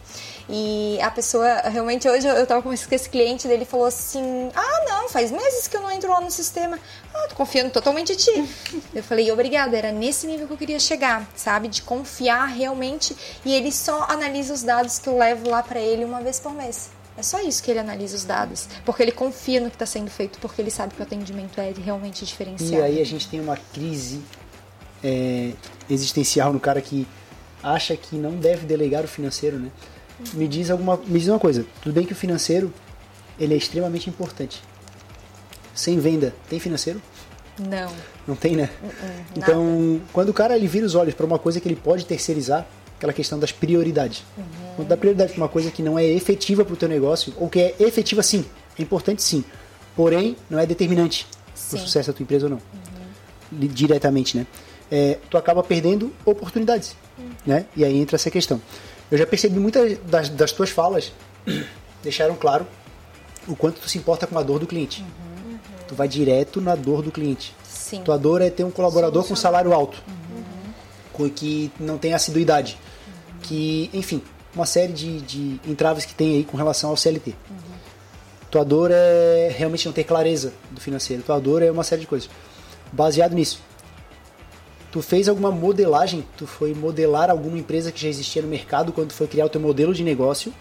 E 0.52 1.00
a 1.00 1.10
pessoa, 1.12 1.60
realmente, 1.60 2.08
hoje 2.08 2.26
eu 2.26 2.42
estava 2.42 2.60
com 2.60 2.72
esse 2.72 3.08
cliente 3.08 3.46
dele 3.46 3.64
falou 3.64 3.86
assim: 3.86 4.50
Ah, 4.52 4.84
não, 4.84 5.08
faz 5.08 5.30
meses 5.30 5.68
que 5.68 5.76
eu 5.76 5.80
não 5.80 5.90
entro 5.90 6.10
lá 6.10 6.20
no 6.20 6.30
sistema. 6.30 6.76
Ah, 7.14 7.26
tô 7.28 7.36
confiando 7.36 7.70
totalmente 7.70 8.12
em 8.12 8.16
ti. 8.16 8.44
eu 8.92 9.02
falei: 9.02 9.30
Obrigada, 9.30 9.78
era 9.78 9.92
nesse 9.92 10.26
nível 10.26 10.48
que 10.48 10.52
eu 10.52 10.56
queria 10.56 10.80
chegar, 10.80 11.28
sabe? 11.36 11.68
De 11.68 11.82
confiar 11.82 12.46
realmente. 12.46 13.16
E 13.44 13.54
ele 13.54 13.70
só 13.70 14.06
analisa 14.08 14.52
os 14.52 14.64
dados 14.64 14.98
que 14.98 15.08
eu 15.08 15.16
levo 15.16 15.48
lá 15.48 15.62
para 15.62 15.78
ele 15.78 16.04
uma 16.04 16.20
vez 16.20 16.40
por 16.40 16.52
mês. 16.52 16.90
É 17.16 17.22
só 17.22 17.40
isso 17.40 17.62
que 17.62 17.70
ele 17.70 17.78
analisa 17.78 18.16
os 18.16 18.24
dados, 18.24 18.68
porque 18.84 19.02
ele 19.02 19.12
confia 19.12 19.60
no 19.60 19.68
que 19.68 19.76
está 19.76 19.86
sendo 19.86 20.10
feito, 20.10 20.38
porque 20.40 20.60
ele 20.60 20.70
sabe 20.70 20.94
que 20.94 21.00
o 21.00 21.02
atendimento 21.02 21.60
é 21.60 21.72
realmente 21.72 22.24
diferenciado. 22.24 22.74
E 22.74 22.82
aí 22.82 23.00
a 23.00 23.04
gente 23.04 23.28
tem 23.28 23.38
uma 23.40 23.56
crise 23.72 24.20
é, 25.04 25.52
existencial 25.88 26.52
no 26.52 26.58
cara 26.58 26.80
que 26.80 27.06
acha 27.62 27.94
que 27.96 28.16
não 28.16 28.32
deve 28.36 28.66
delegar 28.66 29.04
o 29.04 29.08
financeiro, 29.08 29.58
né? 29.58 29.70
Me 30.34 30.46
diz 30.46 30.70
alguma, 30.70 30.96
me 30.96 31.18
diz 31.18 31.28
uma 31.28 31.38
coisa. 31.38 31.64
Tudo 31.82 31.92
bem 31.92 32.04
que 32.04 32.12
o 32.12 32.16
financeiro 32.16 32.72
ele 33.38 33.54
é 33.54 33.56
extremamente 33.56 34.08
importante. 34.08 34.62
Sem 35.74 35.98
venda, 35.98 36.34
tem 36.48 36.60
financeiro? 36.60 37.00
Não. 37.58 37.92
Não 38.26 38.36
tem, 38.36 38.56
né? 38.56 38.70
Uh 38.82 38.86
-uh, 38.86 39.24
então, 39.36 40.00
quando 40.12 40.30
o 40.30 40.34
cara 40.34 40.56
ele 40.56 40.66
vira 40.66 40.86
os 40.86 40.94
olhos 40.94 41.14
para 41.14 41.26
uma 41.26 41.38
coisa 41.38 41.60
que 41.60 41.68
ele 41.68 41.76
pode 41.76 42.04
terceirizar, 42.06 42.66
aquela 43.00 43.12
questão 43.14 43.38
das 43.38 43.50
prioridades. 43.50 44.22
Uhum. 44.36 44.44
Quando 44.76 44.88
dá 44.88 44.96
prioridade 44.96 45.32
para 45.32 45.42
uma 45.42 45.48
coisa 45.48 45.70
que 45.70 45.82
não 45.82 45.98
é 45.98 46.04
efetiva 46.04 46.64
para 46.64 46.74
o 46.74 46.76
teu 46.76 46.88
negócio, 46.88 47.32
ou 47.38 47.48
que 47.48 47.58
é 47.58 47.74
efetiva 47.80 48.22
sim, 48.22 48.44
é 48.78 48.82
importante 48.82 49.22
sim, 49.22 49.42
porém 49.96 50.36
não 50.50 50.58
é 50.58 50.66
determinante 50.66 51.26
para 51.70 51.78
o 51.78 51.80
sucesso 51.80 52.10
da 52.10 52.16
tua 52.16 52.22
empresa 52.22 52.46
ou 52.46 52.50
não. 52.50 52.58
Uhum. 52.58 53.68
Diretamente, 53.68 54.36
né? 54.36 54.46
É, 54.90 55.18
tu 55.30 55.38
acaba 55.38 55.62
perdendo 55.62 56.12
oportunidades, 56.26 56.94
uhum. 57.18 57.30
né? 57.46 57.64
E 57.74 57.84
aí 57.84 57.96
entra 57.96 58.16
essa 58.16 58.30
questão. 58.30 58.60
Eu 59.10 59.18
já 59.18 59.26
percebi 59.26 59.58
muitas 59.58 59.98
das, 59.98 60.28
das 60.28 60.52
tuas 60.52 60.70
falas 60.70 61.12
deixaram 62.02 62.36
claro 62.36 62.66
o 63.48 63.56
quanto 63.56 63.80
tu 63.80 63.88
se 63.88 63.98
importa 63.98 64.26
com 64.26 64.38
a 64.38 64.42
dor 64.42 64.58
do 64.58 64.66
cliente. 64.66 65.02
Uhum. 65.02 65.58
Tu 65.88 65.94
vai 65.94 66.06
direto 66.06 66.60
na 66.60 66.74
dor 66.74 67.02
do 67.02 67.10
cliente. 67.10 67.54
Sim. 67.64 68.02
Tua 68.02 68.16
dor 68.16 68.40
é 68.40 68.50
ter 68.50 68.62
um 68.62 68.70
colaborador 68.70 69.26
com 69.26 69.34
salário 69.34 69.72
alto, 69.72 70.00
com 71.12 71.28
que 71.28 71.72
não 71.80 71.98
tem 71.98 72.14
assiduidade, 72.14 72.78
que, 73.42 73.90
enfim, 73.92 74.22
uma 74.54 74.66
série 74.66 74.92
de, 74.92 75.20
de 75.22 75.60
entraves 75.66 76.04
que 76.04 76.14
tem 76.14 76.36
aí 76.36 76.44
com 76.44 76.56
relação 76.56 76.90
ao 76.90 76.96
CLT. 76.96 77.34
Tua 78.50 78.64
dor 78.64 78.90
é 78.92 79.52
realmente 79.56 79.86
não 79.86 79.92
ter 79.92 80.04
clareza 80.04 80.52
do 80.70 80.80
financeiro. 80.80 81.22
Tua 81.22 81.40
dor 81.40 81.62
é 81.62 81.70
uma 81.70 81.84
série 81.84 82.02
de 82.02 82.06
coisas. 82.06 82.28
Baseado 82.92 83.32
nisso, 83.32 83.60
tu 84.90 85.00
fez 85.00 85.28
alguma 85.28 85.50
modelagem, 85.50 86.24
tu 86.36 86.46
foi 86.46 86.74
modelar 86.74 87.30
alguma 87.30 87.58
empresa 87.58 87.92
que 87.92 88.00
já 88.00 88.08
existia 88.08 88.42
no 88.42 88.48
mercado 88.48 88.92
quando 88.92 89.12
foi 89.12 89.26
criar 89.26 89.46
o 89.46 89.48
teu 89.48 89.60
modelo 89.60 89.94
de 89.94 90.02
negócio? 90.02 90.52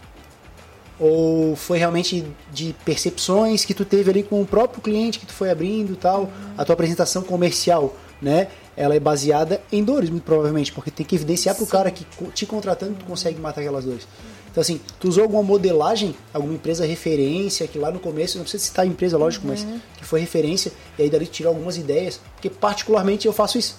Ou 0.99 1.55
foi 1.55 1.77
realmente 1.77 2.25
de 2.51 2.75
percepções 2.84 3.63
que 3.63 3.73
tu 3.73 3.86
teve 3.86 4.11
ali 4.11 4.23
com 4.23 4.41
o 4.41 4.45
próprio 4.45 4.82
cliente 4.82 5.17
que 5.17 5.25
tu 5.25 5.34
foi 5.34 5.49
abrindo 5.49 5.93
e 5.93 5.95
tal? 5.95 6.23
Uhum. 6.23 6.30
A 6.57 6.65
tua 6.65 6.73
apresentação 6.73 7.23
comercial, 7.23 7.95
né? 8.21 8.49
Ela 8.75 8.95
é 8.95 8.99
baseada 8.99 9.61
em 9.71 9.84
dores, 9.84 10.09
muito 10.09 10.23
provavelmente, 10.23 10.71
porque 10.71 10.91
tem 10.91 11.05
que 11.05 11.15
evidenciar 11.15 11.55
para 11.55 11.63
o 11.63 11.67
cara 11.67 11.89
que 11.89 12.05
te 12.34 12.45
contratando 12.45 12.95
tu 12.95 13.05
consegue 13.05 13.39
matar 13.39 13.61
aquelas 13.61 13.86
dores. 13.86 14.07
Então, 14.51 14.61
assim, 14.61 14.82
tu 14.99 15.07
usou 15.07 15.23
alguma 15.23 15.43
modelagem, 15.43 16.15
alguma 16.34 16.53
empresa 16.53 16.86
referência, 16.86 17.67
que 17.67 17.77
lá 17.77 17.91
no 17.91 17.99
começo, 17.99 18.38
não 18.38 18.43
precisa 18.43 18.63
citar 18.63 18.84
a 18.84 18.88
empresa, 18.88 19.17
lógico, 19.17 19.47
uhum. 19.47 19.53
mas 19.53 19.65
que 19.97 20.05
foi 20.05 20.19
referência, 20.19 20.71
e 20.97 21.03
aí 21.03 21.09
dali 21.09 21.25
tu 21.27 21.32
tirou 21.32 21.53
algumas 21.53 21.77
ideias, 21.77 22.19
porque 22.34 22.49
particularmente 22.49 23.25
eu 23.25 23.34
faço 23.34 23.57
isso. 23.57 23.77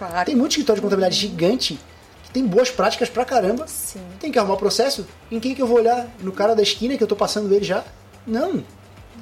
Claro. 0.00 0.24
Tem 0.24 0.34
muito 0.34 0.52
escritório 0.52 0.80
de 0.80 0.82
contabilidade 0.82 1.14
gigante 1.14 1.78
que 2.22 2.30
tem 2.30 2.46
boas 2.46 2.70
práticas 2.70 3.10
pra 3.10 3.22
caramba. 3.22 3.66
Sim. 3.66 4.00
Tem 4.18 4.32
que 4.32 4.38
arrumar 4.38 4.56
processo. 4.56 5.06
Em 5.30 5.38
quem 5.38 5.54
que 5.54 5.60
eu 5.60 5.66
vou 5.66 5.76
olhar? 5.76 6.08
No 6.22 6.32
cara 6.32 6.54
da 6.56 6.62
esquina 6.62 6.96
que 6.96 7.02
eu 7.02 7.06
tô 7.06 7.14
passando 7.14 7.52
ele 7.54 7.64
já? 7.64 7.84
Não. 8.26 8.64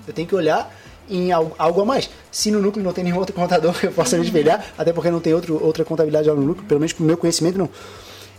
Eu 0.06 0.14
tenho 0.14 0.28
que 0.28 0.36
olhar 0.36 0.72
em 1.10 1.32
algo, 1.32 1.52
algo 1.58 1.80
a 1.80 1.84
mais. 1.84 2.08
Se 2.30 2.52
no 2.52 2.62
núcleo 2.62 2.84
não 2.84 2.92
tem 2.92 3.02
nenhum 3.02 3.18
outro 3.18 3.34
contador 3.34 3.74
que 3.74 3.86
eu 3.88 3.92
possa 3.92 4.16
me 4.16 4.24
espelhar, 4.24 4.64
até 4.78 4.92
porque 4.92 5.10
não 5.10 5.18
tem 5.18 5.34
outro, 5.34 5.60
outra 5.60 5.84
contabilidade 5.84 6.28
lá 6.28 6.34
no 6.36 6.42
núcleo, 6.42 6.64
pelo 6.68 6.78
menos 6.78 6.92
pro 6.92 7.04
meu 7.04 7.16
conhecimento 7.16 7.58
não. 7.58 7.68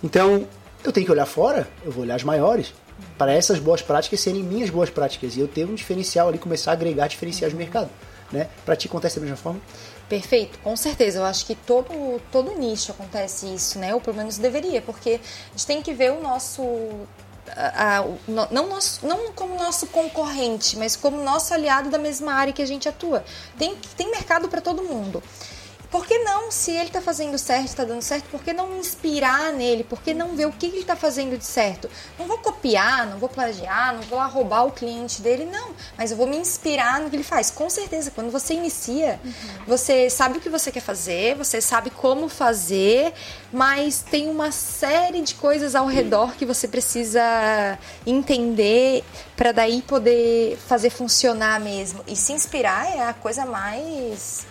Então, 0.01 0.47
eu 0.81 0.93
tenho 0.93 1.05
que 1.05 1.11
olhar 1.11 1.25
fora, 1.25 1.67
eu 1.83 1.91
vou 1.91 2.03
olhar 2.03 2.15
as 2.15 2.23
maiores, 2.23 2.73
para 3.17 3.33
essas 3.33 3.59
boas 3.59 3.81
práticas 3.81 4.21
serem 4.21 4.43
minhas 4.43 4.69
boas 4.69 4.89
práticas 4.89 5.35
e 5.35 5.41
eu 5.41 5.47
ter 5.47 5.65
um 5.65 5.75
diferencial 5.75 6.29
ali, 6.29 6.37
começar 6.37 6.71
a 6.71 6.73
agregar 6.73 7.07
diferenciais 7.07 7.51
no 7.51 7.59
mercado. 7.59 7.89
Né? 8.31 8.47
Para 8.63 8.77
ti 8.77 8.87
acontece 8.87 9.15
da 9.15 9.21
mesma 9.23 9.35
forma? 9.35 9.59
Perfeito, 10.09 10.57
com 10.59 10.75
certeza. 10.75 11.19
Eu 11.19 11.25
acho 11.25 11.45
que 11.45 11.53
todo, 11.53 12.19
todo 12.31 12.57
nicho 12.57 12.91
acontece 12.91 13.45
isso, 13.53 13.77
né? 13.77 13.93
Ou 13.93 14.01
pelo 14.01 14.17
menos 14.17 14.39
deveria, 14.39 14.81
porque 14.81 15.21
a 15.21 15.51
gente 15.51 15.67
tem 15.67 15.81
que 15.83 15.93
ver 15.93 16.11
o 16.11 16.19
nosso. 16.19 16.63
A, 17.55 17.99
a, 17.99 18.05
não, 18.27 18.67
nosso, 18.67 19.05
não 19.05 19.31
como 19.33 19.55
nosso 19.55 19.87
concorrente, 19.87 20.77
mas 20.77 20.95
como 20.95 21.21
nosso 21.23 21.53
aliado 21.53 21.89
da 21.91 21.99
mesma 21.99 22.33
área 22.33 22.51
que 22.51 22.61
a 22.61 22.65
gente 22.65 22.89
atua. 22.89 23.23
Tem, 23.57 23.75
tem 23.95 24.09
mercado 24.09 24.49
para 24.49 24.61
todo 24.61 24.81
mundo. 24.83 25.21
Por 25.91 26.05
que 26.05 26.19
não, 26.19 26.51
se 26.51 26.71
ele 26.71 26.87
está 26.87 27.01
fazendo 27.01 27.37
certo, 27.37 27.65
está 27.65 27.83
dando 27.83 28.01
certo, 28.01 28.25
por 28.29 28.43
que 28.43 28.53
não 28.53 28.77
inspirar 28.77 29.51
nele? 29.51 29.83
Por 29.83 30.01
que 30.01 30.13
não 30.13 30.35
ver 30.35 30.45
o 30.45 30.51
que 30.51 30.67
ele 30.67 30.79
está 30.79 30.95
fazendo 30.95 31.35
de 31.35 31.45
certo? 31.45 31.89
Não 32.17 32.27
vou 32.27 32.37
copiar, 32.37 33.07
não 33.07 33.17
vou 33.17 33.27
plagiar, 33.27 33.95
não 33.95 34.01
vou 34.03 34.19
lá 34.19 34.27
roubar 34.27 34.65
o 34.65 34.71
cliente 34.71 35.21
dele, 35.21 35.45
não. 35.45 35.71
Mas 35.97 36.11
eu 36.11 36.17
vou 36.17 36.27
me 36.27 36.37
inspirar 36.37 36.99
no 36.99 37.09
que 37.09 37.15
ele 37.15 37.23
faz. 37.23 37.49
Com 37.49 37.69
certeza, 37.71 38.11
quando 38.11 38.29
você 38.29 38.53
inicia, 38.53 39.19
uhum. 39.23 39.31
você 39.65 40.09
sabe 40.11 40.37
o 40.37 40.41
que 40.41 40.49
você 40.49 40.71
quer 40.71 40.81
fazer, 40.81 41.35
você 41.35 41.59
sabe 41.59 41.89
como 41.89 42.29
fazer, 42.29 43.11
mas 43.51 43.99
tem 43.99 44.29
uma 44.29 44.51
série 44.51 45.21
de 45.21 45.33
coisas 45.33 45.73
ao 45.73 45.87
redor 45.87 46.33
que 46.35 46.45
você 46.45 46.67
precisa 46.67 47.79
entender 48.05 49.03
para 49.35 49.51
daí 49.51 49.81
poder 49.81 50.55
fazer 50.67 50.91
funcionar 50.91 51.59
mesmo. 51.59 52.03
E 52.07 52.15
se 52.15 52.31
inspirar 52.31 52.95
é 52.95 53.01
a 53.07 53.13
coisa 53.13 53.43
mais 53.45 54.45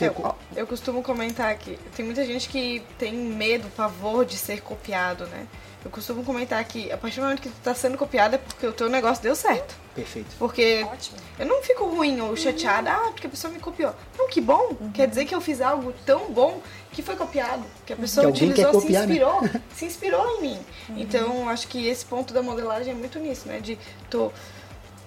Eu, 0.00 0.34
eu 0.54 0.66
costumo 0.66 1.02
comentar 1.02 1.56
que 1.56 1.78
tem 1.96 2.04
muita 2.04 2.24
gente 2.24 2.48
que 2.48 2.82
tem 2.98 3.14
medo, 3.14 3.68
pavor 3.76 4.24
de 4.24 4.36
ser 4.36 4.60
copiado, 4.60 5.26
né? 5.26 5.46
Eu 5.84 5.90
costumo 5.90 6.24
comentar 6.24 6.64
que 6.64 6.90
a 6.90 6.98
partir 6.98 7.20
do 7.20 7.22
momento 7.22 7.40
que 7.40 7.48
tu 7.48 7.60
tá 7.62 7.72
sendo 7.72 7.96
copiado 7.96 8.34
é 8.34 8.38
porque 8.38 8.66
o 8.66 8.72
teu 8.72 8.88
negócio 8.88 9.22
deu 9.22 9.36
certo. 9.36 9.76
Perfeito. 9.94 10.34
Porque 10.36 10.84
Ótimo. 10.84 11.16
eu 11.38 11.46
não 11.46 11.62
fico 11.62 11.86
ruim 11.86 12.20
ou 12.20 12.36
chateada, 12.36 12.92
ah, 12.92 13.10
porque 13.12 13.28
a 13.28 13.30
pessoa 13.30 13.52
me 13.52 13.60
copiou. 13.60 13.94
Não, 14.18 14.28
que 14.28 14.40
bom. 14.40 14.76
Quer 14.92 15.06
dizer 15.06 15.24
que 15.26 15.34
eu 15.34 15.40
fiz 15.40 15.60
algo 15.60 15.94
tão 16.04 16.32
bom 16.32 16.60
que 16.90 17.02
foi 17.02 17.14
copiado. 17.14 17.64
Que 17.86 17.92
a 17.92 17.96
pessoa 17.96 18.26
Que 18.26 18.32
utilizou, 18.32 18.72
copiar, 18.72 19.02
se 19.02 19.06
né? 19.08 19.14
inspirou, 19.14 19.40
se 19.74 19.84
inspirou 19.84 20.28
em 20.36 20.40
mim. 20.40 20.58
Então, 20.96 21.48
acho 21.48 21.68
que 21.68 21.86
esse 21.86 22.04
ponto 22.04 22.34
da 22.34 22.42
modelagem 22.42 22.92
é 22.92 22.96
muito 22.96 23.20
nisso, 23.20 23.46
né? 23.46 23.60
De 23.60 23.78
tu 24.10 24.32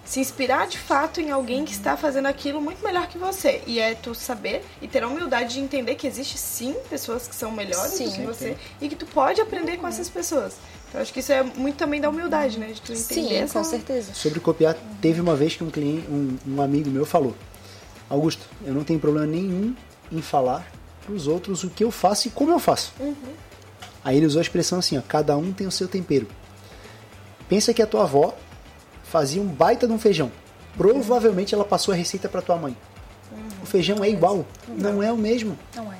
se 0.09 0.19
inspirar 0.19 0.65
de 0.65 0.79
fato 0.79 1.21
em 1.21 1.29
alguém 1.29 1.63
que 1.63 1.71
está 1.71 1.95
fazendo 1.95 2.25
aquilo 2.25 2.59
muito 2.59 2.83
melhor 2.83 3.07
que 3.07 3.19
você. 3.19 3.61
E 3.67 3.79
é 3.79 3.93
tu 3.93 4.15
saber 4.15 4.65
e 4.81 4.87
ter 4.87 5.03
a 5.03 5.07
humildade 5.07 5.53
de 5.53 5.59
entender 5.59 5.93
que 5.93 6.07
existe 6.07 6.35
sim 6.35 6.75
pessoas 6.89 7.27
que 7.27 7.35
são 7.35 7.51
melhores 7.51 7.91
do 7.91 7.97
Sim. 7.97 8.11
que 8.11 8.21
você 8.23 8.57
e 8.81 8.89
que 8.89 8.95
tu 8.95 9.05
pode 9.05 9.39
aprender 9.39 9.77
com 9.77 9.87
essas 9.87 10.09
pessoas. 10.09 10.55
Então, 10.89 10.99
acho 10.99 11.13
que 11.13 11.19
isso 11.19 11.31
é 11.31 11.43
muito 11.43 11.75
também 11.75 12.01
da 12.01 12.09
humildade, 12.09 12.57
né? 12.57 12.71
De 12.71 12.81
tu 12.81 12.91
entender 12.91 13.27
Sim, 13.29 13.35
essa... 13.35 13.59
com 13.59 13.63
certeza. 13.63 14.11
Sobre 14.15 14.39
copiar, 14.39 14.75
teve 14.99 15.21
uma 15.21 15.35
vez 15.35 15.55
que 15.55 15.63
um 15.63 15.69
cliente, 15.69 16.09
um, 16.09 16.35
um 16.47 16.59
amigo 16.59 16.89
meu 16.89 17.05
falou: 17.05 17.35
Augusto, 18.09 18.43
eu 18.65 18.73
não 18.73 18.83
tenho 18.83 18.99
problema 18.99 19.27
nenhum 19.27 19.75
em 20.11 20.23
falar 20.23 20.65
para 21.05 21.13
os 21.13 21.27
outros 21.27 21.63
o 21.63 21.69
que 21.69 21.83
eu 21.83 21.91
faço 21.91 22.29
e 22.29 22.31
como 22.31 22.49
eu 22.49 22.57
faço. 22.57 22.93
Aí 24.03 24.17
ele 24.17 24.25
usou 24.25 24.39
a 24.39 24.41
expressão 24.41 24.79
assim: 24.79 24.97
ó, 24.97 25.01
cada 25.07 25.37
um 25.37 25.53
tem 25.53 25.67
o 25.67 25.71
seu 25.71 25.87
tempero. 25.87 26.25
Pensa 27.47 27.75
que 27.75 27.81
a 27.83 27.85
tua 27.85 28.05
avó 28.05 28.33
fazia 29.09 29.41
um 29.41 29.47
baita 29.47 29.87
de 29.87 29.93
um 29.93 29.99
feijão. 29.99 30.31
Provavelmente 30.77 31.53
ela 31.53 31.65
passou 31.65 31.93
a 31.93 31.97
receita 31.97 32.29
para 32.29 32.41
tua 32.41 32.55
mãe. 32.55 32.75
O 33.61 33.65
feijão 33.65 34.03
é 34.03 34.09
igual, 34.09 34.45
não 34.67 35.03
é 35.03 35.11
o 35.11 35.17
mesmo. 35.17 35.57
Não 35.75 35.91
é. 35.91 35.97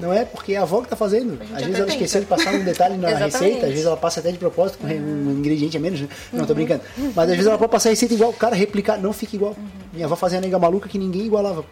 Não 0.00 0.12
é 0.12 0.24
porque 0.24 0.54
é 0.54 0.56
a 0.56 0.62
avó 0.62 0.80
que 0.80 0.88
tá 0.88 0.96
fazendo. 0.96 1.38
Às 1.54 1.62
vezes 1.62 1.78
ela 1.78 1.88
esqueceu 1.88 2.20
de 2.20 2.26
passar 2.26 2.54
um 2.54 2.64
detalhe 2.64 2.96
na 2.96 3.08
receita, 3.16 3.66
às 3.66 3.72
vezes 3.72 3.86
ela 3.86 3.96
passa 3.96 4.20
até 4.20 4.30
de 4.30 4.38
propósito 4.38 4.78
com 4.78 4.86
um 4.86 5.32
ingrediente 5.38 5.76
a 5.76 5.80
menos, 5.80 6.02
né? 6.02 6.08
Não, 6.32 6.46
tô 6.46 6.54
brincando. 6.54 6.82
Mas 6.96 7.18
às 7.18 7.30
vezes 7.30 7.46
ela 7.46 7.58
pode 7.58 7.72
passar 7.72 7.88
a 7.88 7.92
receita 7.92 8.14
igual, 8.14 8.32
cara, 8.32 8.54
replicar, 8.54 8.98
não 8.98 9.12
fica 9.12 9.36
igual. 9.36 9.56
Minha 9.92 10.06
avó 10.06 10.16
fazia 10.16 10.38
a 10.38 10.40
nega 10.40 10.58
maluca 10.58 10.88
que 10.88 10.98
ninguém 10.98 11.22
igualava. 11.22 11.64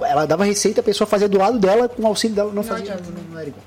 Ela 0.00 0.26
dava 0.26 0.44
receita, 0.44 0.80
a 0.80 0.84
pessoa 0.84 1.08
fazia 1.08 1.28
do 1.28 1.38
lado 1.38 1.58
dela, 1.58 1.88
com 1.88 2.02
o 2.02 2.06
auxílio 2.06 2.36
dela, 2.36 2.52
não, 2.52 2.62
fazia, 2.62 2.92
adianta. 2.92 3.10
não, 3.10 3.22
não 3.32 3.38
era 3.38 3.48
igual. 3.48 3.64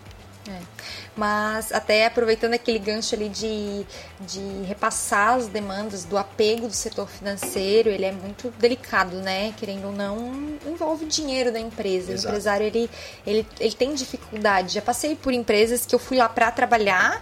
Mas 1.20 1.74
até 1.74 2.05
aproveitando 2.05 2.53
aquele 2.53 2.80
gancho 2.80 3.13
ali 3.13 3.28
de, 3.28 3.86
de 4.22 4.63
repassar 4.65 5.34
as 5.34 5.47
demandas 5.47 6.05
do 6.05 6.17
apego 6.17 6.65
do 6.65 6.74
setor 6.74 7.09
financeiro, 7.09 7.89
ele 7.89 8.05
é 8.05 8.11
muito 8.13 8.49
delicado, 8.57 9.17
né? 9.17 9.53
Querendo 9.57 9.88
ou 9.88 9.91
não, 9.91 10.17
envolve 10.65 11.05
dinheiro 11.05 11.51
da 11.51 11.59
empresa. 11.59 12.13
Exato. 12.13 12.28
O 12.28 12.30
empresário, 12.30 12.65
ele, 12.65 12.89
ele, 13.28 13.45
ele 13.59 13.74
tem 13.74 13.93
dificuldade. 13.93 14.76
Já 14.76 14.82
passei 14.82 15.13
por 15.13 15.34
empresas 15.34 15.86
que 15.86 15.93
eu 15.93 15.99
fui 15.99 16.15
lá 16.15 16.30
para 16.30 16.49
trabalhar 16.51 17.22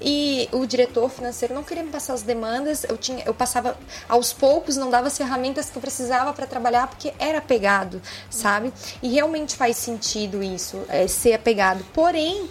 e 0.00 0.48
o 0.52 0.64
diretor 0.64 1.08
financeiro 1.10 1.52
não 1.52 1.64
queria 1.64 1.82
me 1.82 1.90
passar 1.90 2.14
as 2.14 2.22
demandas, 2.22 2.84
eu 2.84 2.96
tinha, 2.96 3.24
eu 3.24 3.34
passava 3.34 3.76
aos 4.08 4.32
poucos, 4.32 4.76
não 4.76 4.90
dava 4.90 5.08
as 5.08 5.16
ferramentas 5.16 5.70
que 5.70 5.76
eu 5.76 5.82
precisava 5.82 6.32
para 6.32 6.46
trabalhar 6.46 6.86
porque 6.86 7.12
era 7.18 7.38
apegado, 7.38 8.00
sabe? 8.30 8.72
E 9.02 9.08
realmente 9.08 9.56
faz 9.56 9.76
sentido 9.76 10.42
isso, 10.42 10.84
é, 10.88 11.06
ser 11.06 11.34
apegado. 11.34 11.84
Porém, 11.92 12.48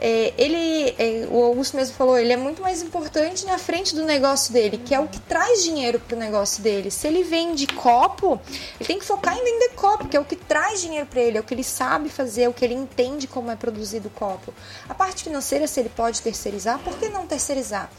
é, 0.00 0.32
ele, 0.36 0.94
é, 0.98 1.26
o 1.30 1.42
Augusto 1.42 1.76
mesmo 1.76 1.94
falou, 1.94 2.18
ele 2.18 2.32
é 2.32 2.36
muito 2.36 2.60
mais 2.60 2.82
importante 2.82 3.46
na 3.46 3.58
frente 3.58 3.94
do 3.94 4.04
negócio 4.04 4.52
dele, 4.52 4.78
que 4.78 4.94
é 4.94 5.00
o 5.00 5.06
que 5.06 5.20
traz 5.20 5.62
dinheiro 5.62 5.98
pro 6.00 6.16
negócio 6.16 6.62
dele. 6.62 6.90
Se 6.90 7.06
ele 7.06 7.22
vende 7.22 7.66
copo, 7.66 8.40
ele 8.78 8.86
tem 8.86 8.98
que 8.98 9.04
focar 9.04 9.36
em 9.36 9.44
vender 9.44 9.70
copo, 9.70 10.08
que 10.08 10.16
é 10.16 10.20
o 10.20 10.24
que 10.24 10.36
traz 10.36 10.80
dinheiro 10.80 11.06
para 11.06 11.20
ele, 11.20 11.38
é 11.38 11.40
o 11.40 11.44
que 11.44 11.54
ele 11.54 11.64
sabe 11.64 12.08
fazer, 12.08 12.42
é 12.42 12.48
o 12.48 12.52
que 12.52 12.64
ele 12.64 12.74
entende 12.74 13.26
como 13.26 13.50
é 13.50 13.56
produzido 13.56 14.08
o 14.08 14.10
copo. 14.10 14.52
A 14.88 14.94
parte 14.94 15.24
financeira, 15.24 15.66
se 15.66 15.80
ele 15.80 15.88
pode 15.88 16.20
terceirizar, 16.20 16.78
por 16.80 16.96
que 16.98 17.08
não 17.08 17.26
terceirizar? 17.26 17.90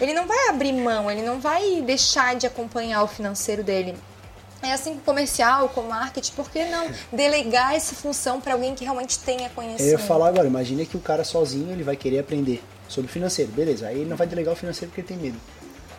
Ele 0.00 0.12
não 0.12 0.26
vai 0.26 0.48
abrir 0.48 0.72
mão, 0.72 1.10
ele 1.10 1.22
não 1.22 1.40
vai 1.40 1.82
deixar 1.82 2.34
de 2.34 2.46
acompanhar 2.46 3.02
o 3.02 3.06
financeiro 3.06 3.62
dele. 3.62 3.94
É 4.66 4.72
assim 4.72 4.94
com 4.94 5.00
comercial, 5.00 5.68
com 5.68 5.82
marketing, 5.82 6.32
por 6.32 6.50
que 6.50 6.64
não 6.64 6.88
delegar 7.12 7.74
essa 7.74 7.94
função 7.94 8.40
para 8.40 8.52
alguém 8.54 8.74
que 8.74 8.84
realmente 8.84 9.18
tenha 9.18 9.46
Eu 9.46 9.50
conhecimento? 9.50 9.90
ia 9.92 9.98
falar 9.98 10.28
agora, 10.28 10.46
imagina 10.46 10.84
que 10.84 10.96
o 10.96 11.00
cara 11.00 11.24
sozinho 11.24 11.70
ele 11.72 11.82
vai 11.82 11.96
querer 11.96 12.18
aprender 12.20 12.62
sobre 12.88 13.10
financeiro, 13.10 13.50
beleza. 13.52 13.86
Aí 13.88 14.00
ele 14.00 14.10
não 14.10 14.16
vai 14.16 14.26
delegar 14.26 14.52
o 14.54 14.56
financeiro 14.56 14.88
porque 14.88 15.00
ele 15.00 15.08
tem 15.08 15.16
medo. 15.16 15.38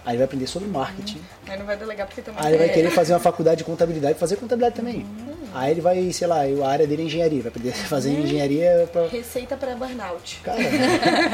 Aí 0.06 0.12
ele 0.12 0.18
vai 0.18 0.26
aprender 0.26 0.46
sobre 0.48 0.68
marketing. 0.70 1.20
Aí 1.48 1.58
não 1.58 1.66
vai 1.66 1.76
delegar 1.76 2.06
porque 2.06 2.22
também... 2.22 2.40
Aí 2.44 2.52
ele 2.54 2.58
vai 2.60 2.70
querer 2.70 2.92
fazer 2.92 3.14
uma 3.14 3.20
faculdade 3.20 3.58
de 3.58 3.64
contabilidade 3.64 4.16
e 4.16 4.20
fazer 4.20 4.36
contabilidade 4.36 4.76
também. 4.76 5.06
Aí 5.52 5.72
ele 5.72 5.82
vai, 5.82 6.12
sei 6.14 6.28
lá, 6.28 6.42
a 6.42 6.68
área 6.70 6.86
dele 6.86 7.02
é 7.02 7.06
engenharia, 7.06 7.42
vai 7.42 7.50
aprender 7.50 7.70
a 7.72 7.74
fazer 7.74 8.12
engenharia 8.12 8.88
pra. 8.92 9.08
Receita 9.08 9.56
para 9.58 9.74
burnout. 9.74 10.42
Cara, 10.44 10.60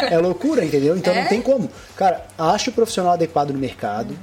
é 0.09 0.17
loucura, 0.19 0.63
entendeu? 0.63 0.95
Então 0.95 1.13
É? 1.13 1.21
não 1.21 1.27
tem 1.27 1.41
como. 1.41 1.69
Cara, 1.97 2.25
acha 2.37 2.69
o 2.69 2.73
profissional 2.73 3.13
adequado 3.13 3.49
no 3.49 3.59
mercado, 3.59 4.17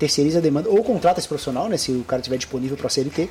terceiriza 0.00 0.38
a 0.38 0.40
demanda, 0.40 0.68
ou 0.68 0.82
contrata 0.82 1.20
esse 1.20 1.28
profissional, 1.28 1.68
né? 1.68 1.76
Se 1.76 1.92
o 1.92 2.02
cara 2.02 2.20
estiver 2.20 2.38
disponível 2.38 2.76
para 2.76 2.88
CLT, 2.88 3.28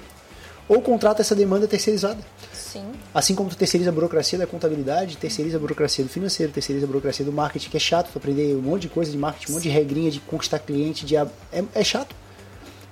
ou 0.67 0.80
contrata 0.84 1.22
essa 1.22 1.36
demanda 1.36 1.67
terceirizada. 1.67 2.20
Sim. 2.53 2.86
Assim 3.11 3.34
como 3.34 3.49
tu 3.49 3.57
terceiriza 3.57 3.89
a 3.89 3.93
burocracia 3.93 4.38
da 4.38 4.45
contabilidade, 4.45 5.17
terceiriza 5.17 5.57
a 5.57 5.59
burocracia 5.59 6.05
do 6.05 6.09
financeiro, 6.11 6.51
terceiriza 6.51 6.86
a 6.86 6.88
burocracia 6.88 7.26
do 7.26 7.34
marketing, 7.34 7.72
que 7.72 7.78
é 7.78 7.80
chato, 7.80 8.11
tu 8.13 8.20
aprender 8.20 8.55
um 8.55 8.61
monte 8.61 8.84
de 8.84 8.89
coisa 8.89 9.11
de 9.11 9.17
marketing, 9.17 9.51
um 9.51 9.55
monte 9.55 9.63
de 9.63 9.70
regrinha 9.70 10.11
de 10.11 10.20
conquistar 10.20 10.59
cliente, 10.59 11.07
de 11.07 11.17
é, 11.17 11.26
é 11.74 11.84
chato. 11.84 12.15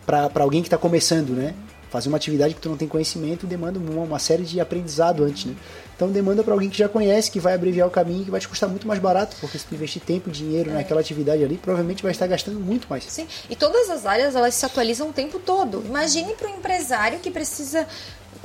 Pra 0.07 0.31
alguém 0.39 0.61
que 0.61 0.67
está 0.67 0.77
começando, 0.77 1.29
né? 1.29 1.53
Fazer 1.91 2.09
uma 2.09 2.17
atividade 2.17 2.55
que 2.55 2.59
tu 2.59 2.67
não 2.67 2.77
tem 2.77 2.87
conhecimento 2.87 3.45
demanda 3.45 3.77
uma, 3.77 4.03
uma 4.03 4.19
série 4.19 4.43
de 4.43 4.59
aprendizado 4.59 5.23
antes, 5.23 5.45
né? 5.45 5.55
Então 5.97 6.11
demanda 6.11 6.43
para 6.43 6.53
alguém 6.53 6.69
que 6.69 6.77
já 6.77 6.87
conhece, 6.87 7.31
que 7.31 7.39
vai 7.39 7.55
abreviar 7.55 7.87
o 7.87 7.91
caminho, 7.91 8.23
que 8.23 8.29
vai 8.29 8.39
te 8.39 8.47
custar 8.47 8.69
muito 8.69 8.87
mais 8.87 8.99
barato, 8.99 9.35
porque 9.41 9.57
se 9.57 9.65
tu 9.65 9.73
investir 9.73 9.99
tempo, 9.99 10.29
dinheiro 10.29 10.71
naquela 10.71 11.01
atividade 11.01 11.43
ali, 11.43 11.57
provavelmente 11.57 12.03
vai 12.03 12.11
estar 12.11 12.27
gastando 12.27 12.59
muito 12.59 12.87
mais. 12.87 13.03
Sim, 13.05 13.27
e 13.49 13.55
todas 13.55 13.89
as 13.89 14.05
áreas 14.05 14.35
elas 14.35 14.53
se 14.53 14.63
atualizam 14.63 15.09
o 15.09 15.13
tempo 15.13 15.39
todo. 15.39 15.83
Imagine 15.83 16.33
para 16.35 16.49
um 16.49 16.57
empresário 16.57 17.17
que 17.17 17.31
precisa 17.31 17.87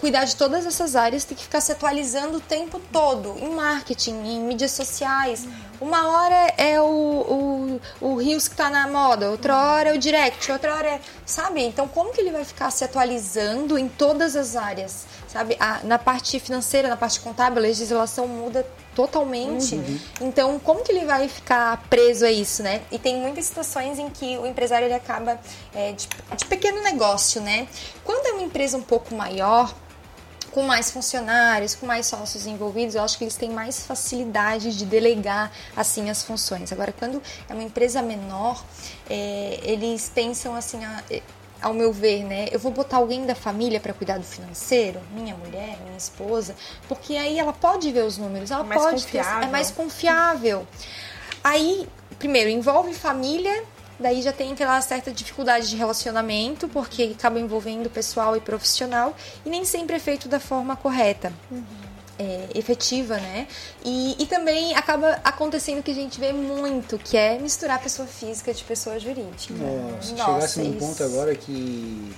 cuidar 0.02 0.24
de 0.24 0.34
todas 0.34 0.66
essas 0.66 0.96
áreas, 0.96 1.22
tem 1.22 1.36
que 1.36 1.44
ficar 1.44 1.60
se 1.60 1.70
atualizando 1.70 2.38
o 2.38 2.40
tempo 2.40 2.80
todo, 2.90 3.36
em 3.38 3.54
marketing, 3.54 4.14
em 4.24 4.40
mídias 4.40 4.72
sociais. 4.72 5.46
Uma 5.80 6.08
hora 6.08 6.54
é 6.56 6.80
o, 6.80 6.84
o, 6.84 7.80
o 8.00 8.16
Rios 8.16 8.48
que 8.48 8.54
está 8.54 8.68
na 8.68 8.88
moda, 8.88 9.30
outra 9.30 9.56
hora 9.56 9.90
é 9.90 9.94
o 9.94 9.98
Direct, 9.98 10.50
outra 10.50 10.74
hora 10.74 10.88
é. 10.88 11.00
Sabe? 11.24 11.62
Então, 11.62 11.86
como 11.86 12.12
que 12.12 12.20
ele 12.20 12.32
vai 12.32 12.44
ficar 12.44 12.70
se 12.70 12.82
atualizando 12.82 13.78
em 13.78 13.88
todas 13.88 14.34
as 14.34 14.56
áreas? 14.56 15.04
Sabe? 15.32 15.56
A- 15.58 15.80
na 15.84 15.98
parte 15.98 16.38
financeira, 16.38 16.88
na 16.88 16.96
parte 16.96 17.18
contábil, 17.20 17.58
a 17.58 17.62
legislação 17.62 18.28
muda 18.28 18.66
totalmente. 18.94 19.76
Então, 20.20 20.58
como 20.58 20.82
que 20.84 20.92
ele 20.92 21.06
vai 21.06 21.26
ficar 21.26 21.82
preso 21.88 22.26
a 22.26 22.30
isso, 22.30 22.62
né? 22.62 22.82
E 22.90 22.98
tem 22.98 23.16
muitas 23.16 23.46
situações 23.46 23.98
em 23.98 24.10
que 24.10 24.36
o 24.36 24.46
empresário 24.46 24.86
ele 24.86 24.94
acaba 24.94 25.40
é, 25.74 25.92
de, 25.92 26.06
de 26.36 26.44
pequeno 26.44 26.82
negócio, 26.82 27.40
né? 27.40 27.66
Quando 28.04 28.26
é 28.26 28.32
uma 28.32 28.42
empresa 28.42 28.76
um 28.76 28.82
pouco 28.82 29.14
maior, 29.14 29.74
com 30.50 30.62
mais 30.64 30.90
funcionários, 30.90 31.74
com 31.74 31.86
mais 31.86 32.04
sócios 32.06 32.44
envolvidos, 32.46 32.94
eu 32.94 33.02
acho 33.02 33.16
que 33.16 33.24
eles 33.24 33.36
têm 33.36 33.48
mais 33.48 33.86
facilidade 33.86 34.76
de 34.76 34.84
delegar 34.84 35.50
assim 35.74 36.10
as 36.10 36.22
funções. 36.22 36.70
Agora, 36.70 36.92
quando 36.92 37.22
é 37.48 37.54
uma 37.54 37.62
empresa 37.62 38.02
menor, 38.02 38.62
é, 39.08 39.60
eles 39.62 40.12
pensam 40.14 40.54
assim, 40.54 40.80
é, 41.10 41.22
ao 41.62 41.72
meu 41.72 41.92
ver, 41.92 42.24
né? 42.24 42.48
Eu 42.50 42.58
vou 42.58 42.72
botar 42.72 42.96
alguém 42.98 43.24
da 43.24 43.34
família 43.34 43.78
para 43.80 43.92
cuidar 43.94 44.18
do 44.18 44.24
financeiro, 44.24 45.00
minha 45.12 45.34
mulher, 45.36 45.78
minha 45.84 45.96
esposa, 45.96 46.54
porque 46.88 47.16
aí 47.16 47.38
ela 47.38 47.52
pode 47.52 47.90
ver 47.92 48.04
os 48.04 48.18
números, 48.18 48.50
ela 48.50 48.64
Mais 48.64 48.80
pode 48.82 49.06
ter- 49.06 49.18
é 49.18 49.46
mais 49.46 49.70
confiável. 49.70 50.66
Aí, 51.42 51.88
primeiro, 52.18 52.50
envolve 52.50 52.92
família, 52.94 53.64
daí 53.98 54.22
já 54.22 54.32
tem 54.32 54.52
aquela 54.52 54.80
certa 54.80 55.10
dificuldade 55.10 55.68
de 55.70 55.76
relacionamento, 55.76 56.68
porque 56.68 57.14
acaba 57.16 57.38
envolvendo 57.38 57.88
pessoal 57.90 58.36
e 58.36 58.40
profissional, 58.40 59.14
e 59.44 59.48
nem 59.48 59.64
sempre 59.64 59.96
é 59.96 59.98
feito 59.98 60.28
da 60.28 60.40
forma 60.40 60.76
correta. 60.76 61.32
É, 62.22 62.58
efetiva, 62.58 63.16
né? 63.16 63.46
E, 63.84 64.16
e 64.22 64.26
também 64.26 64.74
acaba 64.76 65.20
acontecendo 65.24 65.80
o 65.80 65.82
que 65.82 65.90
a 65.90 65.94
gente 65.94 66.20
vê 66.20 66.32
muito, 66.32 66.98
que 66.98 67.16
é 67.16 67.38
misturar 67.38 67.80
pessoa 67.82 68.06
física 68.06 68.52
de 68.54 68.62
pessoa 68.64 68.98
jurídica. 68.98 69.54
Nossa, 69.54 70.12
Nossa, 70.12 70.16
chegasse 70.34 70.60
num 70.60 70.70
isso- 70.70 70.78
ponto 70.78 71.02
agora 71.04 71.34
que 71.34 72.12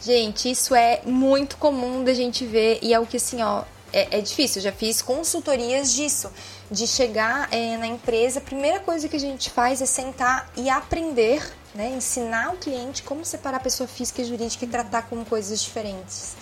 Gente, 0.00 0.50
isso 0.50 0.74
é 0.74 1.00
muito 1.06 1.56
comum 1.56 2.04
da 2.04 2.12
gente 2.12 2.44
ver 2.44 2.78
e 2.82 2.92
é 2.92 3.00
o 3.00 3.06
que 3.06 3.16
assim, 3.16 3.42
ó, 3.42 3.62
é, 3.90 4.18
é 4.18 4.20
difícil. 4.20 4.58
Eu 4.60 4.64
já 4.64 4.72
fiz 4.72 5.00
consultorias 5.00 5.94
disso, 5.94 6.30
de 6.70 6.86
chegar 6.86 7.48
é, 7.50 7.78
na 7.78 7.86
empresa, 7.86 8.38
a 8.38 8.42
primeira 8.42 8.80
coisa 8.80 9.08
que 9.08 9.16
a 9.16 9.20
gente 9.20 9.48
faz 9.48 9.80
é 9.80 9.86
sentar 9.86 10.50
e 10.56 10.68
aprender, 10.68 11.42
né, 11.74 11.88
ensinar 11.96 12.52
o 12.52 12.56
cliente 12.58 13.02
como 13.02 13.24
separar 13.24 13.60
pessoa 13.60 13.86
física 13.86 14.20
e 14.20 14.24
jurídica 14.26 14.64
e 14.66 14.68
tratar 14.68 15.02
como 15.08 15.24
coisas 15.24 15.62
diferentes. 15.62 16.34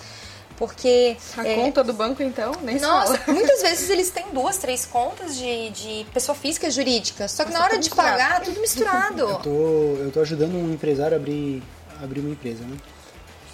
Porque 0.56 1.16
A 1.36 1.46
é, 1.46 1.54
conta 1.54 1.82
do 1.82 1.92
banco, 1.92 2.22
então, 2.22 2.52
nem 2.62 2.78
nossa, 2.78 3.18
fala. 3.18 3.38
muitas 3.38 3.60
vezes 3.62 3.88
eles 3.90 4.10
têm 4.10 4.26
duas, 4.32 4.56
três 4.58 4.84
contas 4.84 5.36
de, 5.36 5.70
de 5.70 6.06
pessoa 6.12 6.36
física 6.36 6.68
e 6.68 6.70
jurídica. 6.70 7.28
Só 7.28 7.44
que 7.44 7.50
Mas 7.50 7.54
na 7.54 7.58
tá 7.58 7.64
hora 7.64 7.74
tudo 7.74 7.82
de 7.82 7.90
misturado. 7.90 8.18
pagar, 8.18 8.40
tudo 8.42 8.60
misturado. 8.60 9.20
Eu 9.20 9.36
tô, 9.36 9.50
eu 9.50 10.10
tô 10.12 10.20
ajudando 10.20 10.54
um 10.54 10.72
empresário 10.72 11.16
a 11.16 11.20
abrir, 11.20 11.62
abrir 12.02 12.20
uma 12.20 12.30
empresa, 12.30 12.64
né? 12.64 12.76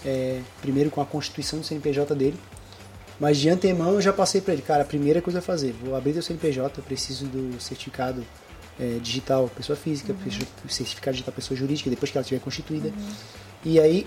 É, 0.05 0.41
primeiro 0.61 0.91
com 0.91 1.01
a 1.01 1.07
constituição 1.07 1.59
do 1.59 1.65
CNPJ 1.65 2.15
dele. 2.15 2.39
Mas 3.21 3.39
de 3.39 3.49
antemão 3.49 3.95
eu 3.95 4.01
já 4.01 4.13
passei 4.13 4.41
para 4.41 4.53
ele, 4.55 4.63
cara, 4.63 4.83
a 4.83 4.87
primeira 4.87 5.21
coisa 5.21 5.41
a 5.41 5.43
fazer, 5.43 5.73
vou 5.73 5.97
abrir 5.97 6.13
teu 6.13 6.23
CNPJ, 6.23 6.79
eu 6.79 6.85
preciso 6.85 7.27
do 7.27 7.61
certificado 7.61 8.25
é, 8.79 8.99
digital 9.03 9.49
pessoa 9.49 9.77
física, 9.77 10.13
uhum. 10.13 10.69
certificado 10.69 11.17
digital 11.17 11.35
pessoa 11.35 11.59
jurídica, 11.59 11.91
depois 11.91 12.13
que 12.13 12.17
ela 12.17 12.23
estiver 12.23 12.41
constituída. 12.41 12.89
Uhum. 12.89 13.11
E 13.65 13.81
aí 13.81 14.07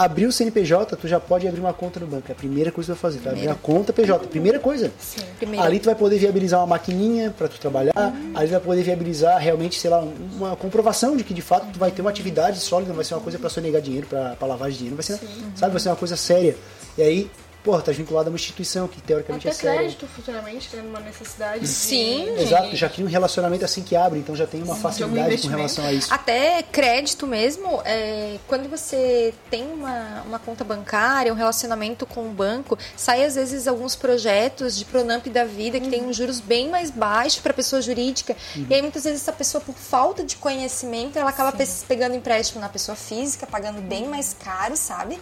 abrir 0.00 0.24
o 0.24 0.32
CNPJ, 0.32 0.96
tu 0.96 1.06
já 1.06 1.20
pode 1.20 1.46
abrir 1.46 1.60
uma 1.60 1.74
conta 1.74 2.00
no 2.00 2.06
banco. 2.06 2.24
É 2.30 2.32
a 2.32 2.34
primeira 2.34 2.72
coisa 2.72 2.94
que 2.94 2.98
tu 2.98 3.02
vai 3.02 3.10
fazer. 3.12 3.18
Tu 3.18 3.24
vai 3.24 3.32
abrir 3.34 3.46
uma 3.48 3.54
conta 3.54 3.92
PJ. 3.92 4.28
Primeira 4.28 4.58
coisa. 4.58 4.90
Sim, 4.98 5.20
primeira. 5.36 5.66
Ali 5.66 5.78
tu 5.78 5.84
vai 5.84 5.94
poder 5.94 6.18
viabilizar 6.18 6.60
uma 6.60 6.68
maquininha 6.68 7.34
para 7.36 7.48
tu 7.48 7.60
trabalhar. 7.60 7.92
Uhum. 7.94 8.32
Ali 8.34 8.48
tu 8.48 8.52
vai 8.52 8.60
poder 8.60 8.82
viabilizar 8.82 9.38
realmente, 9.38 9.78
sei 9.78 9.90
lá, 9.90 10.02
uma 10.36 10.56
comprovação 10.56 11.14
de 11.14 11.22
que 11.22 11.34
de 11.34 11.42
fato 11.42 11.66
tu 11.70 11.78
vai 11.78 11.90
ter 11.90 12.00
uma 12.00 12.08
atividade 12.08 12.58
sólida. 12.60 12.88
Não 12.88 12.96
vai 12.96 13.04
ser 13.04 13.12
uma 13.12 13.20
coisa 13.20 13.38
para 13.38 13.50
sonegar 13.50 13.82
dinheiro, 13.82 14.06
para 14.06 14.70
de 14.70 14.76
dinheiro. 14.76 14.96
Vai 14.96 15.04
ser, 15.04 15.18
Sim. 15.18 15.26
sabe, 15.54 15.72
vai 15.72 15.80
ser 15.80 15.90
uma 15.90 15.96
coisa 15.96 16.16
séria. 16.16 16.56
E 16.96 17.02
aí 17.02 17.30
porra, 17.62 17.82
tá 17.82 17.92
vinculado 17.92 18.28
a 18.28 18.30
uma 18.30 18.36
instituição 18.36 18.88
que 18.88 19.00
teoricamente 19.00 19.48
Até 19.48 19.56
é 19.56 19.60
séria. 19.60 19.78
crédito 19.80 20.06
futuramente, 20.06 20.68
tendo 20.70 20.88
uma 20.88 21.00
necessidade. 21.00 21.66
Sim. 21.66 22.34
De... 22.36 22.42
Exato, 22.42 22.76
já 22.76 22.88
cria 22.88 23.04
um 23.04 23.08
relacionamento 23.08 23.64
assim 23.64 23.82
que 23.82 23.94
abre, 23.94 24.18
então 24.18 24.34
já 24.34 24.46
tem 24.46 24.62
uma 24.62 24.74
Sim, 24.74 24.80
facilidade 24.80 25.34
um 25.36 25.42
com 25.42 25.48
relação 25.48 25.84
a 25.84 25.92
isso. 25.92 26.12
Até 26.12 26.62
crédito 26.62 27.26
mesmo, 27.26 27.80
é, 27.84 28.38
quando 28.46 28.68
você 28.68 29.34
tem 29.50 29.64
uma, 29.64 30.22
uma 30.26 30.38
conta 30.38 30.64
bancária, 30.64 31.32
um 31.32 31.36
relacionamento 31.36 32.06
com 32.06 32.26
o 32.26 32.30
banco, 32.30 32.78
sai 32.96 33.24
às 33.24 33.34
vezes 33.34 33.66
alguns 33.66 33.94
projetos 33.94 34.76
de 34.76 34.84
Pronamp 34.84 35.26
da 35.26 35.44
vida 35.44 35.78
que 35.78 35.86
uhum. 35.86 35.90
tem 35.90 36.04
um 36.04 36.12
juros 36.12 36.40
bem 36.40 36.68
mais 36.68 36.90
baixo 36.90 37.42
para 37.42 37.52
pessoa 37.52 37.82
jurídica. 37.82 38.36
Uhum. 38.56 38.66
E 38.70 38.74
aí 38.74 38.82
muitas 38.82 39.04
vezes 39.04 39.20
essa 39.20 39.32
pessoa, 39.32 39.60
por 39.60 39.74
falta 39.74 40.24
de 40.24 40.36
conhecimento, 40.36 41.18
ela 41.18 41.30
acaba 41.30 41.52
Sim. 41.64 41.84
pegando 41.86 42.14
empréstimo 42.14 42.60
na 42.60 42.68
pessoa 42.68 42.96
física, 42.96 43.46
pagando 43.46 43.80
bem 43.80 44.08
mais 44.08 44.34
caro, 44.34 44.76
sabe? 44.76 45.20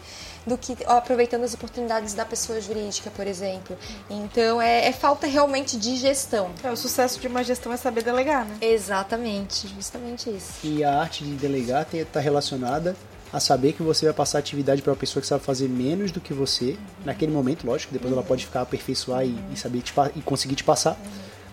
Do 0.48 0.58
que 0.58 0.76
ó, 0.86 0.98
aproveitando 0.98 1.44
as 1.44 1.54
oportunidades 1.54 2.14
da 2.14 2.24
pessoa 2.24 2.60
jurídica, 2.60 3.10
por 3.10 3.26
exemplo. 3.26 3.76
Então 4.10 4.60
é, 4.60 4.88
é, 4.88 4.92
falta 4.92 5.26
realmente 5.26 5.76
de 5.76 5.96
gestão. 5.96 6.50
É, 6.64 6.70
o 6.70 6.76
sucesso 6.76 7.20
de 7.20 7.28
uma 7.28 7.44
gestão 7.44 7.72
é 7.72 7.76
saber 7.76 8.02
delegar, 8.02 8.44
né? 8.44 8.56
Exatamente, 8.60 9.68
justamente 9.68 10.30
isso. 10.30 10.54
E 10.64 10.82
a 10.82 11.00
arte 11.00 11.24
de 11.24 11.34
delegar 11.34 11.86
está 11.92 12.18
relacionada 12.18 12.96
a 13.32 13.38
saber 13.38 13.72
que 13.74 13.82
você 13.82 14.06
vai 14.06 14.14
passar 14.14 14.38
atividade 14.38 14.80
para 14.80 14.90
uma 14.92 14.96
pessoa 14.96 15.20
que 15.20 15.26
sabe 15.26 15.44
fazer 15.44 15.68
menos 15.68 16.10
do 16.10 16.20
que 16.20 16.32
você, 16.32 16.70
uhum. 16.70 16.76
naquele 17.04 17.30
momento, 17.30 17.66
lógico, 17.66 17.92
depois 17.92 18.10
uhum. 18.10 18.18
ela 18.18 18.26
pode 18.26 18.44
ficar 18.44 18.62
aperfeiçoar 18.62 19.22
uhum. 19.22 19.38
e, 19.50 19.54
e, 19.54 19.56
saber 19.56 19.82
te, 19.82 19.92
e 20.16 20.20
conseguir 20.22 20.54
te 20.54 20.64
passar, 20.64 20.98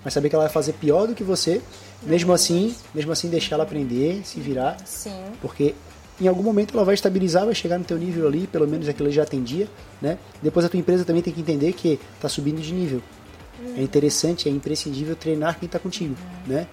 mas 0.04 0.14
saber 0.14 0.30
que 0.30 0.36
ela 0.36 0.46
vai 0.46 0.54
fazer 0.54 0.74
pior 0.74 1.08
do 1.08 1.14
que 1.14 1.24
você, 1.24 1.62
mesmo 2.04 2.32
assim, 2.32 2.76
mesmo 2.94 3.12
assim 3.12 3.30
deixar 3.30 3.56
ela 3.56 3.64
aprender, 3.64 4.22
se 4.24 4.40
virar, 4.40 4.78
Sim. 4.86 5.24
porque 5.42 5.76
em 6.20 6.28
algum 6.28 6.44
momento 6.44 6.74
ela 6.74 6.86
vai 6.86 6.96
estabilizar, 6.96 7.46
vai 7.46 7.56
chegar 7.56 7.78
no 7.78 7.84
teu 7.84 7.98
nível 7.98 8.28
ali, 8.28 8.48
pelo 8.48 8.68
menos 8.68 8.88
aquilo 8.88 9.12
já 9.12 9.24
atendia, 9.24 9.68
né? 10.02 10.18
Depois 10.42 10.66
a 10.66 10.70
tua 10.70 10.80
empresa 10.80 11.04
também 11.04 11.22
tem 11.22 11.34
que 11.34 11.42
entender 11.42 11.74
que 11.74 12.00
está 12.16 12.30
subindo 12.30 12.62
de 12.62 12.74
nível. 12.74 13.02
É 13.78 13.82
interessante, 13.82 14.48
é 14.48 14.52
imprescindível 14.52 15.16
treinar 15.16 15.58
quem 15.60 15.66
está 15.66 15.80
contigo, 15.80 16.16
né? 16.46 16.68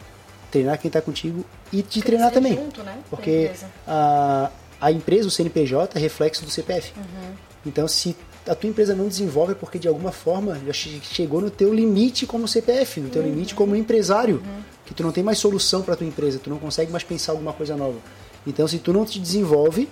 Treinar 0.50 0.78
quem 0.78 0.88
está 0.88 1.00
contigo 1.00 1.44
e 1.72 1.82
te 1.82 2.02
treinar 2.02 2.30
também. 2.30 2.54
Junto, 2.54 2.82
né? 2.82 2.98
Porque 3.08 3.50
a, 3.86 4.50
a 4.80 4.92
empresa, 4.92 5.28
o 5.28 5.30
CNPJ, 5.30 5.98
é 5.98 6.00
reflexo 6.00 6.44
do 6.44 6.50
CPF. 6.50 6.92
Uhum. 6.96 7.34
Então, 7.64 7.88
se 7.88 8.16
a 8.46 8.54
tua 8.54 8.68
empresa 8.68 8.94
não 8.94 9.08
desenvolve 9.08 9.52
é 9.52 9.54
porque 9.54 9.78
de 9.78 9.86
alguma 9.86 10.10
forma 10.10 10.60
já 10.66 10.72
chegou 10.72 11.40
no 11.40 11.50
teu 11.50 11.72
limite 11.72 12.26
como 12.26 12.48
CPF, 12.48 13.00
no 13.00 13.08
teu 13.08 13.22
uhum. 13.22 13.28
limite 13.28 13.54
como 13.54 13.76
empresário, 13.76 14.42
uhum. 14.44 14.62
que 14.84 14.92
tu 14.92 15.02
não 15.02 15.12
tem 15.12 15.22
mais 15.22 15.38
solução 15.38 15.82
para 15.82 15.96
tua 15.96 16.06
empresa, 16.06 16.40
tu 16.42 16.50
não 16.50 16.58
consegue 16.58 16.90
mais 16.90 17.04
pensar 17.04 17.32
alguma 17.32 17.52
coisa 17.52 17.76
nova. 17.76 17.98
Então, 18.46 18.66
se 18.66 18.78
tu 18.78 18.92
não 18.92 19.04
te 19.04 19.20
desenvolve, 19.20 19.88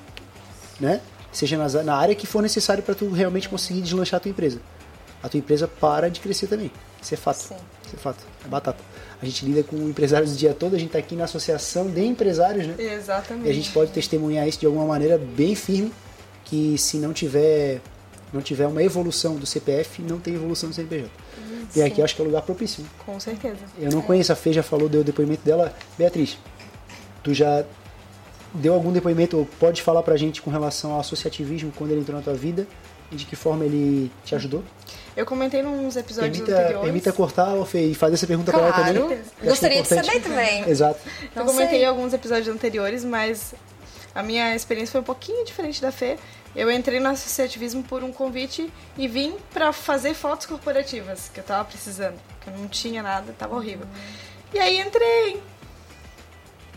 né, 0.79 1.01
seja 1.33 1.57
na 1.83 1.95
área 1.95 2.15
que 2.15 2.27
for 2.27 2.43
necessário 2.43 2.83
para 2.83 2.95
tu 2.95 3.09
realmente 3.11 3.49
conseguir 3.49 3.81
deslanchar 3.81 4.19
a 4.19 4.21
tua 4.21 4.31
empresa, 4.31 4.61
a 5.23 5.29
tua 5.29 5.39
empresa 5.39 5.69
para 5.69 6.09
de 6.09 6.21
crescer 6.21 6.47
também. 6.47 6.71
Isso 7.01 7.15
é 7.15 7.17
fato. 7.17 7.39
Sim. 7.39 7.57
Isso 7.87 7.97
é 7.97 7.99
fato. 7.99 8.25
É 8.45 8.49
batata. 8.49 8.83
A 9.23 9.25
gente 9.25 9.45
lida 9.45 9.63
com 9.63 9.77
empresários 9.89 10.33
o 10.33 10.37
dia 10.37 10.55
todo, 10.55 10.75
a 10.75 10.79
gente 10.79 10.89
está 10.89 10.99
aqui 10.99 11.15
na 11.15 11.25
associação 11.25 11.91
de 11.91 12.03
empresários, 12.05 12.67
né? 12.67 12.75
Exatamente. 12.79 13.47
E 13.47 13.51
a 13.51 13.53
gente 13.53 13.71
pode 13.71 13.93
testemunhar 13.93 14.49
isso 14.49 14.59
de 14.59 14.67
alguma 14.67 14.87
maneira 14.87 15.19
bem 15.19 15.55
firme, 15.55 15.93
que 16.45 16.77
se 16.79 16.97
não 16.97 17.13
tiver 17.13 17.81
não 18.33 18.41
tiver 18.41 18.67
uma 18.67 18.83
evolução 18.83 19.35
do 19.35 19.45
CPF, 19.45 20.03
não 20.03 20.21
tem 20.21 20.35
evolução 20.35 20.69
do 20.69 20.75
CNPJ. 20.75 21.11
Sim. 21.71 21.81
E 21.81 21.83
aqui 21.83 22.01
eu 22.01 22.05
acho 22.05 22.15
que 22.15 22.23
é 22.23 22.25
o 22.25 22.27
lugar 22.29 22.43
propício. 22.43 22.85
Com 23.05 23.19
certeza. 23.19 23.59
Eu 23.79 23.91
não 23.91 23.99
é. 23.99 24.03
conheço, 24.03 24.33
a 24.33 24.37
Fê 24.37 24.53
já 24.53 24.63
falou, 24.63 24.89
deu 24.89 25.01
o 25.01 25.05
depoimento 25.05 25.45
dela. 25.45 25.75
Beatriz, 25.99 26.39
tu 27.25 27.35
já 27.35 27.65
deu 28.53 28.75
algum 28.75 28.93
depoimento 28.93 29.37
ou 29.37 29.47
pode 29.59 29.83
falar 29.83 30.03
pra 30.03 30.17
gente 30.17 30.43
com 30.43 30.51
relação 30.51 30.93
ao 30.93 31.01
associativismo 31.01 31.73
quando 31.77 31.91
ele 31.93 32.01
entrou 32.01 32.17
na 32.17 32.23
tua 32.23 32.35
vida 32.35 32.67
e 33.11 33.17
de 33.17 33.25
que 33.25 33.37
forma 33.37 33.65
ele 33.65 34.11
te 34.25 34.35
ajudou? 34.35 34.63
Eu 35.17 35.27
comentei 35.27 35.63
nos 35.63 35.97
episódios 35.97 36.39
permita, 36.39 36.59
anteriores. 36.59 36.85
Permita 36.85 37.13
cortar, 37.13 37.65
Fê, 37.67 37.87
e 37.87 37.95
fazer 37.95 38.15
essa 38.15 38.27
pergunta 38.27 38.53
claro. 38.53 38.73
pra 38.73 38.89
ela 38.89 39.03
também. 39.03 39.19
Gostaria 39.43 39.83
de 39.83 39.89
saber 39.89 40.21
também. 40.21 40.69
Exato. 40.69 41.01
Eu 41.35 41.45
comentei 41.45 41.83
em 41.83 41.87
alguns 41.87 42.13
episódios 42.13 42.49
anteriores, 42.49 43.05
mas 43.05 43.55
a 44.15 44.23
minha 44.23 44.55
experiência 44.55 44.93
foi 44.93 45.01
um 45.01 45.05
pouquinho 45.05 45.45
diferente 45.45 45.83
da 45.83 45.91
Fê. 45.91 46.17
Eu 46.55 46.71
entrei 46.71 46.99
no 46.99 47.09
associativismo 47.09 47.83
por 47.83 48.03
um 48.03 48.13
convite 48.13 48.73
e 48.97 49.07
vim 49.07 49.35
para 49.53 49.73
fazer 49.73 50.15
fotos 50.15 50.47
corporativas, 50.47 51.31
que 51.33 51.41
eu 51.41 51.45
tava 51.45 51.65
precisando, 51.65 52.19
que 52.41 52.49
eu 52.49 52.57
não 52.57 52.69
tinha 52.69 53.03
nada, 53.03 53.33
tava 53.39 53.55
horrível. 53.55 53.87
E 54.53 54.59
aí 54.59 54.81
entrei, 54.81 55.41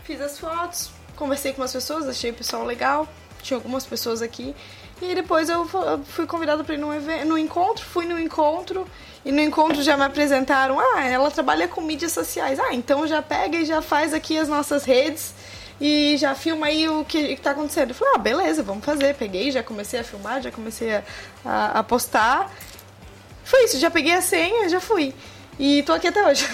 fiz 0.04 0.20
as 0.20 0.38
fotos, 0.38 0.90
conversei 1.16 1.52
com 1.52 1.62
umas 1.62 1.72
pessoas, 1.72 2.08
achei 2.08 2.30
o 2.30 2.34
pessoal 2.34 2.64
legal, 2.64 3.08
tinha 3.42 3.56
algumas 3.56 3.86
pessoas 3.86 4.22
aqui. 4.22 4.54
E 5.02 5.14
depois 5.14 5.48
eu 5.48 5.68
fui 6.04 6.26
convidada 6.26 6.62
para 6.62 6.74
ir 6.74 6.78
num 6.78 6.94
evento, 6.94 7.26
no 7.26 7.36
encontro, 7.36 7.84
fui 7.84 8.06
no 8.06 8.18
encontro 8.18 8.86
e 9.24 9.32
no 9.32 9.40
encontro 9.40 9.82
já 9.82 9.96
me 9.96 10.04
apresentaram, 10.04 10.78
ah, 10.78 11.02
ela 11.04 11.30
trabalha 11.30 11.66
com 11.66 11.80
mídias 11.80 12.12
sociais. 12.12 12.58
Ah, 12.60 12.72
então 12.72 13.06
já 13.06 13.20
pega 13.20 13.56
e 13.58 13.64
já 13.64 13.82
faz 13.82 14.14
aqui 14.14 14.38
as 14.38 14.48
nossas 14.48 14.84
redes 14.84 15.34
e 15.80 16.16
já 16.16 16.34
filma 16.34 16.66
aí 16.66 16.88
o 16.88 17.04
que 17.04 17.18
está 17.18 17.50
acontecendo. 17.50 17.90
Eu 17.90 17.94
falei, 17.94 18.14
ah, 18.14 18.18
beleza, 18.18 18.62
vamos 18.62 18.84
fazer. 18.84 19.14
Peguei, 19.14 19.50
já 19.50 19.62
comecei 19.62 20.00
a 20.00 20.04
filmar, 20.04 20.40
já 20.40 20.50
comecei 20.50 20.94
a, 20.94 21.02
a, 21.44 21.78
a 21.80 21.82
postar. 21.82 22.50
Foi 23.44 23.64
isso, 23.64 23.78
já 23.78 23.90
peguei 23.90 24.14
a 24.14 24.22
senha, 24.22 24.68
já 24.68 24.80
fui. 24.80 25.14
E 25.58 25.82
tô 25.82 25.92
aqui 25.92 26.08
até 26.08 26.26
hoje. 26.26 26.46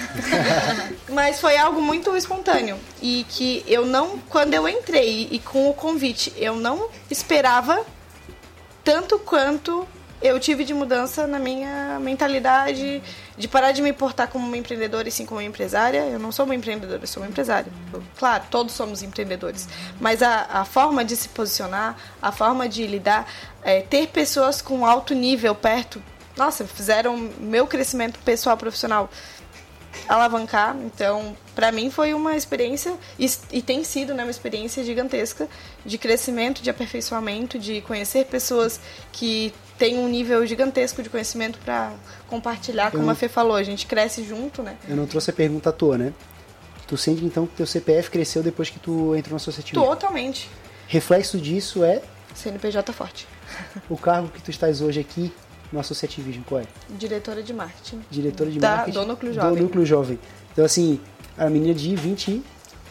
Mas 1.09 1.40
foi 1.40 1.57
algo 1.57 1.80
muito 1.80 2.16
espontâneo. 2.16 2.78
E 3.01 3.24
que 3.28 3.64
eu 3.66 3.86
não, 3.86 4.18
quando 4.28 4.55
eu 4.55 4.68
entrei 4.68 5.28
e 5.30 5.38
com 5.38 5.68
o 5.68 5.74
convite, 5.74 6.32
eu 6.36 6.57
não 6.57 6.88
esperava 7.11 7.84
tanto 8.84 9.18
quanto 9.18 9.86
eu 10.22 10.38
tive 10.38 10.64
de 10.64 10.74
mudança 10.74 11.26
na 11.26 11.38
minha 11.38 11.98
mentalidade, 11.98 13.03
de 13.38 13.48
parar 13.48 13.72
de 13.72 13.80
me 13.80 13.88
importar 13.88 14.26
como 14.26 14.46
uma 14.46 14.57
empreendedora 14.57 15.09
e 15.09 15.11
sim 15.11 15.24
como 15.24 15.40
uma 15.40 15.46
empresária. 15.46 16.01
Eu 16.01 16.18
não 16.18 16.30
sou 16.30 16.44
uma 16.44 16.55
empreendedora, 16.55 17.01
eu 17.03 17.07
sou 17.07 17.22
uma 17.22 17.28
empresária. 17.28 17.72
Claro, 18.18 18.44
todos 18.51 18.74
somos 18.74 19.03
empreendedores. 19.03 19.66
Mas 19.98 20.22
a, 20.22 20.46
a 20.51 20.64
forma 20.66 21.03
de 21.05 21.16
se 21.16 21.28
posicionar, 21.30 21.96
a 22.20 22.30
forma 22.30 22.68
de 22.68 22.86
lidar, 22.86 23.26
é, 23.62 23.80
ter 23.80 24.09
pessoas 24.09 24.61
com 24.61 24.84
alto 24.84 25.14
nível 25.14 25.55
perto 25.55 26.03
nossa, 26.41 26.64
fizeram 26.64 27.16
meu 27.38 27.66
crescimento 27.66 28.18
pessoal 28.20 28.57
profissional 28.57 29.11
alavancar. 30.09 30.74
Então, 30.84 31.36
para 31.55 31.70
mim 31.70 31.91
foi 31.91 32.14
uma 32.14 32.34
experiência 32.34 32.95
e, 33.18 33.30
e, 33.53 33.61
tem 33.61 33.84
sido 33.84 34.14
né, 34.14 34.22
uma 34.22 34.30
experiência 34.30 34.82
gigantesca 34.82 35.47
de 35.84 35.99
crescimento, 35.99 36.62
de 36.62 36.70
aperfeiçoamento, 36.70 37.59
de 37.59 37.82
conhecer 37.82 38.24
pessoas 38.26 38.80
que 39.12 39.53
têm 39.78 39.99
um 39.99 40.09
nível 40.09 40.47
gigantesco 40.47 41.03
de 41.03 41.11
conhecimento 41.11 41.59
para 41.59 41.93
compartilhar, 42.26 42.91
como 42.91 43.11
a 43.11 43.14
Fê 43.14 43.28
falou, 43.28 43.55
a 43.55 43.62
gente 43.62 43.86
cresce 43.86 44.24
junto, 44.24 44.62
né? 44.62 44.76
Eu 44.88 44.97
não 44.97 45.07
trouxe 45.07 45.30
a 45.30 45.32
pergunta 45.32 45.68
à 45.68 45.72
toa, 45.72 45.99
né? 45.99 46.12
Tu 46.86 46.97
sente 46.97 47.24
então 47.24 47.47
que 47.47 47.55
teu 47.55 47.66
CPF 47.66 48.11
cresceu 48.11 48.43
depois 48.43 48.70
que 48.70 48.78
tu 48.78 49.14
entrou 49.14 49.32
na 49.32 49.36
associativa? 49.36 49.80
Totalmente. 49.80 50.51
Reflexo 50.88 51.38
disso 51.38 51.84
é 51.84 52.03
CNPJ 52.34 52.93
forte. 52.93 53.28
O 53.88 53.97
cargo 53.97 54.28
que 54.28 54.43
tu 54.43 54.51
estás 54.51 54.80
hoje 54.80 55.01
aqui 55.01 55.32
no 55.73 55.81
associativismo? 55.81 56.45
Qual 56.47 56.61
é? 56.61 56.64
Diretora 56.91 57.43
de 57.43 57.53
marketing. 57.53 58.01
Diretora 58.11 58.51
de 58.51 58.59
da, 58.59 58.77
marketing. 58.77 58.99
Do 58.99 59.07
Núcleo 59.07 59.33
Jovem. 59.33 59.55
Do 59.55 59.62
Núcleo 59.62 59.87
Jovem. 59.87 60.18
Então, 60.53 60.64
assim, 60.64 61.01
a 61.37 61.49
menina 61.49 61.75
de 61.75 61.95
20... 61.95 62.43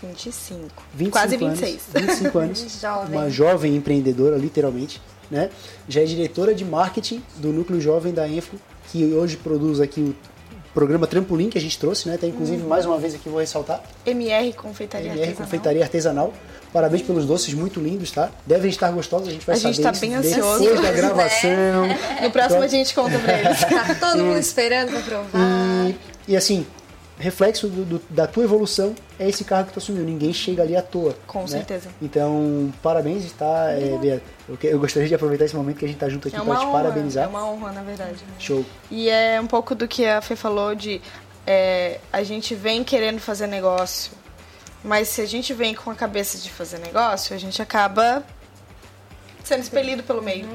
25. 0.02 0.60
25 0.94 1.12
Quase 1.12 1.36
anos, 1.36 1.60
26. 1.60 1.82
25 1.94 2.40
anos. 2.40 2.60
jovem. 2.82 3.20
Uma 3.20 3.30
jovem 3.30 3.76
empreendedora, 3.76 4.38
literalmente. 4.38 5.02
Né? 5.30 5.50
Já 5.88 6.02
é 6.02 6.06
diretora 6.06 6.56
de 6.56 6.66
marketing 6.66 7.22
do 7.38 7.52
Núcleo 7.52 7.80
Jovem 7.80 8.14
da 8.14 8.28
Enfo, 8.28 8.56
que 8.92 9.14
hoje 9.14 9.38
produz 9.38 9.80
aqui 9.80 10.00
o 10.00 10.16
programa 10.74 11.06
Trampolim 11.06 11.50
que 11.50 11.58
a 11.58 11.62
gente 11.62 11.78
trouxe, 11.78 12.08
né? 12.08 12.18
Tem 12.18 12.30
inclusive 12.30 12.62
uhum. 12.62 12.70
mais 12.70 12.86
uma 12.86 12.98
vez 12.98 13.14
aqui 13.14 13.30
vou 13.30 13.40
ressaltar. 13.40 13.84
MR 14.06 14.54
Confeitaria 14.54 15.08
MR 15.08 15.22
Artesanal. 15.22 15.46
Confeitaria 15.46 15.84
Artesanal. 15.84 16.34
Parabéns 16.72 17.02
pelos 17.02 17.26
doces 17.26 17.54
muito 17.54 17.80
lindos, 17.80 18.12
tá? 18.12 18.30
Devem 18.46 18.70
estar 18.70 18.92
gostosos, 18.92 19.28
a 19.28 19.32
gente 19.32 19.46
vai 19.46 19.56
a 19.56 19.60
saber 19.60 19.74
gente 19.74 19.84
tá 19.84 19.92
bem 19.94 20.12
depois 20.22 20.38
ansioso. 20.38 20.82
da 20.82 20.92
gravação. 20.92 21.88
No 22.22 22.32
próximo 22.32 22.62
a 22.64 22.68
gente 22.68 22.94
conta 22.94 23.18
pra 23.20 23.40
eles. 23.40 23.60
Tá 23.62 23.96
todo 24.00 24.24
mundo 24.24 24.38
esperando 24.40 24.92
pra 24.92 25.02
provar. 25.02 25.40
E, 25.88 25.96
e 26.28 26.38
assim, 26.38 26.66
reflexo 27.18 27.68
do- 27.68 27.86
do- 27.86 28.02
da 28.10 28.28
tua 28.28 28.44
evolução 28.44 28.94
é 29.20 29.28
esse 29.28 29.44
cargo 29.44 29.68
que 29.68 29.74
tu 29.74 29.80
assumiu. 29.80 30.04
Ninguém 30.04 30.32
chega 30.32 30.62
ali 30.64 30.76
à 30.76 30.82
toa. 30.82 31.16
Com 31.28 31.42
né? 31.42 31.48
certeza. 31.48 31.90
Então, 32.02 32.72
parabéns, 32.84 33.32
tá, 33.34 33.72
é, 33.72 33.98
Bia? 34.00 34.22
Eu, 34.48 34.56
que- 34.58 34.68
eu 34.68 34.80
gostaria 34.80 35.08
de 35.08 35.16
aproveitar 35.16 35.46
esse 35.46 35.56
momento 35.56 35.78
que 35.78 35.86
a 35.86 35.88
gente 35.88 35.98
tá 35.98 36.08
junto 36.08 36.28
aqui 36.28 36.38
É 36.38 36.40
para 36.40 36.48
uma 36.48 36.56
te 36.60 36.66
honra. 36.66 36.72
parabenizar. 36.84 37.24
É 37.26 37.28
uma 37.28 37.50
honra, 37.50 37.72
na 37.72 37.82
verdade. 37.82 38.16
Show. 38.38 38.64
E 38.92 39.10
é 39.10 39.40
um 39.42 39.48
pouco 39.48 39.74
do 39.74 39.88
que 39.88 40.06
a 40.06 40.22
Fê 40.22 40.36
falou 40.36 40.76
de 40.76 41.02
é, 41.48 42.00
a 42.14 42.22
gente 42.22 42.54
vem 42.54 42.84
querendo 42.84 43.20
fazer 43.20 43.48
negócio, 43.48 44.12
mas 44.84 45.10
se 45.10 45.22
a 45.22 45.26
gente 45.26 45.54
vem 45.54 45.74
com 45.74 45.90
a 45.90 45.96
cabeça 45.96 46.38
de 46.38 46.50
fazer 46.50 46.80
negócio, 46.80 47.36
a 47.36 47.40
gente 47.40 47.62
acaba 47.62 48.24
sendo 49.44 49.62
expelido 49.62 50.04
pelo 50.04 50.22
meio. 50.22 50.48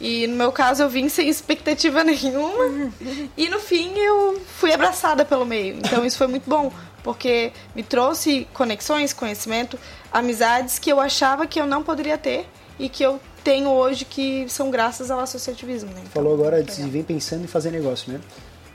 E 0.00 0.26
no 0.26 0.36
meu 0.36 0.52
caso 0.52 0.82
eu 0.82 0.88
vim 0.88 1.08
sem 1.08 1.28
expectativa 1.28 2.02
nenhuma 2.04 2.92
e 3.36 3.48
no 3.48 3.58
fim 3.58 3.92
eu 3.98 4.40
fui 4.56 4.72
abraçada 4.72 5.24
pelo 5.24 5.44
meio. 5.44 5.76
Então 5.78 6.04
isso 6.04 6.16
foi 6.16 6.26
muito 6.26 6.48
bom, 6.48 6.72
porque 7.02 7.52
me 7.74 7.82
trouxe 7.82 8.46
conexões, 8.52 9.12
conhecimento, 9.12 9.78
amizades 10.12 10.78
que 10.78 10.90
eu 10.90 11.00
achava 11.00 11.46
que 11.46 11.60
eu 11.60 11.66
não 11.66 11.82
poderia 11.82 12.16
ter 12.16 12.46
e 12.78 12.88
que 12.88 13.02
eu 13.02 13.20
tenho 13.42 13.70
hoje 13.70 14.04
que 14.04 14.46
são 14.48 14.70
graças 14.70 15.10
ao 15.10 15.20
associativismo. 15.20 15.90
Né? 15.90 16.00
Então, 16.00 16.12
Falou 16.12 16.34
agora 16.34 16.62
de 16.62 16.82
vem 16.82 17.02
pensando 17.02 17.44
em 17.44 17.48
fazer 17.48 17.70
negócio, 17.70 18.12
né? 18.12 18.20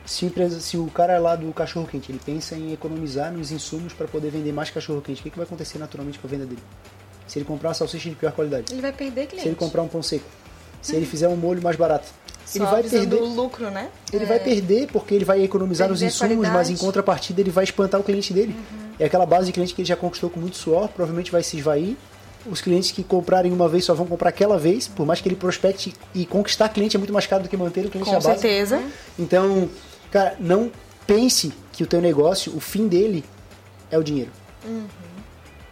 Se, 0.06 0.26
empresa, 0.26 0.60
se 0.60 0.78
o 0.78 0.88
cara 0.88 1.18
lá 1.18 1.36
do 1.36 1.52
cachorro 1.54 1.88
quente 1.90 2.12
ele 2.12 2.20
pensa 2.24 2.56
em 2.56 2.74
economizar 2.74 3.32
nos 3.32 3.52
insumos 3.52 3.94
para 3.94 4.08
poder 4.08 4.30
vender 4.30 4.52
mais 4.52 4.70
cachorro 4.70 5.02
quente, 5.02 5.22
o 5.22 5.24
que, 5.24 5.30
que 5.30 5.38
vai 5.38 5.46
acontecer 5.46 5.78
naturalmente 5.80 6.20
com 6.20 6.28
a 6.28 6.30
venda 6.30 6.46
dele? 6.46 6.62
Se 7.26 7.40
ele 7.40 7.46
comprar 7.46 7.74
salsicha 7.74 8.10
de 8.10 8.16
pior 8.16 8.34
qualidade, 8.34 8.66
Ele 8.74 8.82
vai 8.82 8.92
perder 8.92 9.22
se 9.22 9.28
cliente. 9.28 9.48
ele 9.48 9.56
comprar 9.56 9.82
um 9.82 9.88
pão 9.88 10.04
seco, 10.04 10.26
se 10.82 10.94
ele 10.96 11.06
fizer 11.06 11.30
um 11.30 11.38
molho 11.38 11.62
mais 11.62 11.78
barato, 11.78 12.06
ele 12.54 12.66
Só 12.66 12.70
vai 12.72 12.84
visando 12.84 13.10
perder. 13.10 13.24
o 13.24 13.28
lucro, 13.34 13.72
né? 13.72 13.90
Ele 14.12 14.26
vai 14.26 14.40
perder 14.40 14.88
porque 14.92 15.16
ele 15.16 15.24
vai 15.24 15.42
economizar 15.42 15.88
nos 15.88 16.00
Perder 16.02 16.14
a 16.14 16.28
insumos, 16.28 16.50
mas 16.50 16.70
em 16.70 16.76
contrapartida 16.76 17.40
ele 17.40 17.50
vai 17.50 17.64
espantar 17.64 18.00
o 18.02 18.04
cliente 18.04 18.34
dele. 18.34 18.54
É 19.00 19.06
aquela 19.06 19.26
base 19.26 19.48
de 19.48 19.54
cliente 19.54 19.74
que 19.74 19.82
ele 19.82 19.88
já 19.88 19.96
conquistou 19.96 20.30
com 20.30 20.40
muito 20.42 20.58
suor, 20.58 20.90
provavelmente 20.90 21.32
vai 21.32 21.42
se 21.42 21.58
esvair. 21.58 21.96
Os 22.46 22.60
clientes 22.60 22.92
que 22.92 23.02
comprarem 23.06 23.54
uma 23.54 23.70
vez 23.70 23.86
só 23.86 23.94
vão 23.94 24.06
comprar 24.06 24.28
aquela 24.30 24.58
vez, 24.60 24.86
por 24.90 25.06
mais 25.06 25.22
que 25.22 25.30
ele 25.30 25.36
prospecte 25.38 25.94
e 26.14 26.26
conquistar 26.26 26.68
cliente 26.68 26.98
é 26.98 27.00
muito 27.00 27.14
mais 27.14 27.26
caro 27.26 27.42
do 27.44 27.48
que 27.48 27.56
manter 27.56 27.86
o 27.86 27.90
cliente 27.90 28.10
Com 28.10 28.16
na 28.16 28.20
base. 28.20 28.42
certeza. 28.42 28.84
Então, 29.18 29.70
cara, 30.14 30.36
não 30.40 30.72
pense 31.06 31.52
que 31.72 31.84
o 31.84 31.88
teu 31.88 32.00
negócio, 32.02 32.56
o 32.56 32.60
fim 32.60 32.88
dele 32.88 33.26
é 33.92 33.98
o 33.98 34.04
dinheiro. 34.04 34.32
Uhum. 34.64 34.88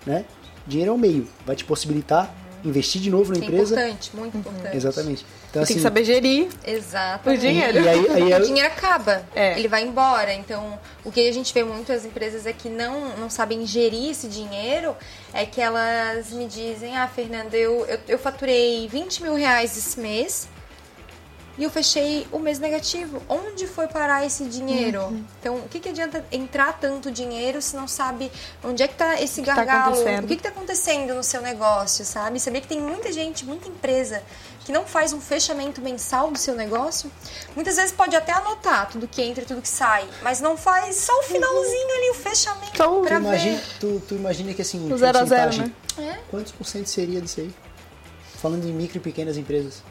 Né? 0.05 0.25
Dinheiro 0.67 0.91
é 0.91 0.93
um 0.93 0.97
meio, 0.97 1.27
vai 1.45 1.55
te 1.55 1.63
possibilitar 1.63 2.33
investir 2.63 3.01
de 3.01 3.09
novo 3.09 3.31
na 3.33 3.39
Que 3.39 3.45
é 3.45 3.47
empresa. 3.47 3.73
importante, 3.73 4.15
muito 4.15 4.37
importante. 4.37 4.77
Exatamente. 4.77 5.25
Então, 5.49 5.63
E 5.63 5.65
tem 5.65 5.75
que 5.77 5.81
saber 5.81 6.03
gerir 6.03 6.47
Exato. 6.63 7.27
o 7.29 7.35
dinheiro. 7.37 7.79
E, 7.79 7.81
e 7.83 7.89
aí, 7.89 8.07
aí 8.09 8.23
o 8.23 8.29
eu- 8.29 8.45
dinheiro 8.45 8.67
acaba, 8.67 9.23
É. 9.35 9.57
ele 9.57 9.67
vai 9.67 9.83
embora. 9.83 10.31
Então, 10.33 10.77
o 11.03 11.11
que 11.11 11.27
a 11.27 11.31
gente 11.33 11.51
vê 11.53 11.63
muito 11.63 11.91
as 11.91 12.05
empresas 12.05 12.45
é 12.45 12.53
que 12.53 12.69
não, 12.69 13.17
não 13.17 13.29
sabem 13.31 13.65
gerir 13.65 14.11
esse 14.11 14.27
dinheiro, 14.27 14.95
é 15.33 15.43
que 15.45 15.59
elas 15.59 16.29
me 16.31 16.45
dizem, 16.47 16.95
ah, 16.95 17.07
Fernanda, 17.07 17.57
eu, 17.57 17.83
eu, 17.87 17.99
eu 18.07 18.19
faturei 18.19 18.87
20 18.87 19.23
mil 19.23 19.33
reais 19.35 19.75
esse 19.75 19.99
mês 19.99 20.47
e 21.57 21.63
eu 21.63 21.69
fechei 21.69 22.25
o 22.31 22.39
mês 22.39 22.59
negativo. 22.59 23.21
Onde 23.27 23.67
foi 23.67 23.87
parar 23.87 24.25
esse 24.25 24.45
dinheiro? 24.45 25.01
Uhum. 25.03 25.23
Então, 25.39 25.55
o 25.57 25.67
que, 25.69 25.79
que 25.79 25.89
adianta 25.89 26.25
entrar 26.31 26.79
tanto 26.79 27.11
dinheiro 27.11 27.61
se 27.61 27.75
não 27.75 27.87
sabe 27.87 28.31
onde 28.63 28.81
é 28.81 28.87
que 28.87 28.95
tá 28.95 29.21
esse 29.21 29.41
gargalo? 29.41 29.93
acontecendo? 29.93 30.23
o 30.23 30.27
que, 30.27 30.35
que 30.37 30.43
tá 30.43 30.49
acontecendo 30.49 31.13
no 31.13 31.23
seu 31.23 31.41
negócio, 31.41 32.03
sabe? 32.05 32.39
Sabia 32.39 32.61
que 32.61 32.67
tem 32.67 32.81
muita 32.81 33.11
gente, 33.11 33.45
muita 33.45 33.67
empresa 33.67 34.23
que 34.63 34.71
não 34.71 34.85
faz 34.85 35.11
um 35.11 35.19
fechamento 35.19 35.81
mensal 35.81 36.31
do 36.31 36.37
seu 36.37 36.55
negócio. 36.55 37.11
Muitas 37.55 37.75
vezes 37.75 37.91
pode 37.91 38.15
até 38.15 38.31
anotar 38.31 38.89
tudo 38.89 39.07
que 39.07 39.21
entra 39.21 39.43
e 39.43 39.45
tudo 39.47 39.61
que 39.61 39.67
sai, 39.69 40.07
mas 40.21 40.39
não 40.39 40.55
faz 40.55 40.95
só 40.97 41.17
o 41.19 41.23
finalzinho 41.23 41.95
ali, 41.97 42.09
o 42.11 42.13
fechamento 42.13 42.77
Só 42.77 42.99
o- 42.99 43.01
pra 43.01 43.17
tu, 43.17 43.23
ver. 43.23 43.27
imagina, 43.27 43.61
tu, 43.79 44.01
tu 44.07 44.15
imagina 44.15 44.53
que 44.53 44.61
assim, 44.61 44.91
O 44.91 44.97
zero 44.97 45.17
a 45.19 45.25
zero, 45.25 45.57
né? 45.57 45.71
É, 45.97 46.19
Quantos 46.29 46.51
por 46.53 46.65
cento 46.65 46.87
seria 46.87 47.19
disso 47.19 47.41
aí? 47.41 47.53
Falando 48.41 48.65
em 48.67 48.71
micro 48.71 48.97
e 48.97 49.01
pequenas 49.01 49.35
empresas. 49.37 49.83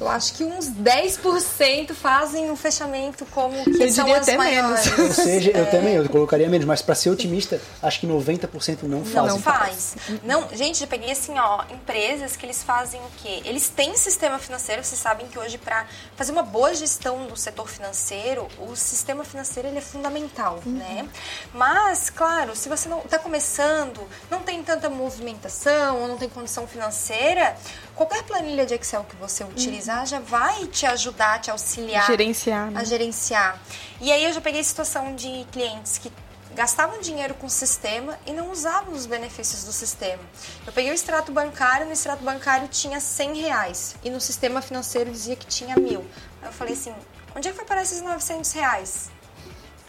Eu 0.00 0.08
acho 0.08 0.34
que 0.34 0.44
uns 0.44 0.68
10% 0.70 1.94
fazem 1.94 2.50
um 2.50 2.56
fechamento 2.56 3.24
como 3.26 3.62
que 3.64 3.82
Eu 3.82 3.90
são 3.90 4.04
diria 4.04 4.20
as 4.20 4.28
até 4.28 4.36
maiores. 4.36 4.98
Ou 4.98 5.12
seja, 5.12 5.50
eu 5.50 5.66
também, 5.70 5.94
eu 5.94 6.08
colocaria 6.08 6.48
menos, 6.48 6.66
mas 6.66 6.82
para 6.82 6.94
ser 6.94 7.10
otimista, 7.10 7.60
acho 7.82 8.00
que 8.00 8.06
90% 8.06 8.82
não 8.82 9.00
Não, 9.00 9.38
fazem. 9.38 9.40
faz. 9.40 9.96
Não, 10.22 10.48
gente, 10.54 10.82
eu 10.82 10.88
peguei 10.88 11.10
assim, 11.12 11.38
ó, 11.38 11.64
empresas 11.70 12.36
que 12.36 12.44
eles 12.44 12.62
fazem 12.62 13.00
o 13.00 13.10
quê? 13.22 13.42
Eles 13.44 13.68
têm 13.68 13.96
sistema 13.96 14.38
financeiro, 14.38 14.82
vocês 14.84 15.00
sabem 15.00 15.26
que 15.26 15.38
hoje 15.38 15.58
para 15.58 15.86
fazer 16.16 16.32
uma 16.32 16.42
boa 16.42 16.74
gestão 16.74 17.26
do 17.26 17.36
setor 17.36 17.68
financeiro, 17.68 18.46
o 18.58 18.76
sistema 18.76 19.24
financeiro 19.24 19.68
ele 19.68 19.78
é 19.78 19.82
fundamental, 19.82 20.60
né? 20.66 21.06
Mas, 21.54 22.10
claro, 22.10 22.54
se 22.54 22.68
você 22.68 22.88
não 22.88 22.98
está 23.00 23.18
começando, 23.18 24.00
não 24.30 24.40
tem 24.40 24.62
tanta 24.62 24.88
movimentação, 24.90 26.00
ou 26.02 26.08
não 26.08 26.16
tem 26.16 26.28
condição 26.28 26.66
financeira, 26.66 27.56
qualquer 27.94 28.22
planilha 28.24 28.66
de 28.66 28.74
Excel 28.74 29.04
que 29.08 29.16
você 29.16 29.45
utilizar 29.48 30.06
já 30.06 30.20
vai 30.20 30.66
te 30.66 30.86
ajudar, 30.86 31.40
te 31.40 31.50
auxiliar 31.50 32.06
Gerenciar, 32.06 32.70
né? 32.70 32.80
a 32.80 32.84
gerenciar. 32.84 33.60
E 34.00 34.12
aí 34.12 34.24
eu 34.24 34.32
já 34.32 34.40
peguei 34.40 34.62
situação 34.62 35.14
de 35.14 35.46
clientes 35.50 35.98
que 35.98 36.12
gastavam 36.54 37.00
dinheiro 37.00 37.34
com 37.34 37.46
o 37.46 37.50
sistema 37.50 38.18
e 38.26 38.32
não 38.32 38.50
usavam 38.50 38.94
os 38.94 39.04
benefícios 39.04 39.64
do 39.64 39.72
sistema. 39.72 40.22
Eu 40.66 40.72
peguei 40.72 40.90
o 40.90 40.94
extrato 40.94 41.30
bancário, 41.30 41.86
no 41.86 41.92
extrato 41.92 42.24
bancário 42.24 42.66
tinha 42.68 42.98
100 42.98 43.40
reais 43.40 43.96
e 44.02 44.08
no 44.08 44.20
sistema 44.20 44.62
financeiro 44.62 45.10
dizia 45.10 45.36
que 45.36 45.46
tinha 45.46 45.76
mil. 45.76 46.04
Aí 46.40 46.48
eu 46.48 46.52
falei 46.52 46.72
assim, 46.72 46.94
onde 47.34 47.48
é 47.48 47.50
que 47.50 47.56
vai 47.58 47.66
parar 47.66 47.82
esses 47.82 48.00
900 48.00 48.52
reais? 48.52 49.10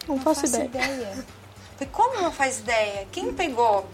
Não 0.07 0.19
faço 0.19 0.45
ideia. 0.45 0.69
Falei, 1.77 1.89
como 1.91 2.21
não 2.21 2.31
faz 2.31 2.59
ideia? 2.59 3.07
Quem 3.11 3.33
pegou? 3.33 3.87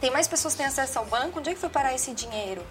Tem 0.00 0.10
mais 0.10 0.28
pessoas 0.28 0.54
que 0.54 0.58
têm 0.58 0.66
acesso 0.66 0.98
ao 0.98 1.06
banco? 1.06 1.38
Onde 1.38 1.50
é 1.50 1.54
que 1.54 1.60
foi 1.60 1.68
parar 1.68 1.94
esse 1.94 2.12
dinheiro? 2.12 2.64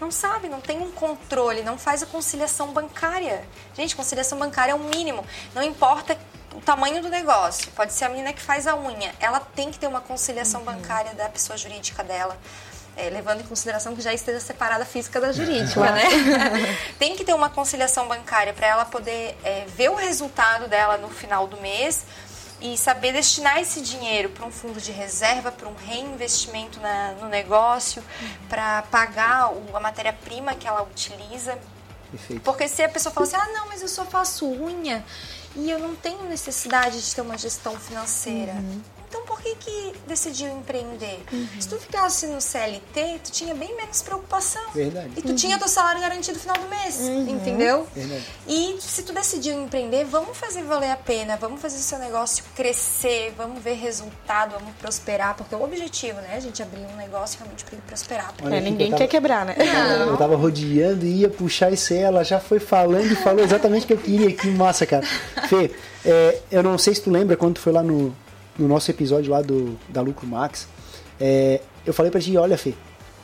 Não 0.00 0.10
sabe, 0.10 0.48
não 0.48 0.60
tem 0.60 0.78
um 0.80 0.90
controle, 0.90 1.62
não 1.62 1.78
faz 1.78 2.02
a 2.02 2.06
conciliação 2.06 2.68
bancária. 2.68 3.42
Gente, 3.74 3.96
conciliação 3.96 4.38
bancária 4.38 4.72
é 4.72 4.74
o 4.74 4.78
mínimo. 4.78 5.24
Não 5.54 5.62
importa 5.62 6.18
o 6.54 6.60
tamanho 6.60 7.02
do 7.02 7.08
negócio. 7.08 7.70
Pode 7.72 7.92
ser 7.92 8.04
a 8.04 8.08
menina 8.08 8.32
que 8.32 8.40
faz 8.40 8.66
a 8.66 8.76
unha. 8.76 9.14
Ela 9.20 9.40
tem 9.40 9.70
que 9.70 9.78
ter 9.78 9.86
uma 9.86 10.00
conciliação 10.00 10.62
bancária 10.62 11.14
da 11.14 11.28
pessoa 11.28 11.56
jurídica 11.56 12.04
dela. 12.04 12.36
É, 12.98 13.10
levando 13.10 13.42
em 13.42 13.44
consideração 13.44 13.94
que 13.94 14.00
já 14.00 14.14
esteja 14.14 14.40
separada 14.40 14.82
a 14.82 14.86
física 14.86 15.20
da 15.20 15.30
jurídica, 15.30 15.92
né? 15.92 16.04
tem 16.98 17.14
que 17.14 17.26
ter 17.26 17.34
uma 17.34 17.50
conciliação 17.50 18.08
bancária 18.08 18.54
para 18.54 18.66
ela 18.66 18.86
poder 18.86 19.36
é, 19.44 19.66
ver 19.66 19.90
o 19.90 19.94
resultado 19.94 20.66
dela 20.66 20.96
no 20.96 21.10
final 21.10 21.46
do 21.46 21.60
mês 21.60 22.06
e 22.60 22.76
saber 22.78 23.12
destinar 23.12 23.58
esse 23.58 23.80
dinheiro 23.80 24.30
para 24.30 24.46
um 24.46 24.50
fundo 24.50 24.80
de 24.80 24.90
reserva, 24.92 25.52
para 25.52 25.68
um 25.68 25.74
reinvestimento 25.74 26.80
na- 26.80 27.12
no 27.20 27.28
negócio, 27.28 28.02
para 28.48 28.82
pagar 28.82 29.52
o- 29.52 29.76
a 29.76 29.80
matéria-prima 29.80 30.54
que 30.54 30.66
ela 30.66 30.82
utiliza. 30.82 31.58
Perfeito. 32.10 32.42
Porque 32.42 32.66
se 32.68 32.82
a 32.82 32.88
pessoa 32.88 33.12
fala 33.12 33.26
assim, 33.26 33.36
ah, 33.36 33.48
não, 33.52 33.68
mas 33.68 33.82
eu 33.82 33.88
só 33.88 34.04
faço 34.04 34.46
unha 34.46 35.04
e 35.54 35.70
eu 35.70 35.78
não 35.78 35.94
tenho 35.96 36.22
necessidade 36.24 37.00
de 37.04 37.14
ter 37.14 37.20
uma 37.20 37.36
gestão 37.36 37.78
financeira. 37.78 38.54
Então 39.08 39.22
por 39.24 39.40
que 39.40 39.54
que 39.56 39.92
decidiu 40.06 40.48
empreender? 40.50 41.20
Se 41.60 41.68
tu 41.68 41.76
ficasse 41.78 42.26
no 42.26 42.40
CLT, 42.40 43.20
tu 43.24 43.30
tinha 43.32 43.54
bem 43.54 43.74
menos 43.76 44.02
preocupação. 44.02 44.62
Verdade. 44.74 45.10
E 45.16 45.22
tu 45.22 45.34
tinha 45.34 45.58
teu 45.58 45.68
salário 45.68 46.00
garantido 46.00 46.34
no 46.36 46.40
final 46.40 46.56
do 46.58 46.68
mês, 46.68 47.00
entendeu? 47.00 47.86
Verdade. 47.94 48.24
E 48.48 48.76
se 48.80 49.02
tu 49.02 49.12
decidiu 49.12 49.54
empreender, 49.54 50.04
vamos 50.04 50.36
fazer 50.36 50.62
valer 50.62 50.90
a 50.90 50.96
pena, 50.96 51.36
vamos 51.36 51.60
fazer 51.60 51.76
o 51.76 51.80
seu 51.82 51.98
negócio 51.98 52.44
crescer, 52.54 53.32
vamos 53.36 53.62
ver 53.62 53.74
resultado, 53.74 54.52
vamos 54.58 54.74
prosperar, 54.76 55.34
porque 55.36 55.54
é 55.54 55.58
o 55.58 55.62
objetivo, 55.62 56.20
né? 56.20 56.34
A 56.36 56.40
gente 56.40 56.62
abrir 56.62 56.80
um 56.92 56.96
negócio 56.96 57.38
realmente 57.38 57.64
para 57.64 57.74
ele 57.74 57.82
prosperar. 57.86 58.34
Olha 58.42 58.56
É, 58.56 58.60
ninguém 58.60 58.90
tava- 58.90 58.98
quer 59.02 59.08
quebrar, 59.08 59.44
né? 59.46 59.54
Eu, 60.00 60.08
eu 60.08 60.16
tava 60.16 60.36
rodeando 60.36 61.04
e 61.06 61.20
ia 61.20 61.28
puxar 61.30 61.72
isso 61.72 61.92
aí, 61.92 62.00
ela 62.00 62.24
já 62.24 62.40
foi 62.40 62.58
falando 62.58 63.10
e 63.12 63.16
falou 63.16 63.44
exatamente 63.44 63.84
o 63.84 63.86
que 63.86 63.92
eu 63.94 63.98
queria. 63.98 64.32
Que 64.32 64.48
massa, 64.48 64.84
cara. 64.86 65.06
Fê, 65.48 65.70
é, 66.04 66.38
eu 66.50 66.62
não 66.62 66.76
sei 66.78 66.94
se 66.94 67.02
tu 67.02 67.10
lembra 67.10 67.36
quando 67.36 67.54
tu 67.54 67.60
foi 67.60 67.72
lá 67.72 67.82
no, 67.82 68.14
no 68.58 68.68
nosso 68.68 68.90
episódio 68.90 69.30
lá 69.30 69.42
do, 69.42 69.78
da 69.88 70.00
Lucro 70.00 70.26
Max. 70.26 70.68
é, 71.20 71.60
eu 71.84 71.94
falei 71.94 72.10
pra 72.10 72.20
ti, 72.20 72.36
olha, 72.36 72.58
Fê, 72.58 72.74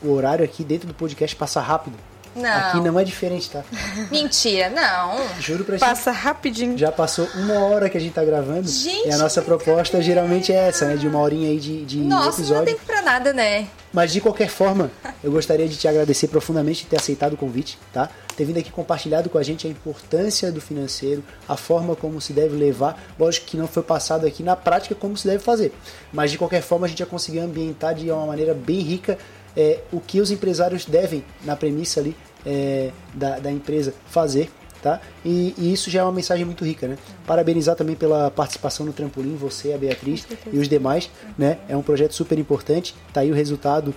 o 0.03 0.13
horário 0.13 0.45
aqui 0.45 0.63
dentro 0.63 0.87
do 0.87 0.95
podcast 0.95 1.35
passa 1.37 1.61
rápido. 1.61 1.97
Não. 2.35 2.51
Aqui 2.51 2.81
não 2.81 2.99
é 2.99 3.05
diferente, 3.05 3.51
tá? 3.51 3.63
Mentira, 4.11 4.71
não. 4.71 5.17
Juro 5.41 5.65
pra. 5.65 5.79
Passa 5.79 6.11
rapidinho. 6.11 6.77
Já 6.79 6.91
passou 6.91 7.27
uma 7.35 7.59
hora 7.61 7.91
que 7.91 7.99
a 7.99 8.01
gente 8.01 8.13
tá 8.15 8.25
gravando. 8.25 8.69
Gente, 8.69 9.09
e 9.09 9.13
a 9.13 9.19
nossa 9.19 9.43
proposta 9.43 10.01
geralmente 10.01 10.53
é 10.53 10.69
essa, 10.69 10.87
né? 10.87 10.97
De 10.97 11.07
uma 11.07 11.19
horinha 11.21 11.51
aí 11.51 11.59
de, 11.59 11.85
de 11.85 11.99
Nossa, 11.99 12.25
não 12.25 12.25
dá 12.25 12.33
episódio. 12.33 12.65
tempo 12.67 12.87
pra 12.87 13.03
nada, 13.03 13.33
né? 13.33 13.67
Mas 13.93 14.11
de 14.13 14.23
qualquer 14.23 14.49
forma, 14.49 14.91
eu 15.23 15.31
gostaria 15.31 15.69
de 15.69 15.77
te 15.77 15.87
agradecer 15.87 16.29
profundamente 16.29 16.85
de 16.85 16.87
ter 16.87 16.97
aceitado 16.97 17.35
o 17.35 17.37
convite, 17.37 17.79
tá? 17.93 18.09
Ter 18.35 18.47
vindo 18.47 18.59
aqui 18.59 18.71
compartilhado 18.71 19.29
com 19.29 19.37
a 19.37 19.43
gente 19.43 19.67
a 19.67 19.71
importância 19.71 20.51
do 20.51 20.63
financeiro, 20.63 21.23
a 21.47 21.59
forma 21.59 21.95
como 21.95 22.19
se 22.19 22.33
deve 22.33 22.57
levar. 22.57 22.99
Lógico 23.19 23.47
que 23.47 23.57
não 23.59 23.69
foi 23.69 23.83
passado 23.83 24.27
aqui 24.27 24.43
na 24.43 24.57
prática 24.57 24.95
como 24.95 25.15
se 25.15 25.29
deve 25.29 25.41
fazer. 25.45 25.75
Mas 26.11 26.31
de 26.31 26.39
qualquer 26.39 26.63
forma 26.63 26.87
a 26.87 26.89
gente 26.89 27.01
já 27.01 27.07
conseguiu 27.07 27.43
ambientar 27.43 27.95
de 27.95 28.11
uma 28.11 28.25
maneira 28.25 28.55
bem 28.55 28.81
rica 28.81 29.19
é, 29.57 29.81
o 29.93 30.01
que 30.01 30.21
os 30.21 30.31
empresários 30.31 30.85
devem, 30.85 31.25
na 31.45 31.57
premissa 31.57 32.01
ali 32.01 32.17
é, 32.45 32.91
da, 33.15 33.39
da 33.39 33.51
empresa, 33.51 33.95
fazer 34.07 34.51
tá? 34.83 35.01
E, 35.25 35.55
e 35.57 35.73
isso 35.73 35.89
já 35.89 36.01
é 36.01 36.03
uma 36.03 36.13
mensagem 36.13 36.45
muito 36.45 36.65
rica, 36.65 36.89
né? 36.89 36.99
Parabenizar 37.25 37.77
também 37.77 37.95
pela 37.95 38.31
participação 38.31 38.85
no 38.85 38.93
trampolim, 38.93 39.37
você, 39.37 39.73
a 39.73 39.79
Beatriz 39.79 40.27
e 40.53 40.59
os 40.59 40.69
demais, 40.69 41.09
né? 41.39 41.59
É 41.69 41.77
um 41.77 41.83
projeto 41.83 42.13
super 42.13 42.39
importante. 42.39 42.95
Tá 43.13 43.21
aí 43.21 43.31
o 43.31 43.35
resultado. 43.35 43.95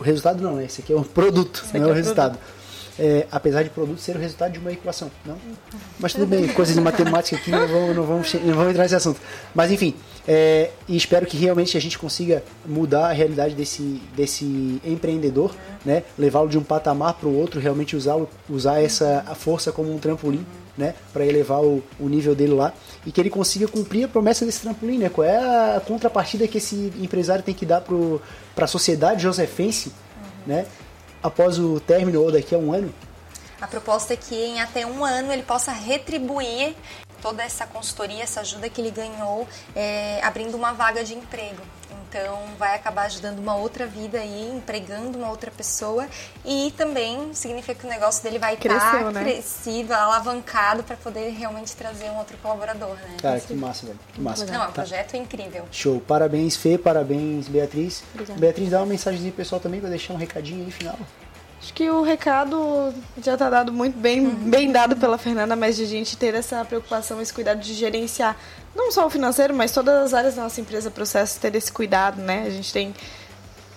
O 0.00 0.02
resultado 0.02 0.42
não, 0.42 0.56
né? 0.56 0.64
Esse 0.64 0.80
aqui 0.80 0.92
é 0.92 0.96
um 0.96 1.04
produto, 1.04 1.64
não 1.74 1.88
é 1.88 1.92
o 1.92 1.94
resultado. 1.94 2.38
É, 2.98 3.26
apesar 3.30 3.62
de 3.62 3.70
produto 3.70 3.98
ser 3.98 4.16
o 4.16 4.18
resultado 4.18 4.52
de 4.52 4.58
uma 4.58 4.72
equação, 4.72 5.10
não? 5.24 5.36
Mas 5.98 6.12
tudo 6.12 6.26
bem, 6.26 6.48
coisas 6.48 6.74
de 6.74 6.80
matemática 6.80 7.36
aqui 7.36 7.50
não 7.50 7.66
vamos, 7.66 7.96
não 7.96 8.04
vamos, 8.04 8.34
não 8.34 8.54
vamos 8.54 8.70
entrar 8.70 8.82
nesse 8.82 8.96
assunto. 8.96 9.20
Mas 9.54 9.70
enfim, 9.70 9.94
é, 10.26 10.70
e 10.88 10.96
espero 10.96 11.26
que 11.26 11.36
realmente 11.36 11.76
a 11.76 11.80
gente 11.80 11.98
consiga 11.98 12.42
mudar 12.64 13.08
a 13.08 13.12
realidade 13.12 13.54
desse, 13.54 14.00
desse 14.14 14.80
empreendedor, 14.84 15.54
né? 15.84 16.04
Levá-lo 16.18 16.48
de 16.48 16.58
um 16.58 16.62
patamar 16.62 17.14
para 17.14 17.28
o 17.28 17.36
outro, 17.36 17.60
realmente 17.60 17.96
usar, 17.96 18.16
usar 18.48 18.80
essa 18.80 19.24
a 19.26 19.34
força 19.34 19.72
como 19.72 19.92
um 19.92 19.98
trampolim, 19.98 20.46
né? 20.76 20.94
Para 21.12 21.26
elevar 21.26 21.62
o, 21.62 21.82
o 21.98 22.08
nível 22.08 22.34
dele 22.34 22.54
lá 22.54 22.72
e 23.04 23.10
que 23.10 23.20
ele 23.20 23.30
consiga 23.30 23.66
cumprir 23.66 24.04
a 24.04 24.08
promessa 24.08 24.44
desse 24.44 24.60
trampolim, 24.60 24.98
né? 24.98 25.08
Qual 25.08 25.26
é 25.26 25.36
a 25.76 25.80
contrapartida 25.80 26.46
que 26.46 26.58
esse 26.58 26.92
empresário 27.00 27.42
tem 27.42 27.54
que 27.54 27.66
dar 27.66 27.82
para 28.54 28.64
a 28.64 28.68
sociedade 28.68 29.22
josefense, 29.22 29.92
né? 30.46 30.66
após 31.22 31.58
o 31.58 31.78
término 31.80 32.20
ou 32.20 32.32
daqui 32.32 32.54
a 32.54 32.58
um 32.58 32.72
ano? 32.72 32.92
A 33.60 33.66
proposta 33.66 34.12
é 34.12 34.16
que 34.16 34.34
em 34.34 34.60
até 34.60 34.84
um 34.84 35.04
ano 35.04 35.32
ele 35.32 35.44
possa 35.44 35.70
retribuir 35.70 36.74
toda 37.22 37.42
essa 37.42 37.66
consultoria, 37.66 38.22
essa 38.22 38.40
ajuda 38.40 38.68
que 38.68 38.80
ele 38.80 38.90
ganhou, 38.90 39.48
é, 39.74 40.20
abrindo 40.22 40.56
uma 40.56 40.72
vaga 40.72 41.04
de 41.04 41.14
emprego. 41.14 41.62
Então, 42.12 42.40
vai 42.58 42.74
acabar 42.74 43.04
ajudando 43.04 43.38
uma 43.38 43.56
outra 43.56 43.86
vida 43.86 44.18
aí, 44.18 44.52
empregando 44.54 45.16
uma 45.16 45.30
outra 45.30 45.50
pessoa 45.50 46.06
e 46.44 46.70
também 46.76 47.32
significa 47.32 47.74
que 47.74 47.86
o 47.86 47.88
negócio 47.88 48.22
dele 48.22 48.38
vai 48.38 48.52
estar 48.52 49.10
né? 49.10 49.22
crescido, 49.22 49.94
alavancado 49.94 50.82
para 50.82 50.94
poder 50.94 51.30
realmente 51.30 51.74
trazer 51.74 52.10
um 52.10 52.18
outro 52.18 52.36
colaborador, 52.36 52.96
né? 52.96 53.16
Cara, 53.22 53.40
que 53.40 53.54
massa, 53.54 53.86
velho. 53.86 53.98
Que 54.12 54.20
massa. 54.20 54.44
Não, 54.44 54.54
é 54.54 54.58
um 54.58 54.66
tá. 54.66 54.72
projeto 54.72 55.16
incrível. 55.16 55.64
Show. 55.72 56.00
Parabéns, 56.00 56.54
Fê, 56.54 56.76
parabéns, 56.76 57.48
Beatriz. 57.48 58.04
Obrigada. 58.12 58.38
Beatriz, 58.38 58.68
dá 58.68 58.80
uma 58.80 58.86
mensagem 58.86 59.30
pessoal 59.30 59.58
também 59.58 59.80
para 59.80 59.88
deixar 59.88 60.12
um 60.12 60.18
recadinho 60.18 60.66
aí 60.66 60.70
final. 60.70 60.98
Acho 61.62 61.72
que 61.74 61.88
o 61.88 62.02
recado 62.02 62.92
já 63.22 63.34
está 63.34 63.48
dado 63.48 63.72
muito 63.72 63.96
bem, 63.96 64.28
bem 64.28 64.72
dado 64.72 64.96
pela 64.96 65.16
Fernanda, 65.16 65.54
mas 65.54 65.76
de 65.76 65.84
a 65.84 65.86
gente 65.86 66.16
ter 66.16 66.34
essa 66.34 66.64
preocupação, 66.64 67.22
esse 67.22 67.32
cuidado 67.32 67.60
de 67.60 67.72
gerenciar 67.72 68.36
não 68.74 68.90
só 68.90 69.06
o 69.06 69.10
financeiro, 69.10 69.54
mas 69.54 69.70
todas 69.70 69.94
as 69.94 70.14
áreas 70.14 70.34
da 70.34 70.42
nossa 70.42 70.60
empresa, 70.60 70.90
processo, 70.90 71.38
ter 71.38 71.54
esse 71.54 71.70
cuidado, 71.70 72.20
né? 72.20 72.44
A 72.46 72.50
gente 72.50 72.72
tem 72.72 72.92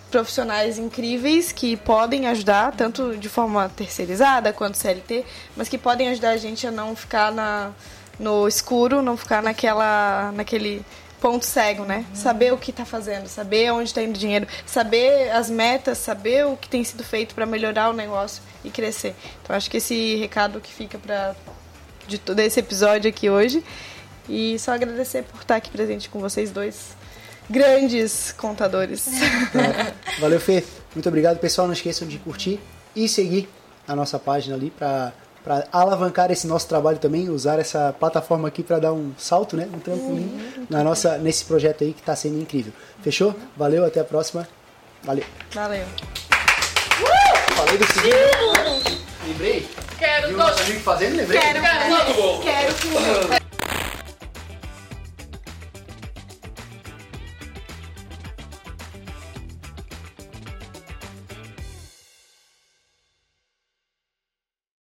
profissionais 0.09 0.79
incríveis 0.79 1.51
que 1.51 1.77
podem 1.77 2.27
ajudar, 2.27 2.71
tanto 2.71 3.17
de 3.17 3.29
forma 3.29 3.69
terceirizada 3.75 4.51
quanto 4.51 4.77
CLT, 4.77 5.23
mas 5.55 5.67
que 5.67 5.77
podem 5.77 6.09
ajudar 6.09 6.31
a 6.31 6.37
gente 6.37 6.65
a 6.65 6.71
não 6.71 6.95
ficar 6.95 7.31
na, 7.31 7.71
no 8.17 8.47
escuro, 8.47 9.01
não 9.01 9.17
ficar 9.17 9.43
naquela, 9.43 10.31
naquele 10.31 10.83
ponto 11.25 11.43
cego, 11.43 11.85
né? 11.85 12.05
Saber 12.13 12.53
o 12.53 12.57
que 12.57 12.69
está 12.69 12.85
fazendo, 12.85 13.27
saber 13.27 13.71
onde 13.71 13.89
está 13.89 13.99
indo 13.99 14.15
o 14.15 14.19
dinheiro, 14.19 14.47
saber 14.63 15.31
as 15.31 15.49
metas, 15.49 15.97
saber 15.97 16.45
o 16.45 16.55
que 16.55 16.69
tem 16.69 16.83
sido 16.83 17.03
feito 17.03 17.33
para 17.33 17.47
melhorar 17.47 17.89
o 17.89 17.93
negócio 17.93 18.43
e 18.63 18.69
crescer. 18.69 19.15
Então 19.41 19.55
acho 19.55 19.67
que 19.67 19.77
esse 19.77 20.17
recado 20.17 20.61
que 20.61 20.71
fica 20.71 20.99
para 20.99 21.35
de 22.07 22.19
todo 22.19 22.39
esse 22.41 22.59
episódio 22.59 23.09
aqui 23.09 23.27
hoje 23.27 23.63
e 24.29 24.59
só 24.59 24.73
agradecer 24.73 25.23
por 25.23 25.41
estar 25.41 25.55
aqui 25.55 25.71
presente 25.71 26.09
com 26.09 26.19
vocês 26.19 26.51
dois 26.51 26.95
grandes 27.49 28.31
contadores. 28.33 29.07
É. 29.07 30.21
Valeu, 30.21 30.39
Fê. 30.39 30.63
Muito 30.93 31.09
obrigado, 31.09 31.39
pessoal. 31.39 31.65
Não 31.65 31.73
esqueçam 31.73 32.07
de 32.07 32.19
curtir 32.19 32.59
e 32.95 33.09
seguir 33.09 33.49
a 33.87 33.95
nossa 33.95 34.19
página 34.19 34.55
ali 34.55 34.69
para 34.69 35.11
para 35.45 35.67
alavancar 35.71 36.31
esse 36.31 36.47
nosso 36.47 36.67
trabalho 36.67 36.97
também, 36.97 37.29
usar 37.29 37.59
essa 37.59 37.95
plataforma 37.99 38.47
aqui 38.47 38.63
para 38.63 38.79
dar 38.79 38.93
um 38.93 39.13
salto, 39.15 39.55
né, 39.55 39.69
um 39.71 39.77
trampolim 39.77 40.23
uhum. 40.23 40.65
na 40.67 40.83
nossa 40.83 41.19
nesse 41.19 41.45
projeto 41.45 41.83
aí 41.83 41.93
que 41.93 41.99
está 41.99 42.15
sendo 42.15 42.41
incrível. 42.41 42.73
Fechou? 43.03 43.35
Valeu, 43.55 43.85
até 43.85 43.99
a 43.99 44.03
próxima. 44.03 44.47
Valeu. 45.03 45.23
Valeu. 45.53 45.85
Uh! 45.85 47.53
Falei 47.53 47.77
do 47.77 47.85
segundo. 47.85 49.05
Lembrei? 49.27 49.69
Quero. 49.99 50.27
Viu 50.29 50.37
nosso 50.37 50.63
amigo 50.63 50.79
fazendo, 50.79 51.15
lembrei? 51.15 51.39
Quero. 51.39 51.61
Quero. 51.61 52.41
Quero. 52.41 53.29
quero. 53.29 53.44